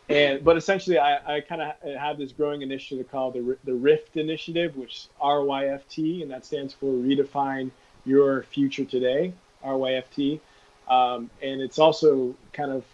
and 0.08 0.44
but 0.44 0.56
essentially, 0.56 0.98
I, 0.98 1.36
I 1.36 1.40
kind 1.40 1.62
of 1.62 1.74
have 1.98 2.18
this 2.18 2.32
growing 2.32 2.62
initiative 2.62 3.10
called 3.10 3.34
the, 3.34 3.56
the 3.64 3.74
Rift 3.74 4.16
Initiative, 4.16 4.76
which 4.76 5.06
R 5.20 5.42
Y 5.42 5.68
F 5.68 5.88
T, 5.88 6.22
and 6.22 6.30
that 6.30 6.44
stands 6.44 6.74
for 6.74 6.86
Redefine 6.86 7.70
Your 8.04 8.42
Future 8.44 8.84
Today, 8.84 9.32
R 9.62 9.76
Y 9.76 9.94
F 9.94 10.10
T. 10.14 10.40
Um, 10.88 11.30
and 11.42 11.60
it's 11.60 11.78
also 11.78 12.34
kind 12.52 12.72
of 12.72 12.84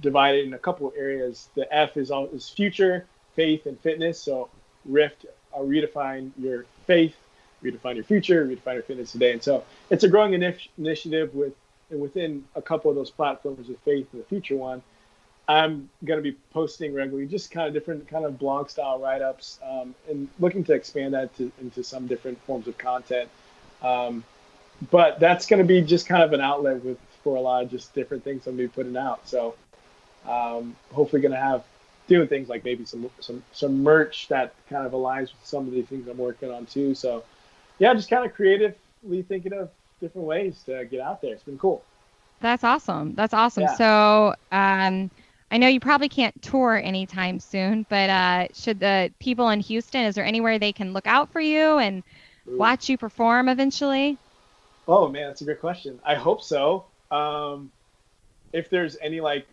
divided 0.00 0.46
in 0.46 0.54
a 0.54 0.58
couple 0.58 0.88
of 0.88 0.94
areas. 0.96 1.48
The 1.54 1.72
F 1.74 1.96
is 1.96 2.10
all 2.10 2.26
is 2.26 2.48
future, 2.48 3.06
faith, 3.38 3.66
and 3.66 3.78
fitness. 3.78 4.20
So 4.20 4.48
Rift, 4.84 5.26
uh, 5.54 5.60
redefine 5.60 6.32
your 6.36 6.66
faith, 6.88 7.14
redefine 7.62 7.94
your 7.94 8.02
future, 8.02 8.44
redefine 8.44 8.74
your 8.74 8.82
fitness 8.82 9.12
today. 9.12 9.30
And 9.30 9.40
so 9.40 9.62
it's 9.90 10.02
a 10.02 10.08
growing 10.08 10.32
initi- 10.32 10.68
initiative 10.76 11.32
with 11.36 11.54
and 11.90 12.00
within 12.00 12.44
a 12.56 12.60
couple 12.60 12.90
of 12.90 12.96
those 12.96 13.10
platforms 13.10 13.68
of 13.70 13.78
faith 13.78 14.08
and 14.12 14.20
the 14.20 14.26
future 14.26 14.56
one. 14.56 14.82
I'm 15.46 15.88
going 16.04 16.18
to 16.18 16.22
be 16.22 16.36
posting 16.52 16.92
regularly, 16.92 17.26
just 17.28 17.50
kind 17.52 17.68
of 17.68 17.72
different 17.72 18.08
kind 18.08 18.24
of 18.24 18.38
blog 18.38 18.68
style 18.68 18.98
write 18.98 19.22
ups, 19.22 19.58
um, 19.62 19.94
and 20.10 20.28
looking 20.40 20.64
to 20.64 20.72
expand 20.74 21.14
that 21.14 21.34
to, 21.36 21.50
into 21.60 21.82
some 21.84 22.06
different 22.08 22.38
forms 22.42 22.66
of 22.66 22.76
content. 22.76 23.30
Um, 23.80 24.24
but 24.90 25.20
that's 25.20 25.46
going 25.46 25.62
to 25.62 25.64
be 25.64 25.80
just 25.80 26.06
kind 26.06 26.22
of 26.22 26.32
an 26.32 26.40
outlet 26.40 26.84
with 26.84 26.98
for 27.22 27.36
a 27.36 27.40
lot 27.40 27.62
of 27.62 27.70
just 27.70 27.94
different 27.94 28.24
things 28.24 28.46
I'm 28.46 28.56
going 28.56 28.68
to 28.68 28.72
be 28.72 28.82
putting 28.82 28.96
out. 28.96 29.26
So 29.28 29.54
um, 30.28 30.76
hopefully 30.92 31.22
going 31.22 31.32
to 31.32 31.40
have 31.40 31.64
doing 32.08 32.26
things 32.26 32.48
like 32.48 32.64
maybe 32.64 32.84
some 32.84 33.08
some 33.20 33.42
some 33.52 33.82
merch 33.82 34.26
that 34.28 34.52
kind 34.68 34.84
of 34.84 34.92
aligns 34.92 35.30
with 35.32 35.44
some 35.44 35.68
of 35.68 35.72
the 35.72 35.82
things 35.82 36.08
I'm 36.08 36.18
working 36.18 36.50
on 36.50 36.66
too. 36.66 36.94
So 36.94 37.22
yeah, 37.78 37.94
just 37.94 38.10
kind 38.10 38.26
of 38.26 38.34
creatively 38.34 39.22
thinking 39.22 39.52
of 39.52 39.70
different 40.00 40.26
ways 40.26 40.62
to 40.66 40.84
get 40.86 41.00
out 41.00 41.22
there. 41.22 41.32
It's 41.32 41.44
been 41.44 41.58
cool. 41.58 41.84
That's 42.40 42.64
awesome. 42.64 43.14
That's 43.14 43.34
awesome. 43.34 43.64
Yeah. 43.64 43.74
So, 43.74 44.34
um, 44.52 45.10
I 45.50 45.56
know 45.56 45.66
you 45.66 45.80
probably 45.80 46.08
can't 46.08 46.40
tour 46.42 46.80
anytime 46.82 47.40
soon, 47.40 47.86
but 47.88 48.10
uh, 48.10 48.48
should 48.52 48.80
the 48.80 49.12
people 49.18 49.48
in 49.50 49.60
Houston, 49.60 50.04
is 50.04 50.14
there 50.14 50.24
anywhere 50.24 50.58
they 50.58 50.72
can 50.72 50.92
look 50.92 51.06
out 51.06 51.32
for 51.32 51.40
you 51.40 51.78
and 51.78 52.02
Ooh. 52.48 52.58
watch 52.58 52.88
you 52.88 52.98
perform 52.98 53.48
eventually? 53.48 54.18
Oh 54.86 55.08
man, 55.08 55.28
that's 55.28 55.40
a 55.40 55.44
great 55.44 55.60
question. 55.60 55.98
I 56.04 56.14
hope 56.14 56.42
so. 56.42 56.84
Um, 57.10 57.70
if 58.52 58.70
there's 58.70 58.96
any 59.00 59.20
like, 59.20 59.46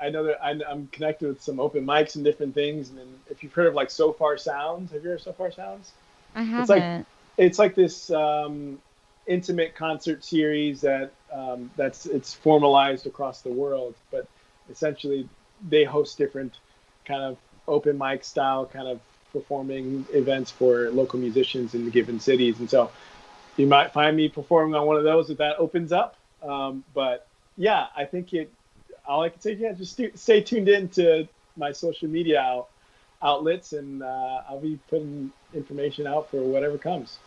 I 0.00 0.10
know 0.10 0.24
that 0.24 0.44
I'm, 0.44 0.62
I'm 0.68 0.86
connected 0.88 1.28
with 1.28 1.42
some 1.42 1.58
open 1.60 1.84
mics 1.86 2.16
and 2.16 2.24
different 2.24 2.54
things, 2.54 2.90
and 2.90 2.98
then 2.98 3.08
if 3.30 3.42
you've 3.42 3.52
heard 3.52 3.66
of 3.66 3.74
like 3.74 3.90
Sofar 3.90 4.36
Sounds, 4.36 4.92
have 4.92 5.02
you 5.02 5.10
heard 5.10 5.16
of 5.16 5.22
Sofar 5.22 5.50
Sounds? 5.52 5.92
I 6.34 6.42
It's 6.60 6.68
like- 6.68 6.82
haven't. 6.82 7.06
It's 7.38 7.58
like 7.58 7.74
this 7.74 8.10
um, 8.10 8.78
intimate 9.26 9.74
concert 9.74 10.24
series 10.24 10.80
that 10.80 11.12
um, 11.30 11.70
that's 11.76 12.06
it's 12.06 12.32
formalized 12.32 13.06
across 13.06 13.42
the 13.42 13.50
world, 13.50 13.94
but 14.10 14.26
essentially 14.70 15.28
they 15.68 15.84
host 15.84 16.16
different 16.16 16.54
kind 17.04 17.22
of 17.22 17.36
open 17.68 17.98
mic 17.98 18.24
style 18.24 18.64
kind 18.64 18.88
of 18.88 19.00
performing 19.32 20.06
events 20.14 20.50
for 20.50 20.90
local 20.92 21.18
musicians 21.18 21.74
in 21.74 21.84
the 21.84 21.90
given 21.90 22.18
cities, 22.18 22.58
and 22.58 22.70
so 22.70 22.90
you 23.58 23.66
might 23.66 23.92
find 23.92 24.16
me 24.16 24.30
performing 24.30 24.74
on 24.74 24.86
one 24.86 24.96
of 24.96 25.04
those 25.04 25.28
if 25.28 25.36
that 25.38 25.56
opens 25.58 25.92
up. 25.92 26.16
Um, 26.42 26.84
but 26.94 27.26
yeah, 27.58 27.88
I 27.96 28.04
think 28.06 28.32
it. 28.32 28.50
All 29.06 29.22
I 29.22 29.28
can 29.28 29.40
say, 29.40 29.52
yeah, 29.54 29.72
just 29.72 30.00
stay 30.16 30.40
tuned 30.40 30.68
in 30.68 30.88
to 30.90 31.28
my 31.56 31.72
social 31.72 32.08
media 32.08 32.40
out, 32.40 32.68
outlets, 33.22 33.72
and 33.72 34.02
uh, 34.02 34.42
I'll 34.48 34.60
be 34.60 34.78
putting 34.88 35.32
information 35.54 36.06
out 36.06 36.30
for 36.30 36.38
whatever 36.38 36.76
comes. 36.76 37.18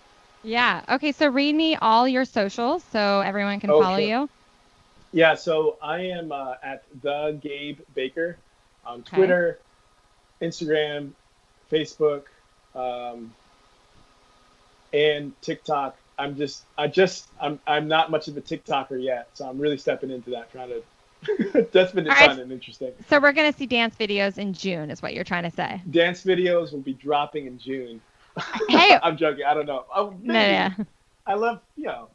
Yeah. 0.43 0.82
Okay. 0.89 1.11
So 1.11 1.27
read 1.27 1.55
me 1.55 1.75
all 1.75 2.07
your 2.07 2.25
socials 2.25 2.84
so 2.91 3.21
everyone 3.21 3.59
can 3.59 3.69
Oh, 3.71 3.82
follow 3.82 3.97
you. 3.97 4.30
Yeah, 5.11 5.36
so 5.36 5.77
I 5.82 6.01
am 6.01 6.32
uh, 6.32 6.55
at 6.61 6.84
the 7.01 7.38
Gabe 7.41 7.80
Baker 7.95 8.38
on 8.86 8.99
Okay. 8.99 9.17
Twitter, 9.17 9.59
Instagram, 10.41 11.11
Facebook, 11.71 12.23
um, 12.75 13.34
and 14.93 15.34
TikTok. 15.41 15.97
I'm 16.17 16.36
just, 16.36 16.63
I 16.77 16.88
just, 16.88 17.27
I'm, 17.41 17.59
I'm 17.65 17.88
not 17.88 18.11
much 18.11 18.27
of 18.27 18.38
a 18.38 18.41
TikToker 18.41 19.01
yet, 19.01 19.30
so 19.34 19.47
I'm 19.47 19.57
really 19.57 19.77
stepping 19.77 20.11
into 20.11 20.32
that, 20.32 20.51
trying 20.51 20.69
to. 20.69 20.84
that's 21.72 21.91
been 21.91 22.07
All 22.07 22.15
right. 22.15 22.30
fun 22.30 22.39
and 22.39 22.51
interesting. 22.51 22.93
So 23.09 23.20
we're 23.20 23.34
gonna 23.34 23.53
see 23.53 23.65
dance 23.65 23.95
videos 23.95 24.38
in 24.38 24.53
June, 24.53 24.89
is 24.89 25.01
what 25.01 25.13
you're 25.13 25.24
trying 25.24 25.43
to 25.43 25.51
say. 25.51 25.82
Dance 25.89 26.24
videos 26.24 26.72
will 26.72 26.80
be 26.82 26.93
dropping 26.93 27.47
in 27.47 27.57
June. 27.59 28.01
Hey. 28.70 28.97
I'm 29.03 29.17
joking. 29.17 29.43
I 29.43 29.53
don't 29.53 29.65
know. 29.65 29.86
Oh, 29.93 30.11
maybe. 30.11 30.28
No, 30.28 30.39
yeah. 30.39 30.74
I 31.26 31.34
love, 31.34 31.59
you 31.76 31.88
know, 31.88 32.09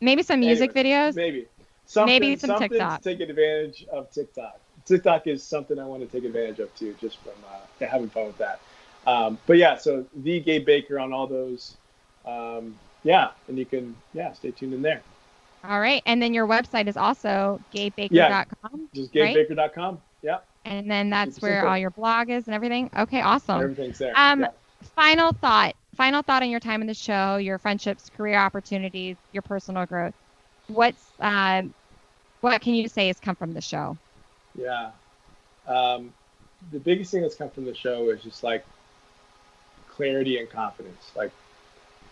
Maybe 0.00 0.22
some 0.22 0.40
music 0.40 0.72
Anyway, 0.74 0.90
videos. 0.90 1.16
Maybe. 1.16 1.46
Something, 1.86 2.20
Maybe 2.20 2.36
some 2.36 2.48
something 2.48 2.70
TikTok. 2.70 3.02
to 3.02 3.16
take 3.16 3.28
advantage 3.28 3.86
of 3.90 4.10
TikTok. 4.12 4.60
TikTok 4.84 5.26
is 5.26 5.42
something 5.42 5.78
I 5.78 5.84
want 5.86 6.02
to 6.02 6.08
take 6.08 6.24
advantage 6.24 6.58
of 6.60 6.74
too, 6.76 6.94
just 7.00 7.18
from 7.18 7.32
uh, 7.48 7.86
having 7.86 8.08
fun 8.08 8.26
with 8.26 8.38
that. 8.38 8.60
Um, 9.06 9.38
but 9.46 9.56
yeah, 9.56 9.76
so 9.76 10.06
the 10.14 10.40
Gabe 10.40 10.64
Baker 10.64 10.98
on 10.98 11.12
all 11.12 11.26
those. 11.26 11.76
Um, 12.24 12.78
yeah, 13.02 13.30
and 13.48 13.58
you 13.58 13.66
can 13.66 13.96
yeah 14.12 14.32
stay 14.32 14.50
tuned 14.50 14.74
in 14.74 14.82
there. 14.82 15.02
All 15.62 15.80
right, 15.80 16.02
and 16.06 16.22
then 16.22 16.32
your 16.32 16.46
website 16.46 16.88
is 16.88 16.96
also 16.96 17.60
gabebaker.com. 17.74 18.10
Yeah, 18.10 18.44
just 18.94 19.12
gabebaker.com. 19.12 19.94
Right? 19.94 20.02
Yeah. 20.22 20.38
And 20.64 20.90
then 20.90 21.10
that's 21.10 21.40
where 21.40 21.66
all 21.66 21.78
your 21.78 21.90
blog 21.90 22.30
is 22.30 22.46
and 22.46 22.54
everything. 22.54 22.90
Okay, 22.96 23.20
awesome. 23.20 23.62
Everything's 23.62 23.98
there. 23.98 24.12
Um, 24.14 24.40
yeah. 24.40 24.48
final 24.94 25.32
thought. 25.32 25.74
Final 25.96 26.22
thought 26.22 26.42
on 26.42 26.50
your 26.50 26.60
time 26.60 26.80
in 26.80 26.86
the 26.86 26.94
show, 26.94 27.36
your 27.36 27.58
friendships, 27.58 28.10
career 28.16 28.38
opportunities, 28.38 29.16
your 29.32 29.42
personal 29.42 29.86
growth. 29.86 30.14
What's 30.68 31.04
uh, 31.18 31.62
what 32.40 32.60
can 32.62 32.74
you 32.74 32.88
say 32.88 33.08
has 33.08 33.18
come 33.20 33.36
from 33.36 33.52
the 33.52 33.60
show? 33.60 33.96
Yeah. 34.54 34.90
Um, 35.66 36.12
the 36.72 36.78
biggest 36.78 37.10
thing 37.10 37.22
that's 37.22 37.34
come 37.34 37.50
from 37.50 37.64
the 37.64 37.74
show 37.74 38.10
is 38.10 38.22
just 38.22 38.42
like 38.42 38.64
clarity 39.88 40.38
and 40.38 40.48
confidence, 40.48 41.10
like 41.14 41.30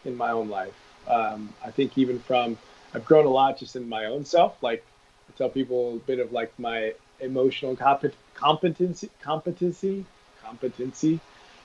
in 0.05 0.17
my 0.17 0.31
own 0.31 0.49
life. 0.49 0.75
Um, 1.07 1.53
I 1.65 1.71
think 1.71 1.97
even 1.97 2.19
from, 2.19 2.59
I've 2.95 3.05
grown 3.05 3.27
a 3.27 3.31
lot 3.31 3.59
just 3.59 3.77
in 3.77 3.89
my 3.89 4.07
own 4.07 4.25
self. 4.25 4.63
Like 4.63 4.85
I 5.29 5.37
tell 5.37 5.49
people 5.49 5.97
a 5.97 5.99
bit 5.99 6.19
of 6.19 6.33
like 6.33 6.57
my 6.59 6.95
emotional 7.21 7.77
compet- 7.77 8.15
competency, 8.35 9.11
competency, 9.21 10.05
competency 10.43 11.21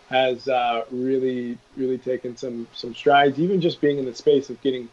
has 0.09 0.47
uh, 0.47 0.83
really, 0.91 1.57
really 1.77 1.97
taken 1.97 2.35
some 2.35 2.67
some 2.73 2.93
strides. 2.93 3.39
Even 3.39 3.61
just 3.61 3.81
being 3.81 3.97
in 3.97 4.05
the 4.05 4.13
space 4.13 4.49
of 4.49 4.61
getting 4.61 4.89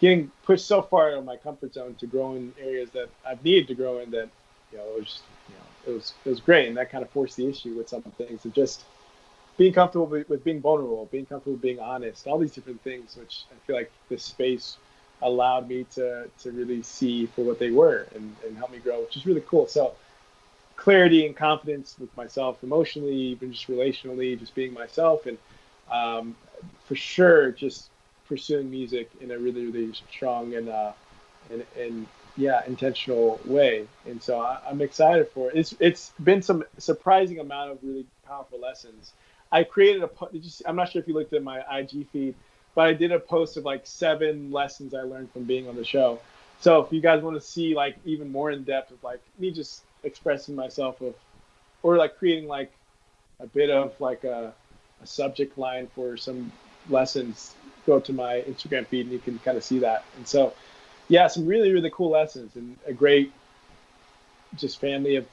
getting 0.00 0.30
pushed 0.44 0.66
so 0.66 0.82
far 0.82 1.12
out 1.12 1.18
of 1.18 1.24
my 1.24 1.36
comfort 1.36 1.74
zone 1.74 1.94
to 1.96 2.06
grow 2.06 2.34
in 2.34 2.52
areas 2.60 2.90
that 2.90 3.08
I've 3.26 3.44
needed 3.44 3.68
to 3.68 3.74
grow 3.74 3.98
in 3.98 4.10
that 4.10 4.28
you 4.72 4.78
know 4.78 4.84
it 4.96 5.00
was 5.00 5.20
you 5.48 5.54
know 5.54 5.92
it 5.92 5.94
was 5.94 6.12
it 6.24 6.28
was 6.28 6.40
great 6.40 6.68
and 6.68 6.76
that 6.76 6.90
kind 6.90 7.04
of 7.04 7.10
forced 7.10 7.36
the 7.36 7.46
issue 7.48 7.74
with 7.74 7.88
some 7.88 8.02
things 8.02 8.44
and 8.44 8.54
just 8.54 8.84
being 9.56 9.72
comfortable 9.72 10.06
with, 10.06 10.28
with 10.28 10.42
being 10.42 10.60
vulnerable 10.60 11.06
being 11.12 11.26
comfortable 11.26 11.56
being 11.58 11.78
honest 11.80 12.26
all 12.26 12.38
these 12.38 12.52
different 12.52 12.82
things 12.82 13.16
which 13.16 13.44
I 13.52 13.58
feel 13.66 13.76
like 13.76 13.92
this 14.08 14.24
space 14.24 14.78
allowed 15.22 15.68
me 15.68 15.84
to 15.94 16.28
to 16.38 16.50
really 16.52 16.82
see 16.82 17.26
for 17.26 17.42
what 17.42 17.58
they 17.58 17.70
were 17.70 18.06
and, 18.14 18.34
and 18.46 18.56
help 18.56 18.70
me 18.70 18.78
grow 18.78 19.00
which 19.00 19.16
is 19.16 19.26
really 19.26 19.42
cool. 19.42 19.66
So 19.66 19.94
clarity 20.76 21.26
and 21.26 21.36
confidence 21.36 21.96
with 21.98 22.14
myself 22.16 22.62
emotionally 22.62 23.14
even 23.14 23.52
just 23.52 23.68
relationally 23.68 24.38
just 24.38 24.54
being 24.54 24.72
myself 24.72 25.26
and 25.26 25.36
um, 25.90 26.34
for 26.86 26.94
sure 26.94 27.50
just 27.52 27.90
pursuing 28.26 28.70
music 28.70 29.10
in 29.20 29.30
a 29.30 29.38
really 29.38 29.66
really 29.66 29.92
strong 30.10 30.54
and 30.54 30.68
uh, 30.68 30.92
and, 31.50 31.64
and 31.78 32.06
yeah 32.36 32.62
intentional 32.66 33.40
way. 33.44 33.86
And 34.06 34.22
so 34.22 34.40
I, 34.40 34.58
am 34.68 34.80
excited 34.80 35.28
for 35.28 35.50
it. 35.50 35.56
It's 35.56 35.74
it's 35.80 36.12
been 36.22 36.42
some 36.42 36.64
surprising 36.78 37.40
amount 37.40 37.72
of 37.72 37.78
really 37.82 38.06
powerful 38.26 38.58
lessons. 38.58 39.12
I 39.52 39.64
created 39.64 40.02
a 40.04 40.10
i'm 40.66 40.76
not 40.76 40.90
sure 40.90 41.02
if 41.02 41.08
you 41.08 41.14
looked 41.14 41.32
at 41.32 41.42
my 41.42 41.58
ig 41.78 42.06
feed 42.12 42.34
but 42.74 42.86
i 42.86 42.92
did 42.92 43.12
a 43.12 43.18
post 43.18 43.56
of 43.56 43.64
like 43.64 43.86
seven 43.86 44.50
lessons 44.50 44.94
i 44.94 45.02
learned 45.02 45.30
from 45.32 45.44
being 45.44 45.68
on 45.68 45.76
the 45.76 45.84
show 45.84 46.18
so 46.60 46.80
if 46.80 46.92
you 46.92 47.00
guys 47.00 47.22
want 47.22 47.36
to 47.36 47.40
see 47.40 47.74
like 47.74 47.96
even 48.04 48.30
more 48.30 48.50
in 48.50 48.62
depth 48.64 48.90
of 48.90 49.02
like 49.02 49.20
me 49.38 49.50
just 49.50 49.82
expressing 50.04 50.54
myself 50.54 51.00
of 51.00 51.14
or 51.82 51.96
like 51.96 52.16
creating 52.16 52.48
like 52.48 52.72
a 53.40 53.46
bit 53.46 53.70
of 53.70 53.98
like 54.00 54.24
a, 54.24 54.52
a 55.02 55.06
subject 55.06 55.56
line 55.58 55.88
for 55.94 56.16
some 56.16 56.52
lessons 56.88 57.54
go 57.86 58.00
to 58.00 58.12
my 58.12 58.42
Instagram 58.42 58.86
feed 58.86 59.06
and 59.06 59.12
you 59.12 59.18
can 59.18 59.38
kind 59.40 59.56
of 59.56 59.64
see 59.64 59.78
that. 59.80 60.04
And 60.16 60.26
so, 60.26 60.52
yeah, 61.08 61.26
some 61.26 61.46
really, 61.46 61.72
really 61.72 61.90
cool 61.90 62.10
lessons 62.10 62.54
and 62.56 62.76
a 62.86 62.92
great 62.92 63.32
just 64.56 64.80
family 64.80 65.16
of 65.16 65.26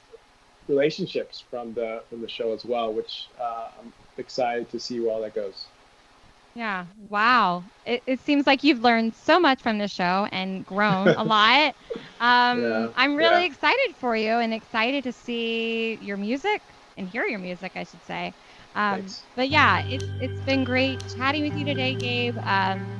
relationships 0.68 1.42
from 1.50 1.74
the 1.74 2.02
from 2.08 2.20
the 2.20 2.28
show 2.28 2.52
as 2.52 2.64
well, 2.64 2.92
which 2.92 3.28
uh, 3.40 3.68
I'm 3.80 3.92
excited 4.16 4.70
to 4.70 4.80
see 4.80 5.00
where 5.00 5.12
all 5.12 5.20
that 5.22 5.34
goes. 5.34 5.66
Yeah. 6.58 6.86
Wow. 7.08 7.66
It, 7.84 8.02
it 8.06 8.20
seems 8.20 8.46
like 8.46 8.64
you've 8.64 8.80
learned 8.80 9.14
so 9.14 9.38
much 9.38 9.62
from 9.62 9.78
the 9.78 9.88
show 9.88 10.26
and 10.32 10.66
grown 10.66 11.12
a 11.14 11.22
lot. 11.24 11.74
Um, 12.18 12.90
yeah, 12.90 12.92
I'm 12.94 13.14
really 13.16 13.44
yeah. 13.44 13.46
excited 13.46 13.96
for 13.98 14.16
you 14.16 14.32
and 14.32 14.52
excited 14.52 15.04
to 15.04 15.12
see 15.12 15.96
your 16.00 16.16
music 16.16 16.62
and 16.96 17.08
hear 17.08 17.24
your 17.26 17.38
music, 17.38 17.72
I 17.76 17.84
should 17.84 18.02
say. 18.04 18.34
Um, 18.74 19.14
but 19.36 19.48
yeah, 19.50 19.82
it's 19.86 20.06
it's 20.18 20.40
been 20.40 20.64
great 20.64 21.02
chatting 21.16 21.42
with 21.44 21.54
you 21.54 21.64
today, 21.64 21.94
Gabe. 21.94 22.36
Um, 22.42 22.98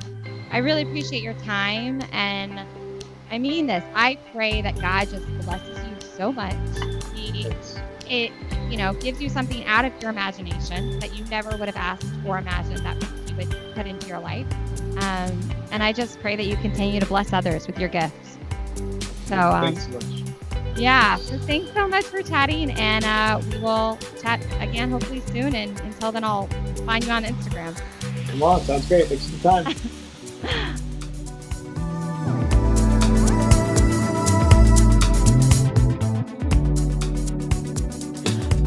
I 0.49 0.59
really 0.59 0.83
appreciate 0.83 1.21
your 1.21 1.33
time, 1.33 2.01
and 2.11 2.65
I 3.29 3.39
mean 3.39 3.67
this. 3.67 3.83
I 3.93 4.15
pray 4.31 4.61
that 4.61 4.79
God 4.79 5.09
just 5.09 5.27
blesses 5.37 5.83
you 5.85 5.99
so 5.99 6.31
much. 6.31 6.57
He, 7.13 7.45
it 8.05 8.33
you 8.67 8.77
know 8.77 8.93
gives 8.93 9.19
you 9.21 9.29
something 9.29 9.65
out 9.65 9.85
of 9.85 9.95
your 9.97 10.09
imagination 10.09 10.97
that 10.99 11.11
you 11.11 11.25
never 11.25 11.57
would 11.57 11.67
have 11.67 11.77
asked 11.77 12.17
or 12.23 12.37
imagined 12.37 12.85
that 12.85 12.97
would 13.47 13.73
put 13.73 13.87
into 13.87 14.07
your 14.07 14.19
life. 14.19 14.47
Um, 15.01 15.39
and 15.71 15.83
I 15.83 15.93
just 15.93 16.19
pray 16.19 16.35
that 16.35 16.45
you 16.45 16.55
continue 16.57 16.99
to 16.99 17.05
bless 17.05 17.33
others 17.33 17.67
with 17.67 17.79
your 17.79 17.89
gifts. 17.89 18.37
So 19.25 19.37
um, 19.37 19.75
thanks 19.75 19.85
so 19.85 19.91
much. 19.93 20.05
Yeah. 20.75 21.17
So 21.17 21.37
thanks 21.39 21.71
so 21.73 21.87
much 21.87 22.05
for 22.05 22.21
chatting, 22.21 22.71
and 22.71 23.05
uh, 23.05 23.41
we 23.51 23.59
will 23.59 23.97
chat 24.21 24.45
again 24.59 24.91
hopefully 24.91 25.21
soon. 25.27 25.55
And 25.55 25.79
until 25.81 26.11
then, 26.11 26.23
I'll 26.23 26.47
find 26.85 27.03
you 27.03 27.11
on 27.11 27.23
Instagram. 27.23 27.79
Come 28.29 28.43
on, 28.43 28.61
sounds 28.61 28.87
great. 28.87 29.07
Thanks 29.07 29.27
for 29.29 29.35
the 29.35 29.63
time. 29.63 30.79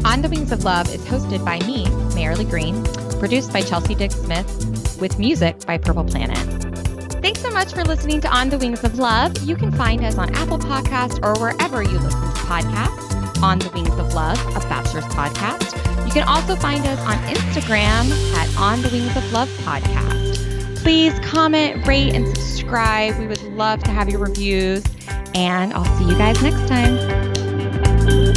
On 0.05 0.21
the 0.21 0.29
Wings 0.29 0.51
of 0.51 0.63
Love 0.63 0.93
is 0.93 1.01
hosted 1.05 1.43
by 1.43 1.59
me, 1.65 1.85
Marilee 2.13 2.47
Green, 2.47 2.83
produced 3.23 3.53
by 3.53 3.61
Chelsea 3.61 3.95
Dick 3.95 4.11
Smith, 4.11 4.97
with 4.99 5.17
music 5.17 5.65
by 5.65 5.77
Purple 5.77 6.03
Planet. 6.03 6.37
Thanks 7.21 7.39
so 7.39 7.49
much 7.51 7.71
for 7.71 7.85
listening 7.85 8.19
to 8.19 8.27
On 8.27 8.49
the 8.49 8.57
Wings 8.57 8.83
of 8.83 8.99
Love. 8.99 9.41
You 9.43 9.55
can 9.55 9.71
find 9.71 10.03
us 10.03 10.17
on 10.17 10.35
Apple 10.35 10.59
Podcast 10.59 11.23
or 11.23 11.41
wherever 11.41 11.81
you 11.81 11.97
listen 11.99 12.19
to 12.19 12.39
podcasts. 12.41 13.41
On 13.41 13.59
the 13.59 13.69
Wings 13.69 13.97
of 13.97 14.13
Love, 14.13 14.37
a 14.57 14.59
bachelor's 14.67 15.05
podcast. 15.05 15.73
You 16.05 16.11
can 16.11 16.27
also 16.27 16.57
find 16.57 16.85
us 16.85 16.99
on 16.99 17.15
Instagram 17.33 18.11
at 18.35 18.57
On 18.57 18.81
the 18.81 18.89
Wings 18.89 19.15
of 19.15 19.31
Love 19.31 19.47
podcast. 19.59 20.75
Please 20.79 21.17
comment, 21.19 21.87
rate, 21.87 22.13
and 22.13 22.27
subscribe. 22.27 23.17
We 23.17 23.27
would 23.27 23.41
love 23.53 23.81
to 23.83 23.91
have 23.91 24.09
your 24.09 24.19
reviews. 24.19 24.83
And 25.33 25.71
I'll 25.71 25.97
see 25.97 26.03
you 26.03 26.17
guys 26.17 26.43
next 26.43 26.67
time. 26.67 28.33